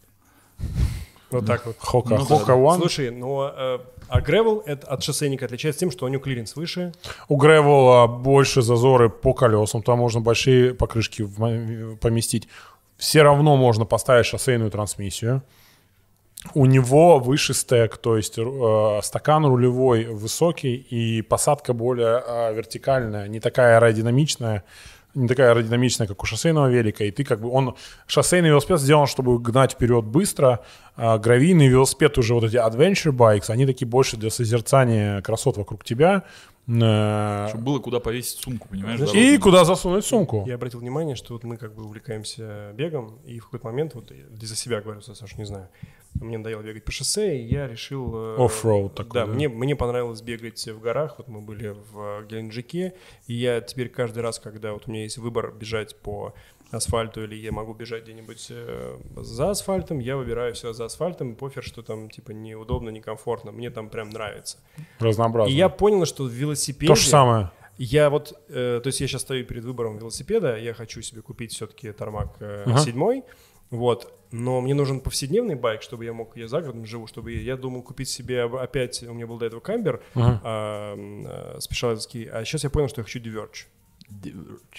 [1.30, 1.76] Вот так вот.
[1.78, 2.52] Hoka, Ну Hoka.
[2.52, 2.76] One.
[2.78, 3.78] Слушай, э,
[4.12, 6.92] а Gravel это от шоссейника отличается тем, что у него клиренс выше.
[7.28, 11.26] У gravel а больше зазоры по колесам, там можно большие покрышки
[11.96, 12.46] поместить.
[12.98, 15.42] Все равно можно поставить шоссейную трансмиссию.
[16.52, 23.28] У него выше стек, то есть э, стакан рулевой высокий и посадка более э, вертикальная,
[23.28, 24.64] не такая аэродинамичная,
[25.14, 27.04] не такая аэродинамичная, как у шоссейного велика.
[27.04, 27.74] И ты как бы он
[28.06, 30.60] шоссейный велосипед сделан, чтобы гнать вперед быстро.
[30.96, 35.84] А гравийный велосипед уже вот эти adventure bikes, они такие больше для созерцания красот вокруг
[35.84, 36.24] тебя.
[36.68, 38.98] Э, Чтобы было куда повесить сумку, понимаешь?
[38.98, 40.44] Знаешь, И куда засунуть сумку.
[40.46, 44.10] Я обратил внимание, что вот мы как бы увлекаемся бегом, и в какой-то момент, вот
[44.10, 45.68] я за себя говорю, Саша, не знаю,
[46.14, 48.12] мне надоело бегать по шоссе, и я решил...
[48.14, 49.32] э, Off-road такой, Да, да?
[49.32, 52.94] Мне, мне понравилось бегать в горах, вот мы были в Геленджике,
[53.26, 56.34] и я теперь каждый раз, когда вот у меня есть выбор бежать по
[56.70, 61.34] асфальту или я могу бежать где-нибудь э, за асфальтом, я выбираю все за асфальтом, и
[61.34, 64.58] пофиг, что там типа неудобно, некомфортно, мне там прям нравится.
[64.98, 65.52] Разнообразно.
[65.52, 66.92] И я понял, что в велосипеде...
[66.92, 67.50] То же самое.
[67.78, 71.52] Я вот, э, то есть я сейчас стою перед выбором велосипеда, я хочу себе купить
[71.52, 72.78] все-таки Тормак э, Ага.
[72.78, 73.22] 7,
[73.72, 77.56] вот, но мне нужен повседневный байк, чтобы я мог, я за городом живу, чтобы я,
[77.56, 80.40] думал купить себе опять, у меня был до этого камбер Ага.
[80.44, 83.64] а, а, спешаловский, а сейчас я понял, что я хочу Diverge.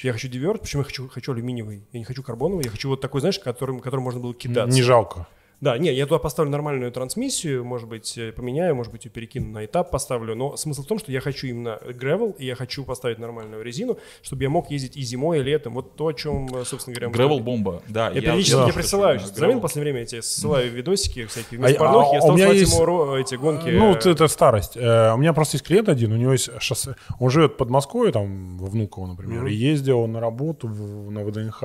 [0.04, 3.02] Я хочу Diverge, почему я хочу, хочу алюминиевый, я не хочу карбоновый, я хочу вот
[3.02, 4.76] такой, знаешь, которым, которым можно было кидаться.
[4.76, 5.28] Не жалко.
[5.64, 9.50] Да, не, я туда поставлю нормальную трансмиссию, может быть, э, поменяю, может быть, ее перекину
[9.52, 12.84] на этап поставлю, но смысл в том, что я хочу именно gravel, и я хочу
[12.84, 15.74] поставить нормальную резину, чтобы я мог ездить и зимой, и летом.
[15.76, 17.44] Вот то, о чем, э, собственно говоря, мы Gravel говорили.
[17.46, 18.10] бомба, да.
[18.10, 19.20] Я периодически знаю, тебе что присылаю.
[19.20, 21.58] Сейчас заметил в последнее время, я тебе ссылаю видосики всякие.
[21.60, 23.70] А Вместо я- порнухи а я у стал меня слать есть- ему эти гонки.
[23.70, 24.76] Ну, вот это старость.
[24.76, 26.96] Э, У меня просто есть клиент один, у него есть шоссе.
[27.20, 29.48] Он живет под Москвой, там, во Внуково, например, Мгм.
[29.48, 31.64] и ездил на работу в- на ВДНХ,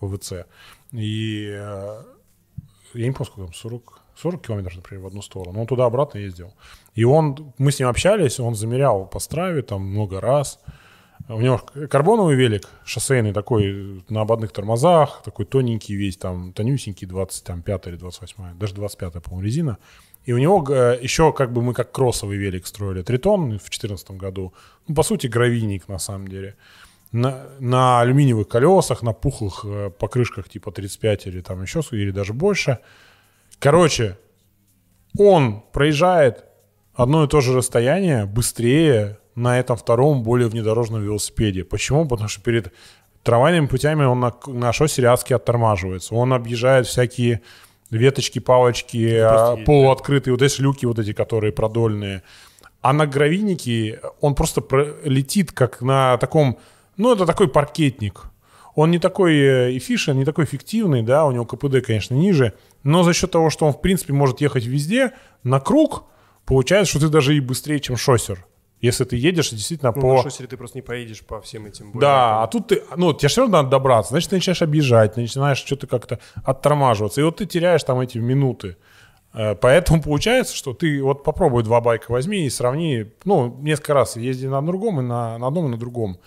[0.00, 0.44] в ВЦ.
[0.92, 1.58] И
[2.94, 5.60] я не помню, сколько там, 40, 40 километров, например, в одну сторону.
[5.60, 6.52] Он туда-обратно ездил.
[6.94, 10.60] И он, мы с ним общались, он замерял по страве там много раз.
[11.28, 17.86] У него карбоновый велик, шоссейный такой, на ободных тормозах, такой тоненький весь, там, тонюсенький, 25
[17.86, 19.78] или 28, даже 25 по-моему, резина.
[20.24, 23.02] И у него э, еще как бы мы как кроссовый велик строили.
[23.02, 24.52] Тритон в 2014 году.
[24.86, 26.56] Ну, по сути, гравийник на самом деле.
[27.12, 32.32] На, на алюминиевых колесах, на пухлых э, покрышках типа 35 или там еще, или даже
[32.32, 32.78] больше.
[33.58, 34.16] Короче,
[35.18, 36.44] он проезжает
[36.94, 41.64] одно и то же расстояние быстрее на этом втором, более внедорожном велосипеде.
[41.64, 42.06] Почему?
[42.06, 42.72] Потому что перед
[43.22, 46.14] трамвайными путями он на, на шоссе Рядске оттормаживается.
[46.14, 47.42] Он объезжает всякие
[47.90, 52.22] веточки, палочки, просто а, полуоткрытые, вот эти люки вот эти, которые продольные.
[52.80, 56.58] А на гравийнике он просто про- летит как на таком,
[56.96, 58.24] ну это такой паркетник.
[58.74, 63.02] Он не такой э, эффишен, не такой эффективный, да, у него КПД, конечно, ниже, но
[63.02, 65.12] за счет того, что он, в принципе, может ехать везде,
[65.42, 66.04] на круг,
[66.46, 68.46] получается, что ты даже и быстрее, чем шоссер.
[68.80, 70.16] Если ты едешь действительно ну, по...
[70.16, 71.92] на шоссе ты просто не поедешь по всем этим.
[71.94, 75.58] Да, а тут ты, ну, тебе все равно надо добраться, значит, ты начинаешь объезжать, начинаешь
[75.58, 78.76] что-то как-то оттормаживаться, и вот ты теряешь там эти минуты.
[79.34, 84.16] Э, Поэтому получается, что ты вот попробуй два байка возьми и сравни, ну, несколько раз
[84.16, 86.18] езди на другом и на, на одном и на другом.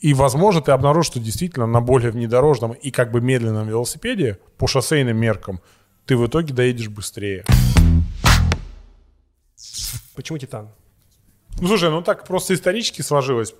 [0.00, 4.66] И, возможно, ты обнаружишь, что действительно на более внедорожном и как бы медленном велосипеде по
[4.66, 5.60] шоссейным меркам
[6.06, 7.44] ты в итоге доедешь быстрее.
[10.16, 10.68] Почему Титан?
[11.60, 13.54] Ну, слушай, ну так просто исторически сложилось.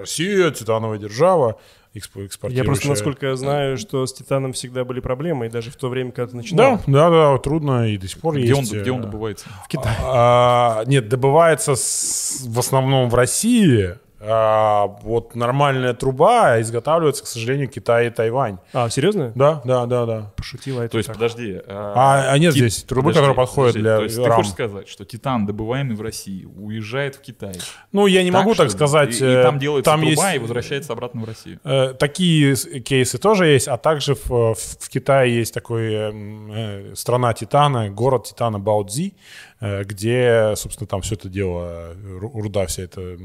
[0.00, 1.58] Россия, титановая держава,
[1.94, 2.64] Я экспортирующая.
[2.64, 6.10] просто, насколько я знаю, что с Титаном всегда были проблемы, и даже в то время,
[6.10, 6.80] когда ты начинал.
[6.86, 8.74] Да, да, да, трудно и до сих пор Где он, есть.
[8.74, 9.46] где он э, добывается?
[9.64, 9.96] В Китае.
[10.02, 13.96] а, нет, добывается с- в основном в России.
[14.28, 18.58] А, вот нормальная труба изготавливается, к сожалению, Китай и Тайвань.
[18.72, 19.30] А, серьезно?
[19.34, 20.32] Да, да, да, да.
[20.36, 21.16] Пошутила это То есть, так.
[21.16, 21.60] подожди.
[21.68, 24.36] А, а нет Ти- здесь трубы, подожди, которые подходят подожди, для То есть ты рам.
[24.36, 27.54] хочешь сказать, что титан, добываемый в России, уезжает в Китай?
[27.92, 29.20] Ну, я не могу что так сказать.
[29.20, 31.60] И, и э, там делается там труба есть, и возвращается обратно в Россию.
[31.64, 36.94] э, такие кейсы тоже есть, а также в, в- в Китае есть такой э, э,
[36.96, 39.14] страна Титана, город Титана Баодзи,
[39.60, 43.16] э, где, собственно, там все это дело, э, ру- руда вся это э,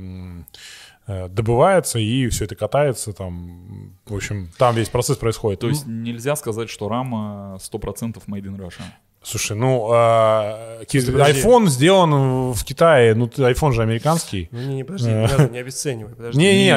[1.08, 3.98] добывается и все это катается там.
[4.06, 5.60] В общем, там весь процесс происходит.
[5.60, 8.84] То есть нельзя сказать, что рама 100% made in Russia.
[9.24, 11.12] Слушай, ну, а, подожди.
[11.12, 14.50] iPhone сделан в Китае, ну, iPhone же американский.
[14.52, 16.40] Ну, не, не, подожди, не надо, не обесценивай, подожди.
[16.40, 16.72] Не, не,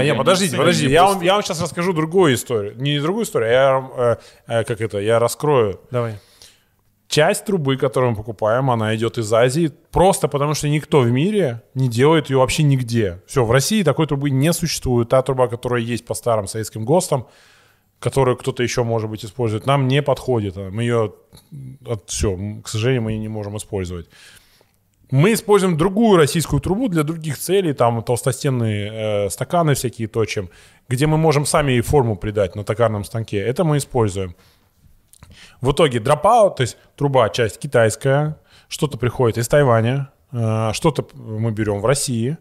[0.85, 2.75] Не, не, я вам, я вам сейчас расскажу другую историю.
[2.77, 3.91] Не другую историю, а я,
[4.47, 5.81] э, э, как это, я раскрою.
[5.91, 6.19] Давай.
[7.09, 11.63] Часть трубы, которую мы покупаем, она идет из Азии, просто потому что никто в мире
[11.75, 13.23] не делает ее вообще нигде.
[13.27, 15.11] Все, в России такой трубы не существует.
[15.11, 17.27] Та труба, которая есть по старым советским ГОСТам,
[18.01, 20.57] которую кто-то еще, может быть, использует, нам не подходит.
[20.57, 21.13] Мы ее,
[22.07, 24.09] все, к сожалению, мы ее не можем использовать.
[25.11, 30.51] Мы используем другую российскую трубу для других целей, там толстостенные э, стаканы всякие точим,
[30.89, 33.39] где мы можем сами ей форму придать на токарном станке.
[33.39, 34.35] Это мы используем.
[35.65, 38.37] В итоге дропаут, то есть труба, часть китайская,
[38.69, 42.37] что-то приходит из Тайваня, э, что-то мы берем в России,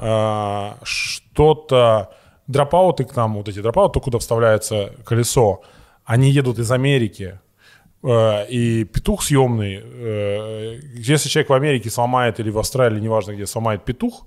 [0.00, 2.10] э, что-то
[2.48, 5.62] дропауты к нам, вот эти дропауты, куда вставляется колесо,
[6.04, 7.38] они едут из Америки,
[8.02, 9.84] э, и петух съемный,
[10.96, 14.26] если человек в Америке сломает или в Австралии, неважно где, сломает петух,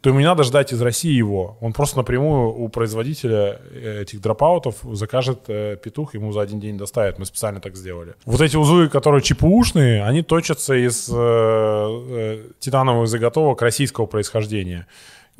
[0.00, 1.56] то ему не надо ждать из России его.
[1.60, 7.18] Он просто напрямую у производителя э, этих дропаутов закажет петух, ему за один день доставят.
[7.18, 8.14] Мы специально так сделали.
[8.24, 14.86] Вот эти узлы, которые ЧПУшные, они точатся из э, титановых заготовок российского происхождения.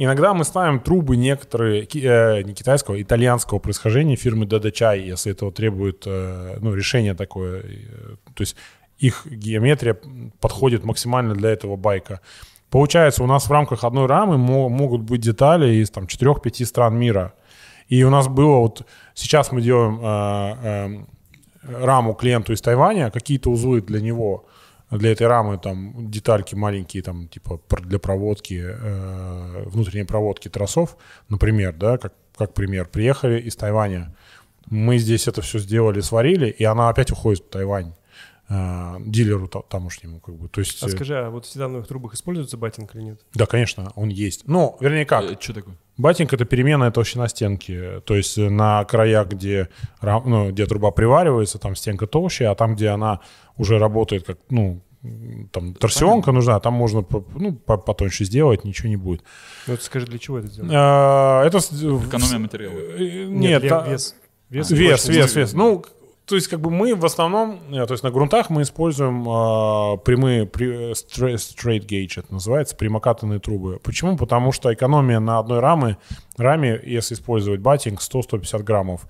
[0.00, 6.04] Иногда мы ставим трубы некоторые, э, не китайского, итальянского происхождения фирмы DDChai, если этого требует
[6.06, 7.62] э, ну, решение такое.
[7.62, 8.54] Э, то есть
[8.98, 9.98] их геометрия
[10.40, 12.20] подходит максимально для этого байка.
[12.70, 17.34] Получается, у нас в рамках одной рамы могут быть детали из там 4-5 стран мира.
[17.88, 18.86] И у нас было вот...
[19.14, 21.04] Сейчас мы делаем э,
[21.62, 24.44] э, раму клиенту из Тайваня, какие-то узлы для него–
[24.90, 30.96] для этой рамы там детальки маленькие, там типа для проводки, э, внутренней проводки тросов,
[31.28, 32.86] например, да, как, как пример.
[32.86, 34.14] Приехали из Тайваня,
[34.66, 37.92] мы здесь это все сделали, сварили, и она опять уходит в Тайвань
[38.48, 40.82] дилеру тамошнему, как бы, то есть...
[40.82, 43.20] А э, скажи, а вот в титановых трубах используется батинг или нет?
[43.34, 44.48] Да, конечно, он есть.
[44.48, 45.24] Ну, вернее как.
[45.24, 45.76] Э, что такое?
[45.98, 48.00] Батинг— это переменная толщина стенки.
[48.06, 49.68] То есть на краях, где,
[50.00, 53.20] ну, где труба приваривается, там стенка толще, а там, где она
[53.58, 54.80] уже работает как, ну,
[55.52, 57.04] там торсионка нужна, а там можно
[57.34, 59.22] ну, потоньше сделать, ничего не будет.
[59.66, 60.72] Ну, это скажи, для чего это сделано?
[60.74, 61.58] А, это...
[61.58, 62.78] Экономия материала.
[62.78, 63.86] Э, нет, Нет та...
[63.86, 64.14] вес.
[64.48, 65.52] Вес, вес, вес, вес.
[65.52, 65.84] Ну,
[66.28, 69.98] то есть как бы мы в основном, э, то есть на грунтах мы используем э,
[70.04, 73.80] прямые, при, straight gauge это называется, прямокатанные трубы.
[73.82, 74.16] Почему?
[74.16, 75.96] Потому что экономия на одной раме,
[76.36, 79.06] раме, если использовать батинг, 100-150 граммов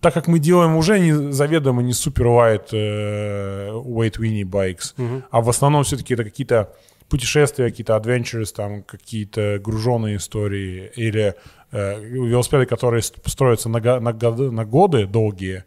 [0.00, 5.22] так как мы делаем уже не, заведомо не супер wide э, weight winnie bikes, угу.
[5.30, 6.72] а в основном все-таки это какие-то
[7.10, 11.34] путешествия, какие-то adventures, там какие-то груженные истории или
[11.72, 15.64] э, велосипеды, которые строятся на, на, на годы долгие,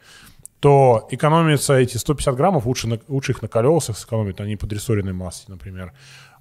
[0.63, 5.11] то экономится эти 150 граммов, лучше, на, лучше их на колесах сэкономить, они под рессоренной
[5.11, 5.91] массой, например.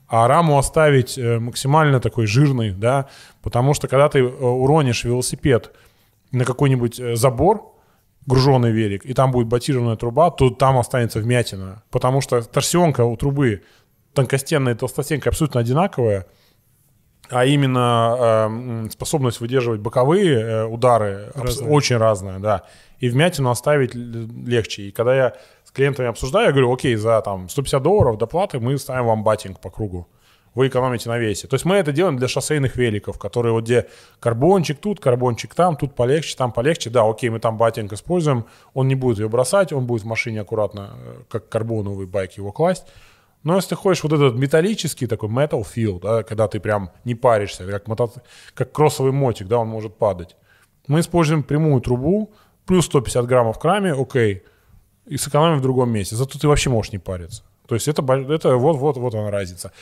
[0.07, 3.09] А раму оставить э, максимально такой жирный, да,
[3.43, 5.73] потому что когда ты э, уронишь велосипед
[6.31, 7.75] на какой-нибудь э, забор,
[8.25, 11.83] груженный велик, и там будет батированная труба, то там останется вмятина.
[11.91, 13.65] Потому что торсионка у трубы
[14.15, 16.27] тонкостенная и толстостенка абсолютно одинаковая,
[17.33, 21.71] а именно э, способность выдерживать боковые э, удары разные.
[21.71, 22.65] очень разная, да.
[22.99, 24.83] И вмятину оставить легче.
[24.83, 25.35] И когда я
[25.65, 29.61] с клиентами обсуждаю, я говорю, окей, за там 150 долларов доплаты мы ставим вам батинг
[29.61, 30.07] по кругу
[30.55, 31.49] вы экономите на весе.
[31.49, 33.89] То есть мы это делаем для шоссейных великов, которые вот где
[34.21, 36.91] карбончик тут, карбончик там, тут полегче, там полегче.
[36.91, 38.45] Да, окей, мы там батинг используем,
[38.75, 42.53] он не будет ее бросать, он будет в машине аккуратно, э, как карбоновый байк его
[42.53, 42.85] класть.
[43.45, 47.15] Но если ты хочешь вот этот металлический такой metal feel, да, когда ты прям не
[47.15, 48.11] паришься, как, мото...
[48.55, 50.37] как кроссовый мотик, да, он может падать.
[50.87, 52.33] Мы используем прямую трубу,
[52.67, 54.43] плюс 150 граммов к раме, окей,
[55.07, 56.17] и сэкономим в другом месте.
[56.17, 57.43] Зато ты вообще можешь не париться.
[57.67, 59.73] То есть это, это вот, вот, вот она разница.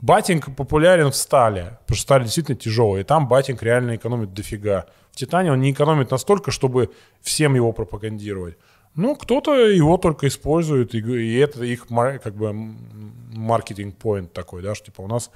[0.00, 4.86] Батинг популярен в стали, потому что сталь действительно тяжелая, и там батинг реально экономит дофига.
[5.12, 6.90] В Титане он не экономит настолько, чтобы
[7.20, 8.56] всем его пропагандировать.
[8.94, 14.86] Ну, кто-то его только использует, и, и это их как бы маркетинг-поинт такой, да, что
[14.86, 15.30] типа у нас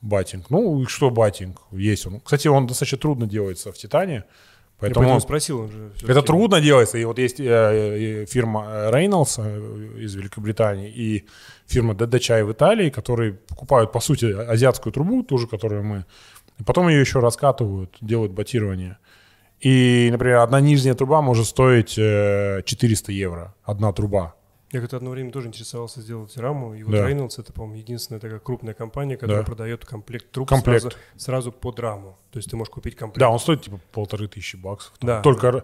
[0.00, 0.50] батинг.
[0.50, 1.60] Ну, что батинг?
[1.72, 2.20] Есть он.
[2.20, 4.24] Кстати, он достаточно трудно делается в Титане.
[4.78, 6.98] Поэтому, Я поэтому спросил, он же это трудно делается.
[6.98, 11.28] И вот есть э, э, фирма Reynolds э, из Великобритании и
[11.66, 16.04] фирма DDChai в Италии, которые покупают, по сути, азиатскую трубу, ту же, которую мы,
[16.58, 18.98] и потом ее еще раскатывают, делают батирование.
[19.62, 24.34] И, например, одна нижняя труба может стоить 400 евро, одна труба.
[24.72, 27.08] Я как-то одно время тоже интересовался сделать раму, и вот да.
[27.08, 29.46] Reynolds это, по-моему, единственная такая крупная компания, которая да.
[29.46, 30.82] продает комплект труб комплект.
[30.82, 32.18] Сразу, сразу под раму.
[32.30, 33.20] То есть ты можешь купить комплект.
[33.20, 34.94] Да, он стоит типа полторы тысячи баксов.
[35.02, 35.20] Да.
[35.20, 35.52] Только...
[35.52, 35.62] Да.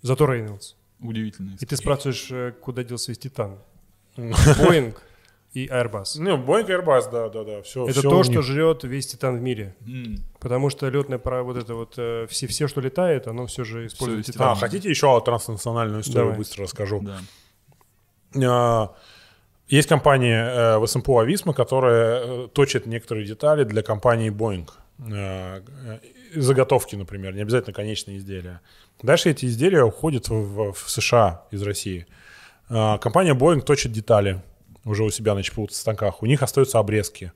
[0.00, 0.74] Зато Reynolds.
[1.00, 1.56] Удивительно.
[1.60, 3.58] И ты спрашиваешь, э, куда делся весь Титан?
[4.16, 4.96] Boeing
[5.52, 6.16] и Airbus.
[6.18, 7.62] Ну, Boeing и Airbus, да, да, да.
[7.62, 9.74] Все, это все то, что жрет весь Титан в мире.
[9.80, 10.20] Mm.
[10.40, 13.86] Потому что летное право, вот это вот, э, все, все, что летает, оно все же
[13.86, 14.48] использует все Титан.
[14.50, 16.38] А, хотите еще транснациональную историю Давай.
[16.38, 17.02] быстро расскажу?
[17.02, 17.20] Да.
[18.44, 18.94] А,
[19.68, 24.68] есть компания э, в СМПУ Ависма, которая э, точит некоторые детали для компании Boeing.
[25.10, 25.60] Э,
[26.34, 28.60] заготовки, например, не обязательно конечные изделия.
[29.02, 32.06] Дальше эти изделия уходят в, в- в США из России.
[32.68, 34.42] А, Компания Boeing точит детали
[34.84, 36.22] уже у себя на ЧПУ станках.
[36.22, 37.32] У них остаются обрезки.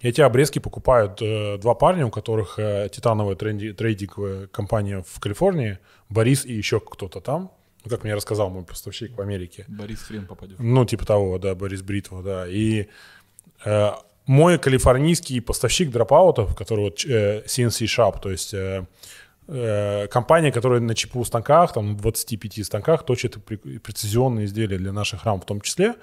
[0.00, 5.78] Эти обрезки покупают э, два парня, у которых э, титановая тренди- трейдинговая компания в Калифорнии,
[6.08, 7.50] Борис и еще кто-то там.
[7.84, 9.64] Ну, как мне рассказал мой поставщик в Америке.
[9.66, 10.56] Борис хрен попадешь.
[10.60, 12.46] Ну, типа того, да, Борис Бритва, да.
[12.46, 12.86] И
[13.64, 13.90] э,
[14.26, 18.86] мой калифорнийский поставщик дропаутов, который вот э, CNC Shop, то есть э,
[19.48, 25.46] компания, которая на ЧПУ станках, там 25 станках точит прецизионные изделия для наших рам в
[25.46, 25.94] том числе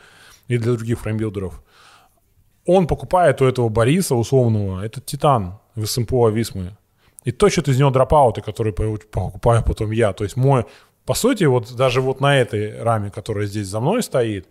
[0.48, 1.62] и для других framebuilder ов.
[2.66, 6.76] Он покупает у этого Бориса условного, этот титан ВСМПО-Ависмы,
[7.24, 10.14] и точит из него dropout ы, которые по- покупаю потом я.
[10.14, 10.66] То есть мой,
[11.06, 14.48] по сути, вот даже вот на этой раме, которая здесь за мной стоит,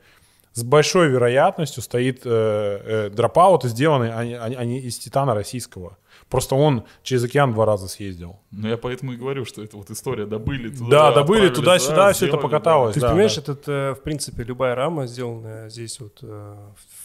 [0.52, 5.98] с большой вероятностью стоит э, э, dropout, сделанный не- а не из титана российского.
[6.28, 8.40] Просто он через океан два раза съездил.
[8.51, 10.26] Ну, я поэтому и говорю, что это вот история.
[10.26, 12.94] Добыли туда, Да, добыли туда-сюда, всё это покаталось.
[12.94, 13.42] Ты Да, понимаешь, да.
[13.42, 16.56] этот, э, в принципе, любая рама, сделанная здесь вот э,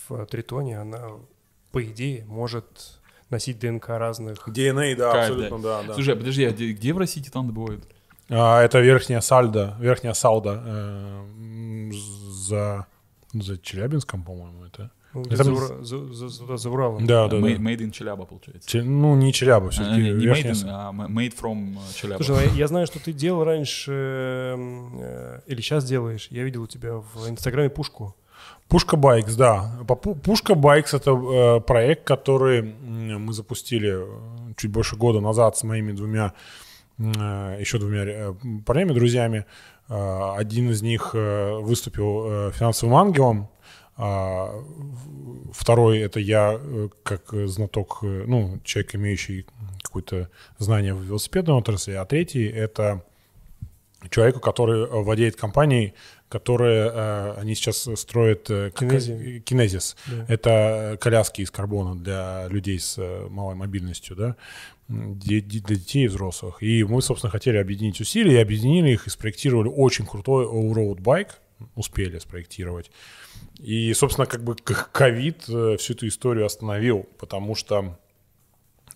[0.07, 1.09] в Тритоне, она,
[1.71, 4.47] по идее, может носить ДНК разных.
[4.47, 5.83] DNA, да, Кайф, абсолютно, да.
[5.87, 5.93] да.
[5.93, 7.83] Слушай, а подожди, а где, где в России титан добывают?
[8.29, 11.91] А, это верхняя сальда, верхняя салда э,
[12.31, 12.87] за,
[13.33, 14.91] за Челябинском, по-моему, это.
[15.13, 17.05] Это за, за- за- за- за Уралом.
[17.07, 17.63] Да, да, made, да.
[17.71, 18.69] made in Челяба, получается.
[18.69, 20.01] Че- ну, не Челяба, А, все-таки.
[20.01, 22.23] не, не made in, а made from э, Челяба.
[22.23, 26.27] Слушай, ну, я- я знаю, что ты делал раньше, м, э, или сейчас делаешь.
[26.31, 28.15] Я видел у тебя в Инстаграме пушку.
[28.67, 29.79] Пушка Байкс, да.
[30.23, 35.91] Пушка Байкс это э, проект, который мы запустили э, чуть больше года назад с моими
[35.91, 36.33] двумя,
[36.99, 38.33] э, еще двумя э,
[38.65, 39.45] парнями, друзьями.
[39.89, 43.47] Э, Один из них э, выступил э, финансовым ангелом,
[44.01, 44.53] а
[45.53, 49.45] второй это я э, как э, знаток, э, ну, человек, имеющий
[49.83, 53.03] какое-то знание в велосипедной отрасли, а третий это
[54.09, 55.93] человеку, который владеет компанией,
[56.29, 59.43] которая, они сейчас строят к- Kinesis.
[59.43, 59.95] Kinesis.
[60.07, 60.25] Да.
[60.29, 62.97] Это коляски из карбона для людей с
[63.29, 64.35] малой мобильностью, да,
[64.87, 66.63] для детей и взрослых.
[66.63, 71.39] И мы, собственно, хотели объединить усилия, и объединили их, и спроектировали очень крутой all-road байк,
[71.75, 72.91] успели спроектировать.
[73.57, 77.97] И, собственно, как бы ковид э, всю эту историю остановил, потому что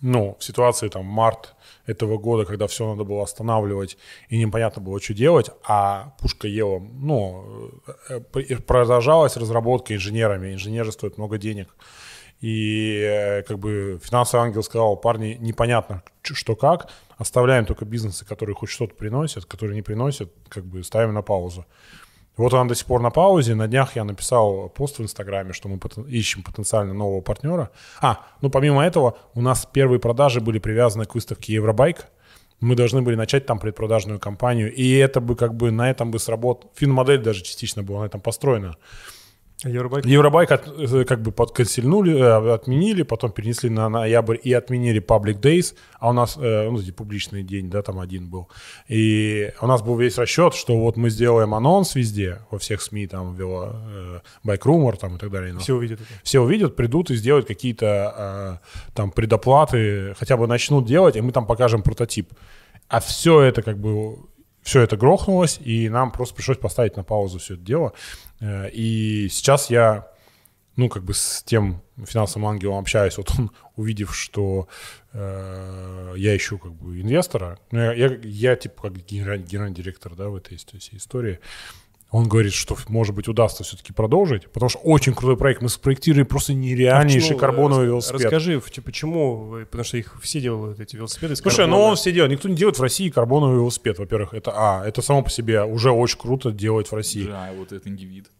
[0.00, 1.54] ну, в ситуации там март
[1.86, 3.96] этого года, когда все надо было останавливать
[4.28, 7.70] и непонятно было, что делать, а пушка ела, ну,
[8.08, 11.74] э, э, продолжалась разработка инженерами, инженеры стоят много денег.
[12.40, 18.68] И как бы финансовый ангел сказал, парни, непонятно, что как, оставляем только бизнесы, которые хоть
[18.68, 21.64] что-то приносят, которые не приносят, как бы ставим на паузу.
[22.36, 23.54] Вот она до сих пор на паузе.
[23.54, 27.70] На днях я написал пост в Инстаграме, что мы потен- ищем потенциально нового партнера.
[28.00, 32.06] А, ну помимо этого, у нас первые продажи были привязаны к выставке Евробайк.
[32.60, 34.72] Мы должны были начать там предпродажную кампанию.
[34.72, 36.70] И это бы как бы на этом бы сработал.
[36.74, 38.76] Финмодель даже частично была на этом построена.
[39.64, 40.04] А Евробайк?
[40.06, 45.40] Евробайк от- э, как бы подконсильнули, э, отменили, потом перенесли на ноябрь и отменили Public
[45.40, 48.48] Days, а у нас, э, ну, публичный день, да, там один был.
[48.88, 53.06] И у нас был весь расчет, что вот мы сделаем анонс везде, во всех СМИ,
[53.06, 53.74] там, вело,
[54.46, 55.58] Bike Rumor, там, и так далее.
[55.58, 56.08] Все увидят это.
[56.22, 58.60] Все увидят, придут и сделают какие-то
[58.94, 62.28] там предоплаты, хотя бы начнут делать, и мы там покажем прототип.
[62.88, 64.16] А все это как бы
[64.62, 67.92] все это грохнулось, и нам просто пришлось поставить на паузу все это дело.
[68.44, 70.06] Э, И сейчас я,
[70.76, 74.68] ну, как бы с тем финансовым ангелом общаюсь, вот он, увидев, что
[75.12, 80.14] э, я ищу как бы инвестора, ну, я, я, я, типа как генеральный, генеральный директор,
[80.14, 81.40] да, в этой всей истории,
[82.14, 85.62] он говорит, что, может быть, удастся все-таки продолжить, потому что очень крутой проект.
[85.62, 88.20] Мы спроектировали просто нереальнейший Почему, карбоновый э, велосипед.
[88.22, 92.12] Расскажи, в- почему вы, потому что их все делают, эти велосипеды Слушай, ну он все
[92.12, 92.30] делает.
[92.30, 94.32] Никто не делает в России карбоновый велосипед, во-первых.
[94.32, 97.24] Это, а, это само по себе уже очень круто делать в России.
[97.26, 98.30] Да, вот это индивид.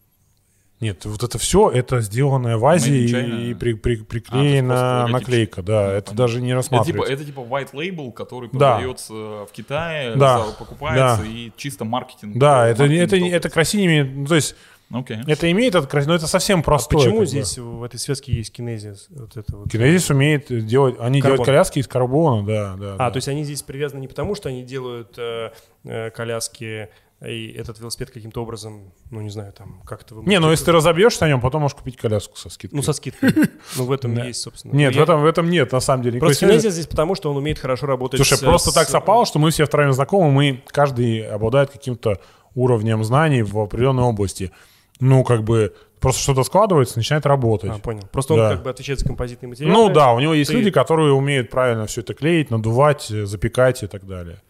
[0.81, 3.49] Нет, вот это все, это сделанное в Азии China.
[3.49, 4.73] и при- при- А, приклеена
[5.03, 5.13] логотипчик.
[5.13, 6.15] наклейка, да, Ну, это понятно.
[6.17, 7.13] даже не Это типа, рассматривается.
[7.13, 8.73] это типа white label, который Да.
[8.73, 10.43] продается в Китае, Да.
[10.59, 11.29] покупается Да.
[11.29, 12.37] и чисто маркетинг.
[12.37, 13.35] Да, это, маркетинг это, топливо.
[13.35, 14.55] это красивее, ну, то есть
[14.91, 15.17] Окей.
[15.25, 16.99] это имеет красивый, но это совсем А простое.
[17.05, 19.07] почему как здесь в этой связке есть кинезис?
[19.11, 19.71] Вот это вот.
[19.71, 21.37] Кинезис умеет делать, они Карбон.
[21.37, 22.93] делают коляски из карбона, да, да.
[22.95, 23.11] А, да.
[23.11, 25.51] то есть они здесь привязаны не потому, что они делают э,
[25.85, 26.89] э, коляски
[27.21, 31.23] и этот велосипед каким-то образом, ну не знаю, там как-то Не, ну если ты разобьешься
[31.23, 32.75] на нем, потом можешь купить коляску со скидкой.
[32.75, 33.33] Ну, со скидкой.
[33.77, 34.73] Ну, в этом есть, собственно.
[34.73, 36.19] Нет, Ну, в этом, в этом нет, на самом деле.
[36.19, 39.51] Просто Кинезис здесь потому, что он умеет хорошо работать Слушай, просто так совпало, что мы
[39.51, 42.19] все втроем знакомы, мы каждый обладает каким-то
[42.53, 44.51] уровнем знаний в определенной области.
[44.99, 47.71] Ну, как бы, просто что-то складывается, начинает работать.
[47.73, 48.03] А, понял.
[48.11, 49.73] Просто он как бы отвечает за композитные материалы.
[49.73, 53.83] Ну да, у него есть Ты- люди, которые умеют правильно все это клеить, надувать, запекать
[53.83, 54.41] и так далее.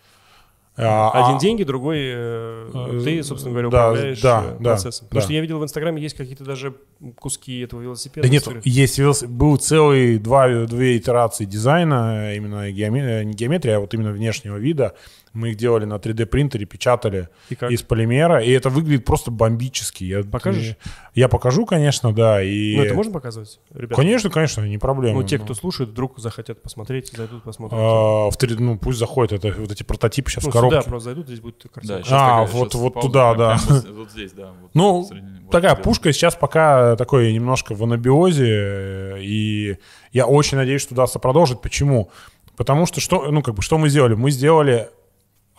[0.77, 5.07] А, Один а- деньги, другой э, ты, собственно говоря, да, управляешь да, э, да, процессом.
[5.07, 5.23] Потому да.
[5.23, 6.75] что я видел в Инстаграме есть какие-то даже
[7.17, 8.27] куски этого велосипеда.
[8.27, 13.77] Да нет, есть велос- был целый два, две итерации дизайна, именно геоме- э, не геометрия,
[13.77, 14.95] а вот именно внешнего вида.
[15.35, 17.69] Мы их делали на 3D принтере, печатали И как?
[17.69, 20.03] из полимера, и это выглядит просто бомбически.
[20.05, 20.75] Я, Покажешь?
[21.13, 22.41] Я покажу, конечно, да.
[22.41, 22.75] И...
[22.77, 23.95] Ну, это можно показывать, ребята?
[23.95, 25.19] Конечно, конечно, не проблема.
[25.21, 27.77] Ну, те, Ну, кто слушает, вдруг захотят посмотреть, зайдут, посмотрят.
[27.79, 30.77] а, в 3D, ну пусть заходят, это вот эти прототипы сейчас ну, в коробке.
[30.79, 32.03] сюда просто зайдут, здесь будет Да, картинка.
[32.03, 33.59] щас А, такая- вот- вот пауза, туда, прям- да.
[33.67, 34.51] прям вот, вот здесь, да.
[34.61, 35.09] вот Ну,
[35.51, 35.83] такая где.
[35.83, 39.77] пушка сейчас пока такой немножко в анабиозе, э, и
[40.13, 41.59] я очень надеюсь, что удастся продолжить.
[41.61, 42.09] Почему?
[42.55, 44.13] Потому что что, ну, как бы, что мы сделали?
[44.13, 44.87] Мы сделали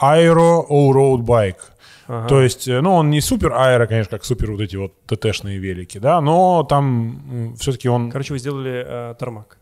[0.00, 1.60] Aero All-Road Bike.
[2.08, 2.28] Ага.
[2.28, 5.58] То есть, э, ну, он не супер аэро, конечно, как супер вот эти вот ТТшные
[5.58, 8.10] велики, да, но там все-таки он...
[8.10, 9.58] Короче, вы сделали э, тармак.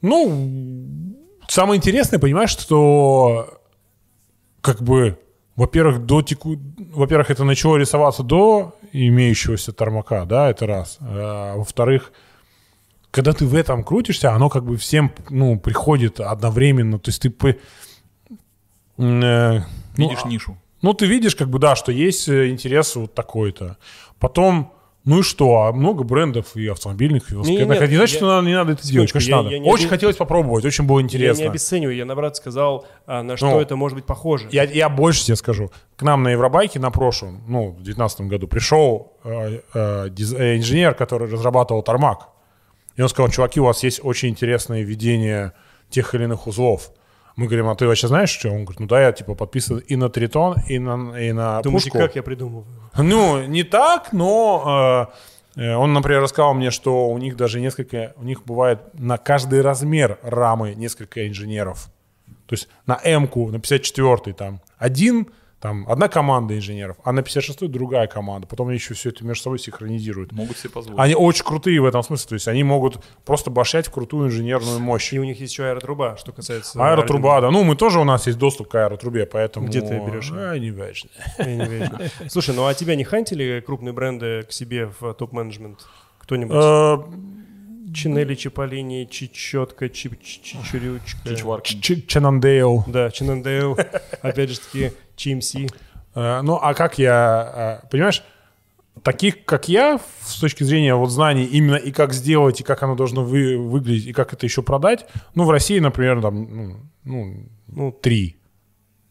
[0.00, 1.16] Ну,
[1.48, 3.60] самое интересное, понимаешь, что
[4.62, 5.18] как бы,
[5.56, 6.56] во-первых, до теку...
[6.94, 10.98] во-первых, это начало рисоваться до имеющегося тормака, да, это раз.
[11.00, 12.12] А, во-вторых,
[13.10, 16.98] когда ты в этом крутишься, оно как бы всем, ну, приходит одновременно.
[16.98, 17.30] То есть ты
[18.98, 19.60] э,
[19.96, 20.56] ну, Видишь нишу.
[20.82, 23.76] ну, ты видишь, как бы, да, что есть э, интерес вот такой-то.
[24.18, 24.72] Потом,
[25.04, 27.80] ну и что, а много брендов и автомобильных, и велосипедных.
[27.80, 29.08] нет, не значит, я- что надо- не надо это делать.
[29.08, 29.50] Секундочку, Конечно, я- надо.
[29.50, 31.42] я не очень оби- хотелось попробовать, очень было Я интересно.
[31.42, 34.48] не обесцениваю, я наоборот сказал, а, на что Ну, это может быть похоже.
[34.52, 35.70] Я, я больше тебе скажу.
[35.96, 40.56] К нам на Евробайке на прошлом, ну, в 2019 году пришел э, э, диз- э,
[40.58, 42.28] инженер, который разрабатывал Тармак.
[42.96, 45.52] И он сказал, чуваки, у вас есть очень интересное видение
[45.90, 46.90] тех или иных узлов.
[47.36, 48.48] Мы говорим, а ты вообще знаешь, что?
[48.48, 51.90] Он говорит, ну да, я типа подписан и на Тритон, и на, и на Думаете,
[51.90, 51.98] пушку.
[51.98, 52.66] как я придумываю?
[52.96, 55.10] Ну, не так, но
[55.56, 59.16] э, э, он, например, рассказал мне, что у них даже несколько, у них бывает на
[59.16, 61.88] каждый размер рамы несколько инженеров.
[62.46, 65.28] То есть на М-ку, на 54-й там один,
[65.62, 68.48] там одна команда инженеров, а на 56-й другая команда.
[68.48, 70.32] Потом они еще все это между собой синхронизируют.
[70.32, 70.98] Могут себе позволить.
[70.98, 72.30] Они очень крутые в этом смысле.
[72.30, 75.12] То есть они могут просто башать в крутую инженерную мощь.
[75.12, 76.84] И у них есть еще аэротруба, что касается...
[76.84, 77.52] Аэротруба, да.
[77.52, 79.68] Ну, мы тоже у нас есть доступ к аэротрубе, поэтому...
[79.68, 80.32] Где ты берешь?
[80.34, 81.10] А, не важно.
[81.38, 81.98] Я не верю.
[82.28, 85.86] Слушай, ну а тебя не хантили крупные бренды к себе в топ-менеджмент?
[86.18, 86.56] Кто-нибудь?
[87.94, 91.28] Чинели, Чиполлини, Чечетка, Чичурючка.
[91.28, 91.80] Чичваркин.
[91.80, 92.84] Ч- Чанандейл.
[92.86, 93.76] Да, Чинандейл.
[94.22, 95.68] Опять же таки, Чимси.
[96.14, 97.80] Э, Ну, а как я...
[97.84, 98.22] э, Понимаешь,
[99.02, 102.94] таких, как я, с точки зрения вот знаний именно и как сделать, и как оно
[102.94, 107.46] должно вы, выглядеть, и как это еще продать, ну, в России, например, там, ну, ну,
[107.68, 108.36] Ну, три,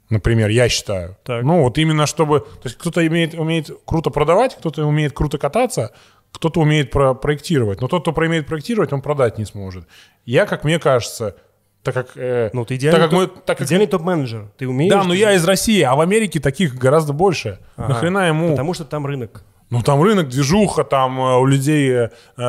[0.10, 1.18] например, я считаю.
[1.24, 1.44] Так.
[1.44, 2.42] Ну, вот именно чтобы...
[2.42, 5.92] То есть кто-то имеет, умеет круто продавать, кто-то умеет круто кататься,
[6.32, 7.82] кто-то умеет про- проектировать.
[7.82, 9.88] Но тот, кто умеет проектировать, он продать не сможет.
[10.26, 11.36] Я, как мне кажется,
[11.84, 12.12] так как...
[12.16, 14.52] э, ну ты так идеальный, как мы, так как идеальный топ-менеджер.
[14.58, 14.92] Ты умеешь?
[14.92, 17.60] да, но я из России, а в Америке таких гораздо больше.
[17.76, 17.90] Ага.
[17.90, 18.52] Нахрена ему...
[18.52, 19.44] Потому что там рынок.
[19.70, 22.44] Ну, там рынок, движуха, там э, у людей э, э,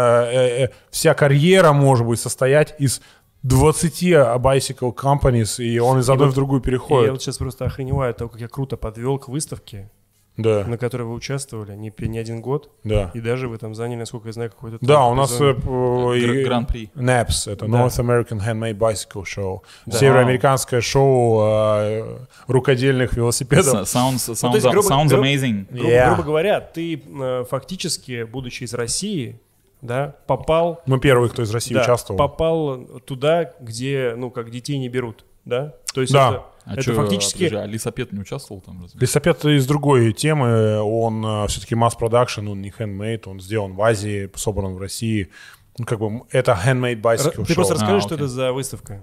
[0.65, 3.01] э, вся карьера может быть состоять из
[3.45, 4.03] 20
[4.41, 7.07] bicycle companies, и он из одной вот- в другую переходит.
[7.07, 9.91] я вот сейчас просто охреневаю от того, как я круто подвел к выставке,
[10.39, 12.71] Да, на которой вы участвовали не, не один год.
[12.85, 13.11] да.
[13.13, 14.79] И даже вы там заняли, насколько я знаю, какой-то...
[14.81, 16.91] Да, у нас э, и- Гран-при.
[16.95, 17.85] NAPS, это Да.
[17.87, 19.61] North American Handmade Bicycle Show.
[19.85, 19.99] Да.
[19.99, 23.75] Североамериканское шоу э, рукодельных велосипедов.
[23.83, 25.67] Sounds, Ну, sounds, то есть, грубо- sounds грубо- amazing.
[25.71, 26.07] Грубо, Yeah.
[26.15, 29.39] грубо говоря, ты э, фактически, будучи из России,
[29.83, 32.17] да, попал, Мы первые, кто из России да, участвовал.
[32.19, 35.75] попал туда, где, ну, как детей не берут, да?
[35.95, 36.29] То есть Да.
[36.31, 37.45] это, А это чё, фактически...
[37.49, 38.81] подожди, а Лисапед не участвовал там?
[38.83, 38.99] разве?
[39.01, 44.75] Лесопед из другой темы, он все-таки масс-продакшн, он не handmade, он сделан в Азии, собран
[44.75, 45.31] в России.
[45.79, 47.55] Ну, как бы это handmade bicycle Ты show.
[47.55, 48.19] просто расскажи, А, что окей.
[48.19, 49.03] это за выставка.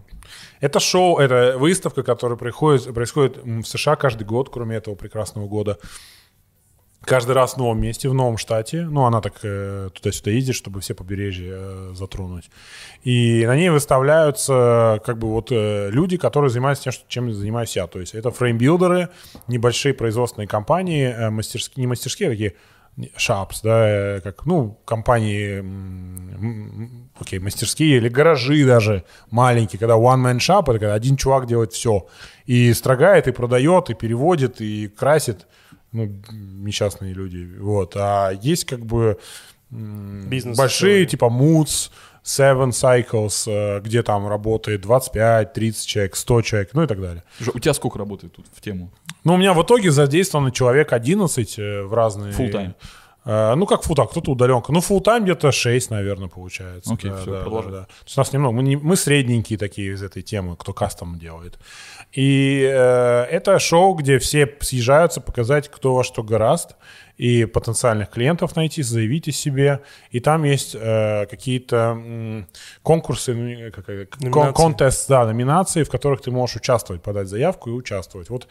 [0.61, 5.79] Это шоу, это выставка, которая приходит, происходит в США каждый год, кроме этого прекрасного года.
[7.05, 8.81] Каждый раз в новом месте, в новом штате.
[8.81, 12.49] Ну, она так э, туда-сюда ездит, чтобы все побережья э, затронуть.
[13.03, 17.75] И на ней выставляются как бы вот э, люди, которые занимаются тем, что- чем занимаюсь
[17.75, 17.87] я.
[17.87, 19.09] То есть это фреймбилдеры,
[19.47, 22.55] небольшие производственные компании, э, мастерские, не мастерские, а такие
[23.15, 25.63] шапс, да, э, как, ну, компании,
[27.19, 32.07] окей, мастерские или гаражи даже маленькие, когда one-man shop, это когда один чувак делает все.
[32.45, 35.47] И строгает, и продает, и переводит, и красит.
[35.91, 37.49] Ну, несчастные люди.
[37.59, 37.95] Вот.
[37.95, 39.17] А есть как бы
[39.71, 41.91] Бизнес большие, типа Moods,
[42.23, 47.23] Seven Cycles, э, где там работает 25, 30 человек, 100 человек, ну и так далее.
[47.53, 48.91] У тебя сколько работает тут в тему?
[49.23, 52.33] Ну, у меня в итоге задействовано человек 11 э, в разные...
[52.33, 52.73] Full time.
[53.25, 54.71] Э, Ну, как фултайм, кто-то удаленка.
[54.71, 56.93] Ну, фултайм где-то 6, наверное, получается.
[56.93, 57.71] Окей, Да, всё, да, продолжай.
[57.71, 57.85] да, да.
[57.85, 61.19] То есть у нас немного, мы, не- мы средненькие такие из этой темы, кто кастом
[61.19, 61.59] делает.
[62.11, 66.75] И э, это шоу, где все съезжаются показать, кто во что гораст,
[67.17, 69.81] и потенциальных клиентов найти, заявите себе.
[70.09, 72.47] И там есть э, какие-то м,
[72.81, 77.69] конкурсы, ну, как, э, кон- контест, да, номинации, в которых ты можешь участвовать, подать заявку
[77.69, 78.29] и участвовать.
[78.29, 78.47] Вот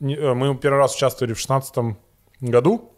[0.00, 1.96] э, мы первый раз участвовали в 2016
[2.40, 2.90] году,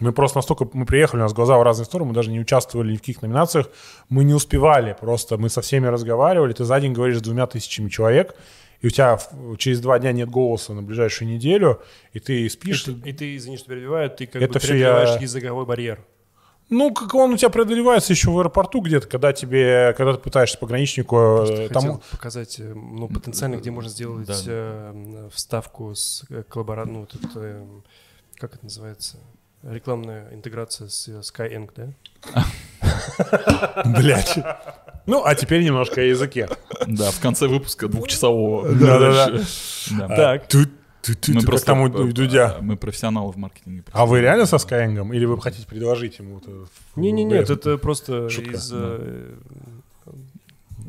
[0.00, 2.92] мы просто настолько, мы приехали, у нас глаза в разные стороны, мы даже не участвовали
[2.92, 3.68] ни в каких номинациях,
[4.08, 7.88] мы не успевали, просто мы со всеми разговаривали, ты за день говоришь с двумя тысячами
[7.88, 8.36] человек,
[8.80, 9.18] и у тебя
[9.58, 11.82] через два дня нет голоса на ближайшую неделю,
[12.12, 12.86] и ты спишь.
[12.88, 16.04] И ты, извини, что перебиваю, ты как Это бы преодолеваешь я- языковой барьер.
[16.70, 20.58] Ну, как он у тебя преодолевается еще в аэропорту где-то, когда тебе, когда ты пытаешься
[20.58, 21.16] пограничнику,
[21.48, 24.34] э, там, Хотел показать, э, ну, потенциально, где можно сделать Да.
[24.46, 27.66] э, вставку с коллаборацией, ну, вот это, э,
[28.36, 29.16] как это называется,
[29.62, 32.44] рекламная интеграция с э, Skyeng, да?
[33.98, 34.38] блядь.
[35.06, 36.48] Ну, а теперь немножко о языке.
[36.86, 38.68] Да, в конце выпуска двухчасового.
[38.74, 39.40] Да-да-да.
[39.98, 40.08] Да.
[40.16, 40.42] Так.
[41.28, 42.56] Мы просто там у э, Дудя.
[42.58, 43.84] э, Мы профессионалы в маркетинге.
[43.92, 45.14] А вы реально со Skyeng?
[45.14, 46.38] Или вы хотите предложить ему?
[46.38, 48.72] это в- Не-не, в- нет, это просто из...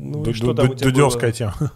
[0.02, 1.32] Ну, Ду- что ду- там у тебя Дудевская было?
[1.32, 1.54] тема.
[1.60, 1.70] Да,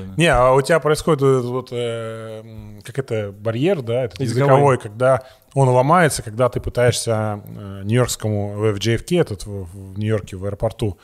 [0.00, 0.14] да.
[0.16, 2.42] Не, а у тебя происходит вот, э,
[2.84, 4.50] как это, барьер, да, этот Языковой.
[4.52, 5.22] языковой, когда
[5.54, 9.64] он ломается, когда ты пытаешься э, нью-йоркскому, в JFK, этот в,
[9.94, 10.98] в Нью-Йорке, в аэропорту,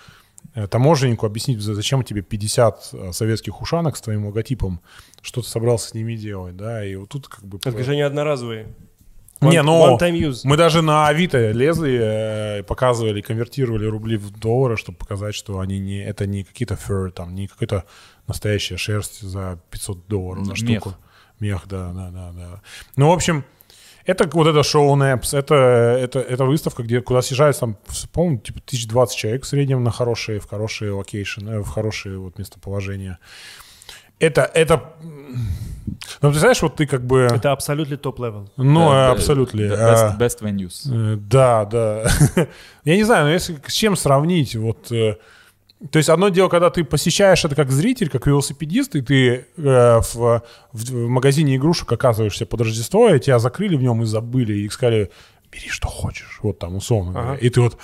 [0.56, 4.80] э, таможеннику объяснить, за- зачем тебе 50 э, советских ушанок с твоим логотипом,
[5.22, 7.58] что ты собрался с ними делать, да, и вот тут как бы...
[7.64, 8.66] Это же не одноразовые.
[9.40, 10.40] Не, One- ну, time use.
[10.44, 15.78] мы даже на Авито лезли, э, показывали, конвертировали рубли в доллары, чтобы показать, что они
[15.78, 17.84] не, это не какие-то fur, там, не какая-то
[18.26, 20.56] настоящая шерсть за 500 долларов Мех.
[20.56, 20.96] штуку.
[21.40, 22.60] Мех, да, да, да, да.
[22.96, 23.44] Ну, в общем,
[24.06, 27.76] это вот это шоу NAHBS, это, это, это выставка, где, куда съезжаются, там,
[28.12, 33.18] по-моему, типа 1020 человек в среднем на хорошие, в хорошие location, в хорошие вот местоположения.
[34.18, 34.94] Это, это...
[36.22, 37.20] Ну, ты знаешь, вот ты как бы...
[37.30, 38.50] Это абсолютно top-level.
[38.56, 39.60] Ну, Да, абсолютно.
[39.60, 40.90] Best, а, best venues.
[40.90, 42.06] Э, Да, да.
[42.84, 44.90] Я не знаю, но если с чем сравнить, вот...
[44.92, 45.16] э,
[45.90, 50.00] То есть одно дело, когда ты посещаешь это как зритель, как велосипедист, и ты э,
[50.00, 50.42] в, в-
[50.72, 55.10] в магазине игрушек оказываешься под Рождество, и тебя закрыли в нем и забыли, и сказали,
[55.52, 57.20] бери что хочешь, вот там условно.
[57.20, 57.34] Ага.
[57.34, 57.76] И ты вот...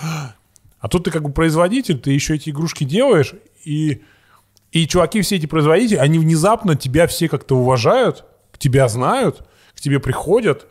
[0.79, 3.35] А тут ты как бы производитель, ты еще эти игрушки делаешь,
[3.67, 4.01] и,
[4.73, 8.25] и чуваки, все эти производители, они внезапно тебя все как-то уважают,
[8.61, 9.43] тебя знают,
[9.75, 10.67] к тебе приходят,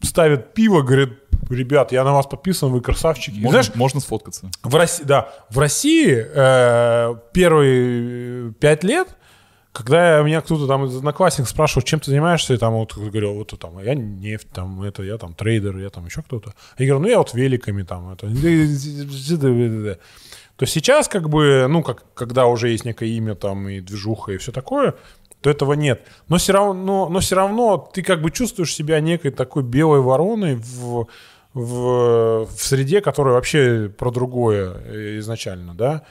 [0.00, 1.10] ставят пиво, говорят,
[1.50, 3.36] ребят, я на вас подписан, вы красавчики.
[3.36, 4.50] И Можно, Знаешь, можно сфоткаться.
[4.62, 9.16] в России, да, в России э, первые пять лет,
[9.72, 13.58] когда меня кто-то там из одноклассников спрашивал, чем ты занимаешься, я там вот говорил, вот
[13.58, 16.54] там, я нефть, там, это, я там трейдер, я там еще кто-то.
[16.78, 18.28] Я говорю, ну я вот великами там, это.
[20.56, 24.36] То сейчас как бы, ну, как, когда уже есть некое имя там и движуха и
[24.36, 24.94] все такое,
[25.40, 26.06] то этого нет.
[26.28, 30.54] Но все равно, но все равно ты как бы чувствуешь себя некой такой белой вороной
[30.54, 31.06] в,
[31.52, 36.02] в, в среде, которая вообще про другое э, изначально, да.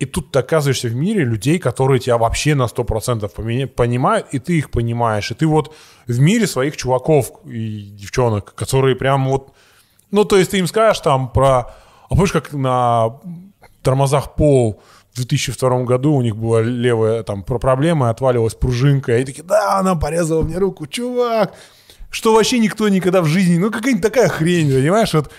[0.00, 4.40] И тут ты оказываешься в мире людей, которые тебя вообще на 100% поменя- понимают, и
[4.40, 5.30] ты их понимаешь.
[5.30, 5.74] И ты вот
[6.06, 9.52] в мире своих чуваков и девчонок, которые прям вот...
[10.10, 11.74] Ну, то есть ты им скажешь там про...
[12.08, 13.20] А помнишь, как на
[13.84, 14.82] тормозах пол
[15.12, 19.44] в 2002 году у них была левая там про проблема, отваливалась пружинка, и они такие,
[19.44, 21.54] да, она порезала мне руку, чувак,
[22.10, 25.30] что вообще никто никогда в жизни, ну какая-нибудь такая хрень, понимаешь, вот.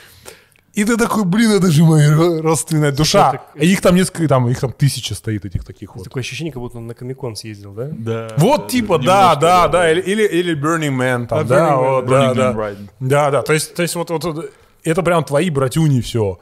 [0.74, 3.32] И ты такой, блин, это же моя ро- родственная душа.
[3.32, 6.04] так- И их там несколько, там, их там тысяча стоит, этих таких вот.
[6.04, 7.88] Такое ощущение, как будто он на Комикон съездил, да?
[7.94, 8.28] Да.
[8.38, 11.92] Вот, типа, да, да, да, или, или, или Burning Man, там, А, да, Burning Man,
[11.92, 13.08] вот, Burning да, Man да.
[13.08, 14.52] Да, да, то есть, то есть вот, вот, вот
[14.84, 16.40] это прям твои братюни все.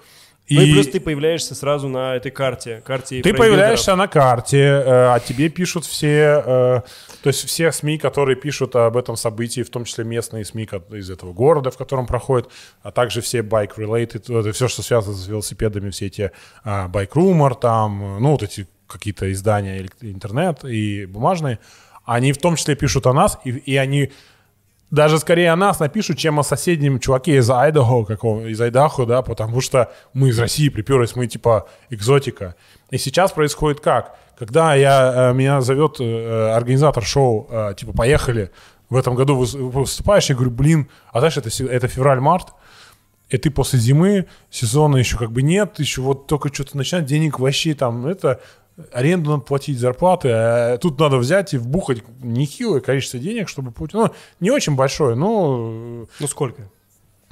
[0.50, 4.84] Ну и плюс ты появляешься сразу на этой карте, карте Ты появляешься на карте, э,
[4.86, 6.82] а тебе пишут все, э,
[7.22, 11.10] то есть все СМИ, которые пишут об этом событии, в том числе местные СМИ из
[11.10, 12.50] этого города, в котором проходит,
[12.82, 16.32] а также все bike-related, это все, что связано с велосипедами, все эти
[16.66, 21.60] а, Bike Rumor, там, э, ну, вот эти какие-то издания, интернет и бумажные,
[22.06, 24.12] они в том числе пишут о нас, и, и они
[24.94, 29.24] даже скорее о нас напишут, чем о соседнем чуваке из Айдахо, какого, из Айдахо, да,
[29.24, 32.54] потому что мы из России приперлись, мы типа экзотика.
[32.92, 34.16] И сейчас происходит как?
[34.38, 38.52] Когда я, э, меня зовет э, организатор шоу, э, типа, поехали,
[38.92, 42.50] в этом году выс- выступаешь, я говорю, блин, а знаешь, это, это февраль-март,
[43.30, 47.40] и ты после зимы, сезона еще как бы нет, еще вот только что-то начинать, денег
[47.40, 48.42] вообще там, это,
[48.92, 53.94] аренду надо платить, зарплаты, а тут надо взять и вбухать нехилое количество денег, чтобы платить,
[53.94, 54.10] ну,
[54.40, 56.70] не очень большое, но Ну сколько?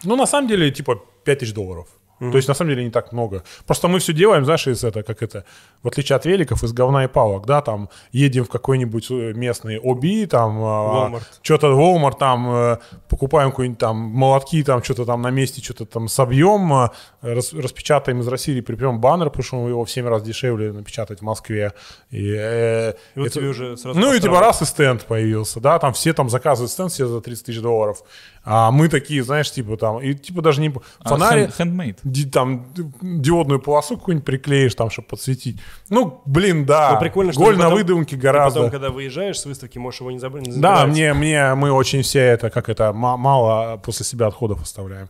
[0.03, 1.87] Ну, на самом деле, типа 5000 долларов.
[2.31, 3.43] То есть, на самом деле, не так много.
[3.65, 5.43] Просто мы все делаем, знаешь, из это, как это,
[5.81, 9.79] в отличие от великов, из говна и палок, да, там, едем в какой-нибудь э, местный
[9.79, 11.21] оби, там, Walmart.
[11.41, 12.77] что-то Walmart, там, э,
[13.09, 16.89] покупаем какие-нибудь там молотки, там, что-то там на месте, что-то там собьем, э,
[17.21, 21.23] рас- распечатаем из России, припрем баннер, потому что его в 7 раз дешевле напечатать в
[21.23, 21.73] Москве.
[22.11, 25.59] И, э, И вот это- тебе уже сразу ну и типа раз и стенд появился,
[25.59, 28.03] да, там все там заказывают стенд все за 30 тысяч долларов,
[28.43, 30.73] а мы такие, знаешь, типа там, и типа даже не...
[30.99, 31.97] А, Фонарик, хенд- Handmade.
[32.03, 32.65] ди- там
[33.01, 35.59] диодную полосу какую-нибудь приклеишь там, чтобы подсветить.
[35.89, 36.93] Ну, блин, да.
[36.93, 38.59] Ну, прикольно, что Голь на потом- выдумке гораздо.
[38.61, 40.47] потом, когда выезжаешь с выставки, можешь его не забыть.
[40.47, 44.61] не Да, мне, мне, мы очень все это, как это, ма- мало после себя отходов
[44.63, 45.09] оставляем.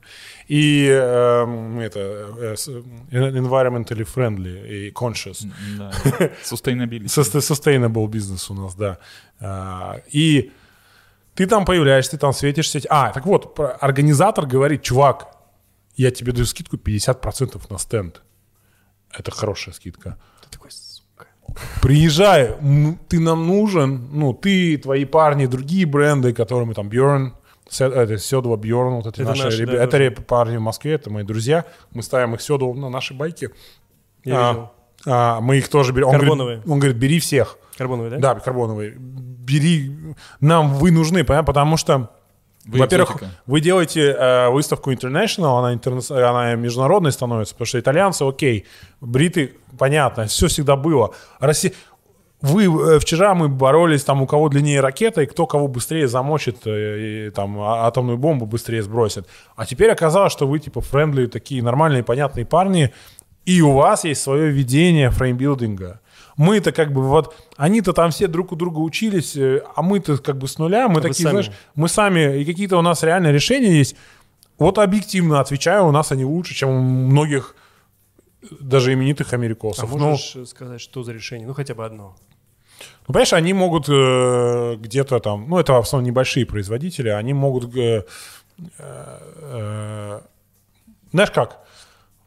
[0.49, 1.99] И э, это
[2.37, 2.67] э, с-
[3.11, 5.45] environmentally friendly и conscious.
[5.77, 5.91] Да.
[6.43, 7.05] Sustainability.
[7.05, 8.97] Sus- Sustainable бизнес у нас, да.
[9.39, 10.51] А, И
[11.43, 12.79] ты там появляешься, ты там светишься.
[12.89, 15.27] А, так вот, организатор говорит, чувак,
[15.95, 18.21] я тебе даю скидку 50% на стенд.
[19.11, 20.17] Это хорошая скидка.
[20.41, 21.27] Ты такой, сука.
[21.81, 22.55] Приезжай,
[23.09, 27.33] ты нам нужен, ну, ты, твои парни, другие бренды, которыми там Бьорн,
[27.79, 30.93] это Седова Бьорн, вот это, Это наши, наши, ребя- да, это ребя- парни в Москве,
[30.93, 33.49] это мои друзья, мы ставим их Седову на наши байки.
[34.23, 34.71] Я А, видел.
[35.05, 36.07] А, мы их тоже берем.
[36.09, 36.55] Он Карбоновые.
[36.57, 37.57] говорит, он говорит, бери всех.
[37.77, 38.17] Карбоновый, да?
[38.17, 38.95] Да, карбоновые.
[38.97, 39.91] Бери,
[40.39, 41.45] нам вы нужны, понятно?
[41.47, 42.11] потому что,
[42.65, 43.17] Вы во-первых,
[43.47, 48.65] вы делаете э, выставку International, она, интерна- она международной становится, потому что итальянцы, окей,
[49.01, 51.11] бриты, понятно, все всегда было.
[51.39, 51.73] Россия...
[52.41, 56.65] Вы э, вчера мы боролись там у кого длиннее ракета и кто кого быстрее замочит
[56.65, 59.27] э, и, там а- атомную бомбу быстрее сбросит.
[59.55, 62.93] А теперь оказалось, что вы типа friendly такие нормальные понятные парни
[63.45, 65.99] и у вас есть свое видение framebuilding а.
[66.37, 70.37] Мы-то как бы вот, они-то там все друг у друга учились, э, а мы-то как
[70.37, 71.41] бы с нуля, мы А такие, сами.
[71.41, 73.95] знаешь, мы сами, и какие-то у нас реально решения есть.
[74.57, 77.55] Вот объективно отвечаю, у нас они лучше, чем у многих
[78.59, 79.89] даже именитых А америкосов.
[79.91, 81.47] Ну, можешь э, сказать, что за решение?
[81.47, 82.15] Ну, хотя бы одно.
[83.01, 87.75] ну, понимаешь, они могут э, где-то там, ну, это в основном небольшие производители, они могут,
[87.75, 88.03] э,
[88.77, 90.21] э, э,
[91.11, 91.59] знаешь как,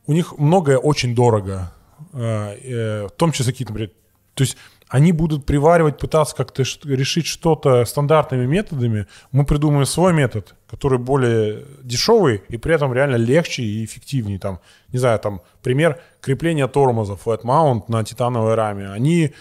[0.07, 1.73] у них многое очень дорого,
[2.13, 3.93] э, э, в том числе какие-то, например,
[4.35, 4.57] то есть
[4.89, 9.07] они будут приваривать, пытаться как-то решить что-то стандартными методами.
[9.33, 14.39] Мы придумаем свой метод, который более дешевый и при этом реально легче и эффективнее.
[14.39, 14.61] Там,
[14.93, 18.91] не знаю, там пример крепления тормозов flat mount на титановой раме.
[18.91, 19.33] Они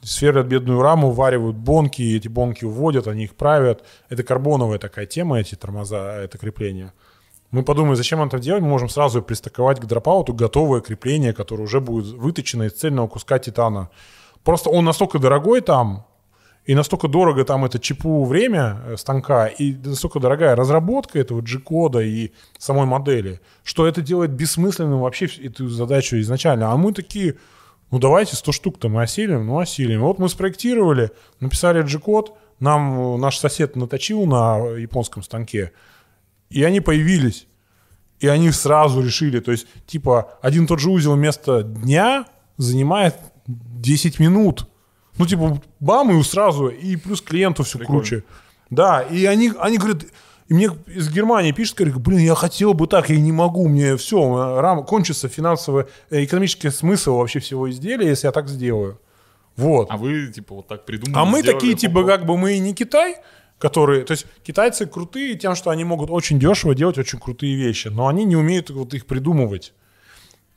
[0.00, 3.84] сверлят бедную раму, варивают бонки, эти бонки уводят, они их правят.
[4.08, 6.92] Это карбоновая такая тема, эти тормоза, это крепление.
[7.54, 11.62] Мы подумали, зачем нам это делать, мы можем сразу пристыковать к дропауту готовое крепление, которое
[11.62, 13.90] уже будет выточено из цельного куска титана.
[14.42, 16.04] Просто он настолько дорогой там,
[16.64, 22.00] и настолько дорого там это ЧПУ время э, станка, и настолько дорогая разработка этого G-кода
[22.00, 26.72] и самой модели, что это делает бессмысленным вообще эту задачу изначально.
[26.72, 27.36] А мы такие,
[27.92, 30.00] ну давайте 100 штук-то мы осилим, ну осилим.
[30.00, 35.70] Вот мы спроектировали, написали G-код, нам э, наш сосед наточил на японском станке,
[36.54, 37.46] и они появились.
[38.20, 42.26] И они сразу решили, то есть, типа, один и тот же узел вместо дня
[42.56, 43.16] занимает
[43.46, 44.68] 10 минут.
[45.18, 48.22] Ну, типа, бам, и сразу, и плюс клиенту все круче.
[48.70, 50.04] Да, и они, они говорят,
[50.48, 53.96] и мне из Германии пишут, говорят, блин, я хотел бы так, я не могу, мне
[53.96, 59.00] все, рам, кончится финансовый, э, экономический смысл вообще всего изделия, если я так сделаю.
[59.56, 59.88] Вот.
[59.90, 61.20] А вы, типа, вот так придумали.
[61.20, 63.16] А мы сделали, такие, типа, как бы мы и не Китай,
[63.64, 64.04] которые...
[64.04, 68.08] То есть китайцы крутые тем, что они могут очень дешево делать очень крутые вещи, но
[68.08, 69.72] они не умеют вот их придумывать.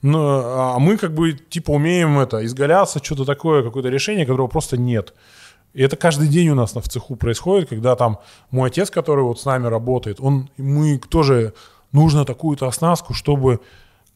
[0.01, 4.75] Ну, а мы как бы типа умеем это, изгаляться, что-то такое, какое-то решение, которого просто
[4.75, 5.13] нет.
[5.73, 8.19] И это каждый день у нас на- в цеху происходит, когда там
[8.51, 11.53] мой отец, который вот с нами работает, он, мы тоже
[11.93, 13.61] нужно такую-то оснастку, чтобы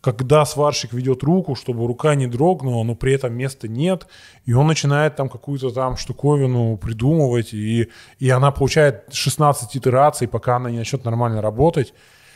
[0.02, 4.08] когда сварщик ведет руку, чтобы рука не дрогнула, но при этом места нет,
[4.46, 10.56] и он начинает там какую-то там штуковину придумывать, и, и она получает 16 итераций, пока
[10.56, 11.94] она не начнет нормально работать.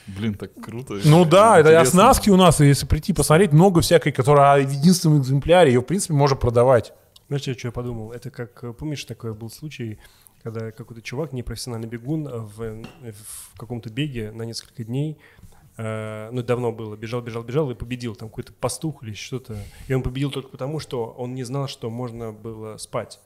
[0.07, 0.99] Блин, так круто.
[1.03, 1.81] Ну да, это Интересно.
[1.81, 6.13] оснастки у нас, если прийти посмотреть, много всякой, которая в единственном экземпляре, ее в принципе
[6.13, 6.93] можно продавать.
[7.27, 8.11] Знаешь, что я подумал?
[8.11, 9.97] Это как, э, помнишь, такой был случай,
[10.43, 12.83] когда какой-то чувак, непрофессиональный бегун, э, в, э,
[13.13, 15.17] в каком-то беге на несколько дней,
[15.77, 19.57] э, ну, давно было, бежал, бежал, бежал и победил, там какой-то пастух или что-то.
[19.87, 23.19] И он победил только потому, что он не знал, что можно было спать.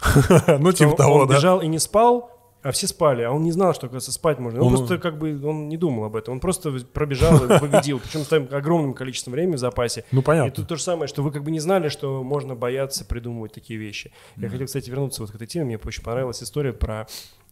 [0.58, 1.34] Ну, типа он, того, он да.
[1.36, 2.30] бежал и не спал,
[2.62, 4.60] а все спали, а он не знал, что, оказывается, спать можно.
[4.60, 8.00] Он, Он- просто как бы, он не думал об этом, он просто пробежал и победил,
[8.00, 10.04] причем с огромным количеством времени в запасе.
[10.10, 10.50] Ну, И понятно.
[10.50, 13.78] тут то же самое, что вы как бы не знали, что можно бояться придумывать такие
[13.78, 14.12] вещи.
[14.36, 15.64] Я хотел, кстати, вернуться вот к этой теме.
[15.64, 17.06] Мне очень понравилась история про...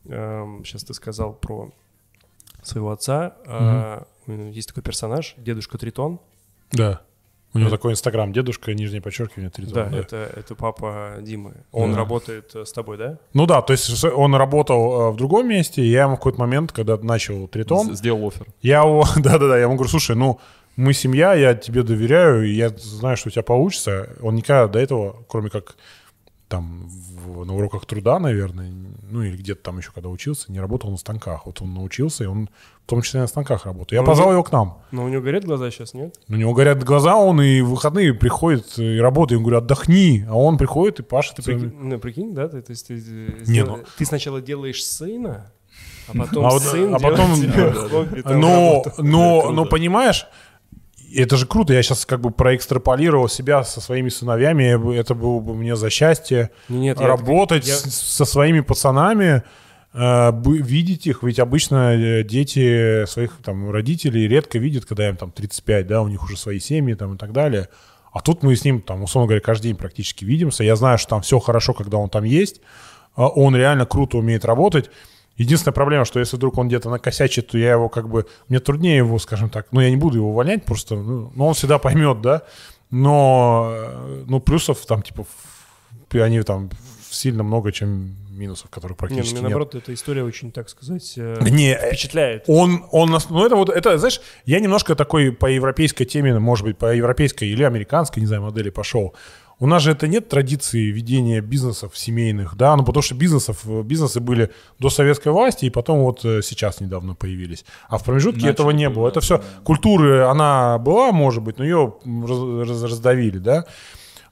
[0.06, 1.70] эм, сейчас ты сказал про
[2.66, 3.35] своего отца.
[3.47, 6.19] А, Есть такой персонаж, дедушка Тритон.
[6.73, 7.01] Да.
[7.53, 11.55] У него такой инстаграм, дедушка, нижнее подчеркивание, три Да, зона, это, это папа Димы.
[11.70, 11.99] Он Да.
[11.99, 13.19] работает э, с тобой, да?
[13.32, 16.41] Ну да, то есть он работал э, в другом месте, и я ему в какой-то
[16.41, 18.47] момент, когда начал тритон, Сделал офер.
[18.61, 20.41] я его, да-да-да, я ему говорю, слушай, ну,
[20.74, 24.09] мы семья, я тебе доверяю, и я знаю, что у тебя получится.
[24.20, 25.77] Он никогда до этого, кроме как
[26.49, 28.71] там в- на уроках труда, наверное,
[29.11, 31.47] ну или где-то там еще когда учился, не работал на станках.
[31.47, 32.49] Вот он научился, и он
[32.85, 33.93] в том числе на станках работает.
[33.93, 34.79] Я Ну, позвал вы- его к нам.
[34.93, 36.15] Но у него горят глаза сейчас, нет?
[36.29, 39.39] У него горят глаза, он и в выходные приходит и работает.
[39.41, 40.25] Я говорю, отдохни.
[40.29, 41.39] А он приходит и пашет.
[41.39, 42.49] и прям- Прикинь, ну, прикинь, да?
[42.49, 45.51] Ты, то есть ты, э, Не, сдел- ну- ты сначала делаешь сына,
[46.09, 47.31] а потом А сын а потом-
[48.41, 50.27] Но, но, но понимаешь,
[51.16, 51.73] это же круто.
[51.73, 54.95] Я сейчас как бы проэкстраполировал себя со своими сыновьями.
[54.99, 59.43] Это было бы мне за счастье Ну, Нет, работать я- со своими пацанами,
[59.93, 61.23] э, видеть их.
[61.23, 66.09] Ведь обычно э, дети своих там родителей редко видят, когда им там 35, да, у
[66.09, 67.69] них уже свои семьи там и так далее.
[68.12, 70.62] А тут мы с ним, там, условно говоря, каждый день практически видимся.
[70.65, 72.61] Я знаю, что там все хорошо, когда он там есть.
[73.16, 74.91] А Он реально круто умеет работать.
[75.36, 78.27] Единственная проблема, что если вдруг он где-то накосячит, то я его как бы...
[78.48, 79.66] Мне труднее его, скажем так...
[79.73, 82.43] Ну, я не буду его увольнять просто, ну, но он всегда поймет, да?
[82.90, 85.27] Но, э, ну, плюсов там, типа,
[86.12, 86.70] они там
[87.11, 89.51] сильно много, чем минусов, которых Не, ну, практически мне нет.
[89.51, 92.44] наоборот, эта история очень, так сказать, э, Не, э, впечатляет.
[92.47, 96.65] он, он, нас- ну это вот, это, знаешь, я немножко такой по европейской теме, может
[96.65, 99.15] быть, по европейской или американской, не знаю, модели пошел.
[99.65, 103.81] У нас же это нет традиции ведения бизнесов семейных, да, ну потому что бизнесов, э,
[103.81, 107.65] бизнесы были до советской власти и потом вот э, сейчас недавно появились.
[107.89, 109.09] А в промежутке Начали этого не было.
[109.09, 109.45] Это все, да.
[109.65, 113.65] культуры, она была, может быть, но ее раз- раз- раздавили, да.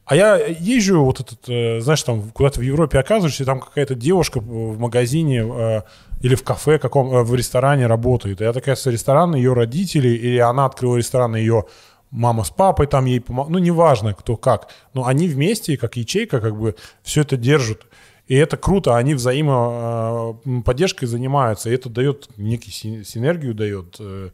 [0.05, 3.95] А я езжу вот этот, э, знаешь, там куда-то в Европе оказываешься, и там какая-то
[3.95, 5.83] девушка в магазине
[6.21, 8.43] или в кафе каком, в ресторане работает.
[8.43, 11.65] И я такая с ресторана, ее родители, или она открыла ресторан, ее
[12.13, 13.51] мама с папой там ей помогают.
[13.53, 14.69] Ну, неважно, кто как.
[14.95, 17.87] Но они вместе, как ячейка, как бы все это держат.
[18.29, 23.97] И это круто, они взаимоподдержкой занимаются, и это дает некий син- синергию, дает.
[23.99, 24.31] э,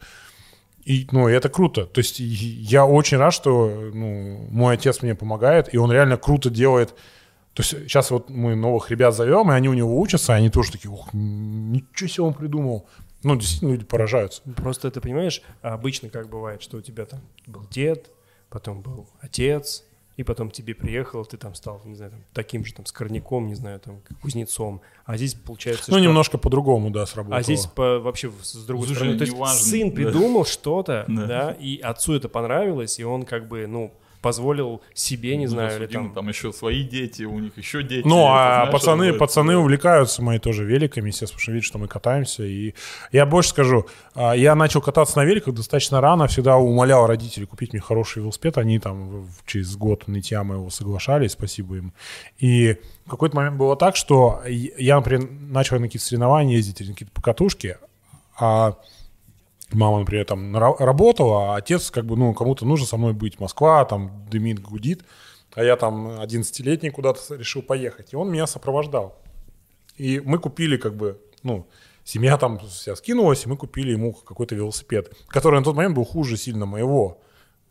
[0.84, 1.84] И, ну, и это круто.
[1.84, 6.50] То есть я очень рад, что ну, мой отец мне помогает, и он реально круто
[6.50, 6.94] делает.
[7.54, 10.48] То есть сейчас вот мы новых ребят зовем, и они у него учатся, и они
[10.50, 12.86] тоже такие, ух, ничего себе он придумал.
[13.28, 14.42] Ну, действительно, люди поражаются.
[14.56, 18.10] Просто ты понимаешь, обычно как бывает, что у тебя там был дед,
[18.50, 19.84] потом был отец,
[20.16, 23.54] и потом тебе приехал, ты там стал, не знаю, там, таким же там скорняком, не
[23.54, 24.80] знаю, там, кузнецом.
[25.04, 27.38] А здесь получается, Ну, что- немножко по-другому, да, сработало.
[27.38, 29.18] А здесь по- вообще с другой Слушай, стороны.
[29.18, 29.58] То есть неважно.
[29.60, 29.94] сын Да.
[29.94, 31.26] придумал что-то, Да.
[31.26, 35.78] да, и отцу это понравилось, и он как бы, ну, позволил себе, не Ну, знаю,
[35.78, 36.12] или там...
[36.12, 38.06] там еще свои дети, у них еще дети.
[38.06, 41.88] Ну, а знаешь, пацаны, пацаны увлекаются мои тоже великами, естественно, потому что видят, что мы
[41.88, 42.42] катаемся.
[42.42, 42.74] И
[43.12, 47.72] я больше скажу, а, я начал кататься на великах достаточно рано, всегда умолял родителей купить
[47.72, 48.58] мне хороший велосипед.
[48.58, 51.92] Они там через год нытья моего соглашались, спасибо им.
[52.38, 52.76] И
[53.06, 56.94] в какой-то момент было так, что я, например, начал на какие-то соревнования ездить, или на
[56.94, 57.76] какие-то покатушки,
[58.38, 58.74] а
[59.72, 63.40] мама, например, там работала, а отец как бы, ну, кому-то нужно со мной быть.
[63.40, 65.04] Москва, там дымит, гудит.
[65.54, 68.12] А я там 11-летний куда-то решил поехать.
[68.12, 69.16] И он меня сопровождал.
[69.96, 71.66] И мы купили как бы, ну,
[72.04, 76.04] семья там вся скинулась, и мы купили ему какой-то велосипед, который на тот момент был
[76.04, 77.20] хуже сильно моего,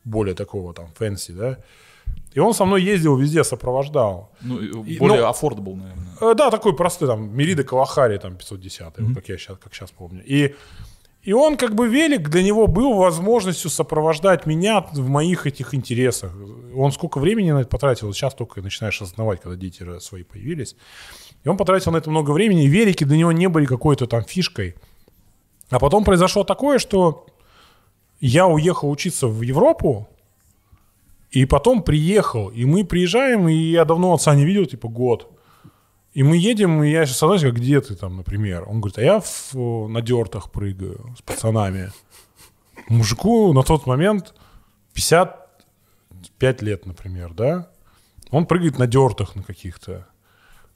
[0.03, 1.57] более такого там fancy, да.
[2.33, 4.31] И он со мной ездил везде, сопровождал.
[4.41, 6.05] Ну, и И- более ну- affordable, наверное.
[6.21, 9.91] Э, Да, такой простой, там, Merida Kalahari, там, 510, вот как я сейчас, как сейчас
[9.91, 10.23] помню.
[10.25, 10.55] И,
[11.27, 16.31] и он, как бы, велик для него был возможностью сопровождать меня в моих этих интересах.
[16.73, 20.77] Он сколько времени на это потратил, сейчас только начинаешь осознавать, когда дети свои появились.
[21.43, 24.23] И он потратил на это много времени, и велики для него не были какой-то там
[24.23, 24.75] фишкой.
[25.69, 27.25] А потом произошло такое, что
[28.21, 30.07] я уехал учиться в Европу,
[31.31, 35.29] и потом приехал, и мы приезжаем, и я давно отца не видел, типа год.
[36.17, 38.63] И мы едем, и я сейчас становлюсь, как где ты там, например?
[38.67, 41.91] Он говорит, а я в, э, на дертах прыгаю с пацанами.
[42.89, 44.33] Мужику на тот момент
[44.95, 47.69] 55 лет, например, да?
[48.31, 50.07] Он прыгает на дертах на каких-то.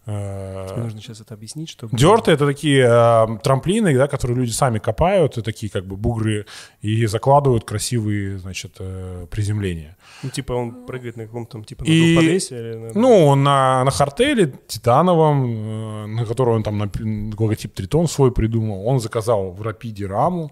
[0.07, 1.95] Э, нужно сейчас это объяснить, чтобы...
[1.95, 6.45] Дерты это такие э, трамплины, да, которые люди сами копают, и такие как бы бугры,
[6.82, 9.95] и закладывают красивые, значит, э, приземления.
[10.23, 12.99] Ну, типа он прыгает на каком-то, там, типа, на И- или на...
[12.99, 18.88] Ну, на, на хартеле титановом, э, на котором он там напи- логотип Тритон свой придумал,
[18.88, 20.52] он заказал в Рапиде раму.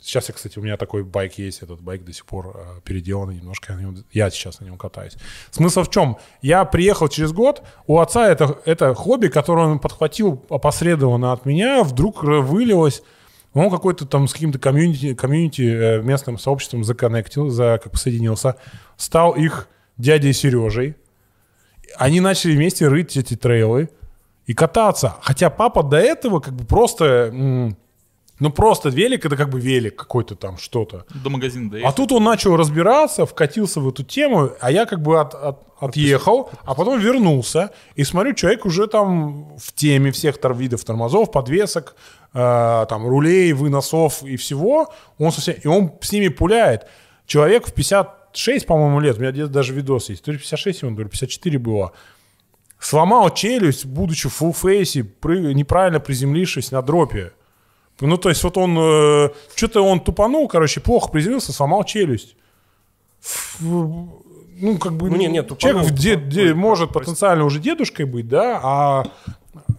[0.00, 3.36] Сейчас, я, кстати, у меня такой байк есть, этот байк до сих пор э, переделанный
[3.36, 5.16] немножко, я, нем- я сейчас на нем катаюсь.
[5.50, 6.16] Смысл в чем?
[6.40, 11.82] Я приехал через год, у отца это, это хобби, которое он подхватил опосредованно от меня,
[11.82, 13.02] вдруг вылилось
[13.54, 18.54] Он какой-то там с каким-то комьюнити, комьюнити э, местным сообществом законнектил, за, как соединился,
[18.96, 20.94] стал их дядей Сережей.
[21.96, 23.88] Они начали вместе рыть эти трейлы
[24.46, 25.16] и кататься.
[25.22, 27.74] Хотя папа до этого как бы просто...
[28.40, 31.04] ну, просто велик, это как бы велик какой-то там, что-то.
[31.24, 31.92] До магазина А доехал.
[31.94, 36.50] тут он начал разбираться, вкатился в эту тему, а я как бы от- от- отъехал,
[36.64, 41.94] а потом вернулся, и смотрю, человек уже там в теме всех тор- видов тормозов, подвесок,
[42.34, 46.86] э, там, рулей, выносов и всего, он совсем, и он с ними пуляет.
[47.26, 50.96] Человек в 56, по-моему, лет, у меня где-то даже видос есть, то ли 56 ему,
[50.96, 51.92] то ли 54 было,
[52.80, 57.32] сломал челюсть, будучи в фулл-фейсе, прыг- неправильно приземлившись на дропе.
[58.00, 58.74] Ну, то есть вот он,
[59.56, 62.36] что-то он тупанул, короче, плохо приземлился, сломал челюсть.
[63.22, 66.88] Ф- Ну, как бы, Ну, нет, нет, человек тупанул, в де- тупанул, де- ой, может
[66.92, 67.06] прости.
[67.10, 69.04] потенциально уже дедушкой быть, да, а...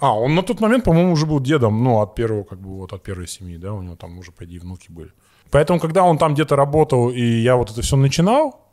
[0.02, 2.94] А, он на тот момент, по-моему, уже был дедом, ну, от первого, как бы, вот,
[2.94, 5.12] от первой семьи, да, у него там уже, по идее, внуки были.
[5.52, 8.66] Поэтому, когда он там где-то работал, и я вот это все начинал,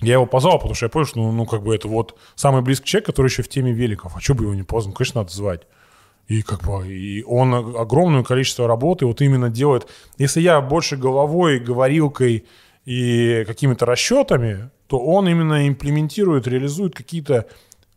[0.00, 2.60] я его позвал, потому что я понял, что, ну, ну, как бы, это вот самый
[2.62, 4.14] близкий человек, который еще в теме великов.
[4.16, 4.90] А что бы его не позвал?
[4.92, 5.62] Ну, конечно, надо звать.
[6.28, 9.88] И как бы и он огромное количество работы вот именно делает.
[10.18, 12.44] Если я больше головой, говорилкой
[12.84, 17.46] и какими-то расчетами, то он именно имплементирует, реализует какие-то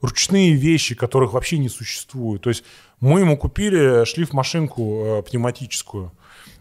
[0.02, 2.42] ручные вещи, которых вообще не существует.
[2.42, 2.64] То есть
[3.00, 6.12] мы ему купили шлиф-машинку э, пневматическую,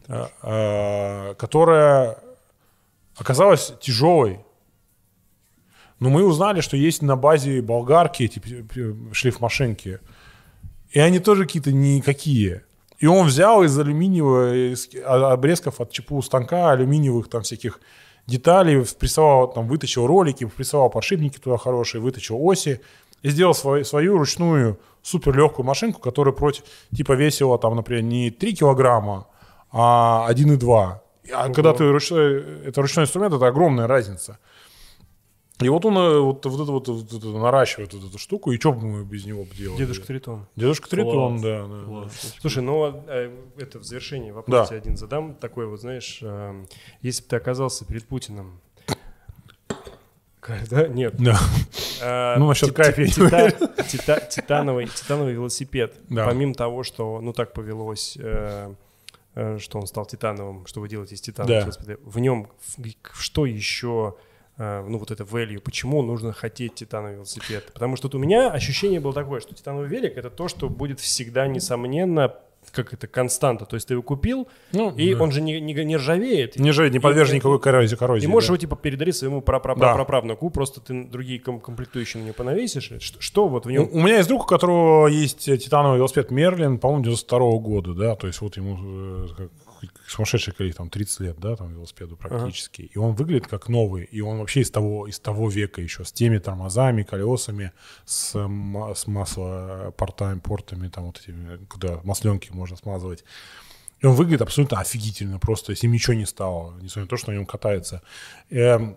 [0.09, 2.19] э, э, которая
[3.17, 4.41] оказалась тяжелой.
[6.01, 9.99] Но мы узнали, что есть на базе болгарки эти п- п- шлиф-машинки.
[10.91, 12.65] И они тоже какие-то никакие.
[12.99, 17.81] И он взял из алюминиевого, из а- обрезков от ЧПУ станка, алюминиевых там всяких
[18.27, 22.81] деталей, прессовал, там, вытащил ролики, прессовал подшипники туда хорошие, вытащил оси
[23.23, 28.31] и сделал свою, свою ручную супер легкую машинку, которая против, типа весила там, например, не
[28.31, 29.27] 3 килограмма,
[29.71, 31.01] а 1,2.
[31.33, 34.39] А когда ты ручной, это ручной инструмент, это огромная разница.
[35.61, 38.59] И вот он э, вот, вот это вот, вот это наращивает вот эту штуку, и
[38.61, 39.79] что бы мы без него делали?
[39.79, 40.47] Дедушка Тритон.
[40.55, 41.43] Дедушка Тритон, Класс.
[41.43, 41.67] да.
[41.67, 41.85] да.
[41.85, 42.37] Класс.
[42.41, 44.67] Слушай, ну э, это в завершении вопрос Да.
[44.67, 45.35] тебе один задам.
[45.35, 46.69] Такой вот, знаешь, эм,
[47.03, 48.61] если бы ты оказался перед Путиным,
[50.71, 50.87] да?
[50.89, 51.17] Нет.
[51.19, 51.39] Да.
[52.03, 53.51] А, Ну, насчет кайфа тита-
[53.89, 55.95] тита- Титановый титановый велосипед.
[56.09, 56.25] Да.
[56.27, 58.73] Помимо того, что, ну, так повелось, э,
[59.35, 61.65] э, что он стал титановым, что вы делаете из титанового Да.
[61.67, 64.15] велосипеда, в нем в- что еще,
[64.59, 67.71] ну, вот это value, почему нужно хотеть титановый велосипед?
[67.73, 70.99] Потому что вот у меня ощущение было такое, что титановый велик— это то, что будет
[71.01, 72.35] всегда, несомненно,
[72.73, 73.65] как это, константа.
[73.65, 75.23] То есть ты его купил, Ну, и да.
[75.23, 76.57] он же не, не, не ржавеет.
[76.59, 77.97] не, же, не подвержен И- никакой коррозии.
[77.97, 78.55] коррозии и можешь да.
[78.55, 82.93] его типа передарить своему праправнуку, просто ты другие ком- комплектующие на него понавесишь.
[83.01, 83.89] Что, что вот в У, нем?
[83.93, 88.17] у меня есть друг, у которого есть э, титановый велосипед Мерлин, по-моему, 92 года, да,
[88.17, 89.51] то есть вот ему э, как
[90.07, 92.83] сумасшедший количество, там 30 лет, да, там велосипеду практически.
[92.83, 96.13] И он выглядит как новый, и он вообще из того, из того века еще, с
[96.13, 97.73] теми тормозами, колесами,
[98.05, 103.25] с, с маслопортами, портами, там вот этими, куда масленки можно смазывать.
[104.01, 107.37] И он выглядит абсолютно офигительно, просто если ничего не стало, несмотря на то, что на
[107.37, 108.03] нем катается.
[108.51, 108.97] Эм,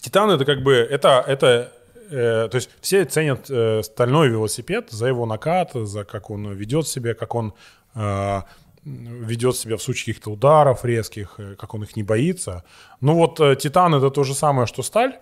[0.00, 1.72] Титан это как бы это это
[2.10, 6.88] э, то есть все ценят э, стальной велосипед за его накат, за как он ведет
[6.88, 7.54] себя, как он
[7.94, 8.42] э,
[8.88, 12.64] ведет себя в случае каких-то ударов резких, э, как он их не боится.
[13.00, 15.18] Ну вот э, Титан это то же самое, что сталь,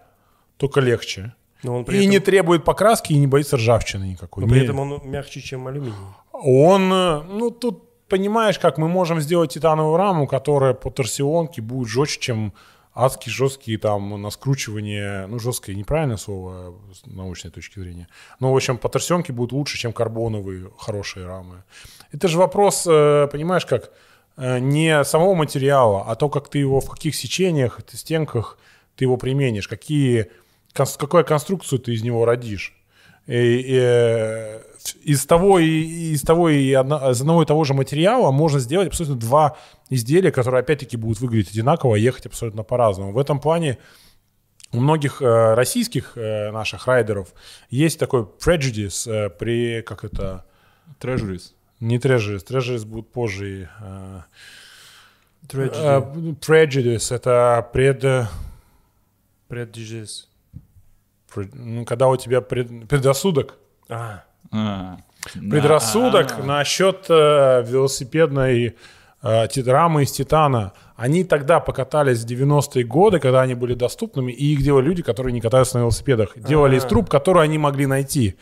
[0.57, 1.35] только легче.
[1.63, 4.45] Но он и этом, не требует покраски, и не боится ржавчины никакой.
[4.45, 5.95] но при Не- этом он мягче, чем алюминий.
[6.33, 11.89] он, э, ну, тут понимаешь, как мы можем сделать титановую раму, которая по торсионке будет
[11.89, 12.53] жестче, чем
[12.95, 18.09] адские жесткие там на скручивание, ну, жесткое неправильное слово с научной точки зрения,
[18.41, 21.63] но, в общем, по торсионке будет лучше, чем карбоновые хорошие рамы.
[22.12, 23.91] Это же вопрос, э, понимаешь, как
[24.37, 28.59] э, не самого материала, а то, как ты его, в каких сечениях, стенках
[28.97, 30.31] ты его применишь, какие,
[30.73, 32.74] какую конструкцию ты из него родишь.
[33.27, 34.61] И, и, э,
[35.03, 38.89] из того и из того и одно- из одного и того же материала можно сделать
[38.89, 39.57] абсолютно два
[39.91, 43.12] изделия, которые опять-таки будут выглядеть одинаково, а ехать абсолютно по-разному.
[43.12, 43.78] В этом плане
[44.73, 47.35] у многих э, российских э, наших райдеров
[47.69, 50.45] есть такой prejudice э, при как это
[51.01, 51.53] Treasuries.
[51.81, 53.69] Не treasuries, treasuries будут позже.
[55.48, 55.74] Tragedy.
[55.74, 58.27] э, prejudice это пред э,
[59.48, 60.24] Prejudice.
[61.32, 63.55] пред- ну, когда у тебя пред- предрассудок
[63.89, 64.97] А, А,
[65.35, 68.74] предрассудок а, насчет э, велосипедной
[69.23, 70.73] э, рамы из титана.
[70.97, 75.32] Они тогда покатались в 90-е годы, когда они были доступными, и их делали люди, которые
[75.32, 76.32] не катаются на велосипедах.
[76.36, 76.89] Делали из А.
[76.89, 78.35] труб, которые они могли найти.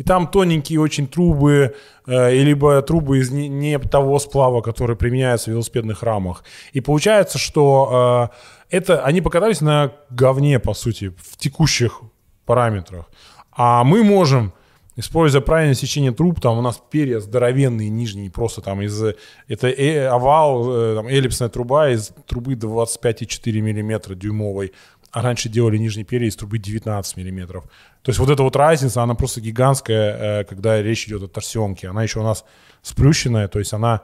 [0.00, 1.74] И там тоненькие очень трубы,
[2.06, 6.42] э, либо трубы из не, не того сплава, который применяется в велосипедных рамах.
[6.72, 8.30] И получается, что
[8.70, 12.00] э, это они покатались на говне, по сути, в текущих
[12.46, 13.10] параметрах.
[13.52, 14.54] А мы можем
[14.96, 19.02] используя правильное сечение труб, там у нас перья здоровенные, нижние, просто там из...
[19.48, 24.72] Это э, овал, э, там, эллипсная труба из трубы 25,4 мм дюймовой,
[25.12, 27.62] а раньше делали нижние перья из трубы 19 мм.
[28.02, 31.88] То есть вот эта вот разница, она просто гигантская, э, когда речь идет о торсионке.
[31.88, 32.44] Она еще у нас
[32.82, 34.02] сплющенная, то есть она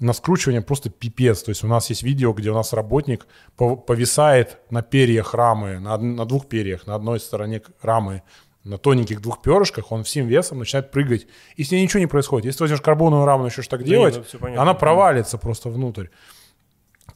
[0.00, 1.42] на скручивание просто пипец.
[1.42, 3.26] То есть у нас есть видео, где у нас работник
[3.56, 8.22] повисает на перьях рамы, на, на двух перьях, на одной стороне рамы
[8.64, 11.26] на тоненьких двух перышках, он всем весом начинает прыгать.
[11.56, 12.46] И с ней ничего не происходит.
[12.46, 16.08] Если ты возьмешь карбоновую раму, начнешь так да делать, нет, ну, она провалится просто внутрь.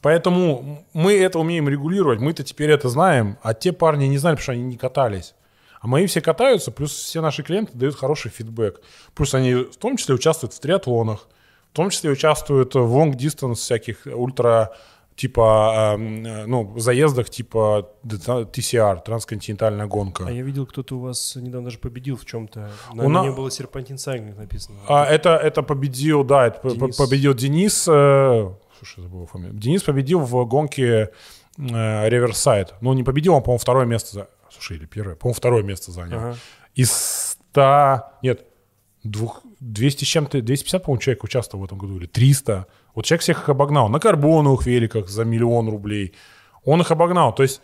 [0.03, 4.43] Поэтому мы это умеем регулировать, мы-то теперь это знаем, а те парни не знали, потому
[4.43, 5.33] что они не катались.
[5.79, 8.81] А мои все катаются, плюс все наши клиенты дают хороший фидбэк.
[9.15, 11.29] Плюс они в том числе участвуют в триатлонах,
[11.71, 14.73] в том числе участвуют в long distance всяких ультра
[15.15, 20.25] типа, э, ну, заездах типа TCR, трансконтинентальная гонка.
[20.27, 22.71] А я видел, кто-то у вас недавно даже победил в чем-то.
[22.93, 24.79] На у меня было серпантин сайклинг написано.
[24.87, 26.95] А, это, это победил, да, это Денис.
[26.97, 28.51] победил Денис, э,
[28.83, 29.57] слушай, забыл фамилию.
[29.57, 31.09] Денис победил в гонке
[31.57, 32.73] э, Riverside.
[32.81, 36.17] Ну, не победил, он, по-моему, второе место, слушай, или первое, по-моему, второе место занял.
[36.17, 36.35] Ага.
[36.75, 38.45] Из 100, нет,
[39.03, 42.67] двух, 200 с чем-то, 250, по-моему, человек участвовал в этом году, или 300.
[42.95, 46.13] Вот человек всех их обогнал на карбоновых великах за миллион рублей.
[46.65, 47.33] Он их обогнал.
[47.33, 47.61] То есть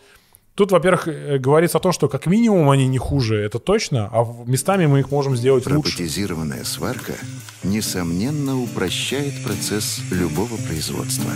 [0.54, 4.26] тут, во-первых, э, говорится о том, что как минимум они не хуже, это точно, а
[4.46, 5.76] местами мы их можем сделать лучше.
[5.76, 7.14] Роботизированная сварка,
[7.62, 11.30] несомненно, упрощает процесс любого производства.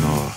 [0.00, 0.32] Но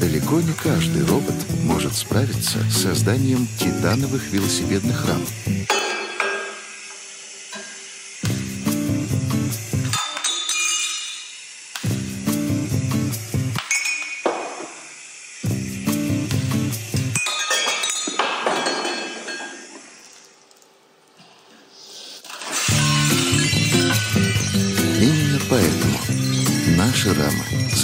[0.00, 5.20] далеко не каждый робот может справиться с созданием титановых велосипедных рам.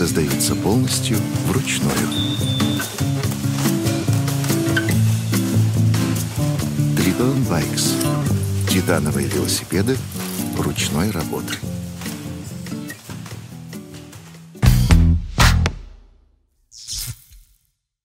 [0.01, 1.93] Создаются полностью вручную.
[6.97, 7.97] Тритон Байкс.
[8.71, 9.99] Титановые велосипеды
[10.57, 11.59] ручной работы.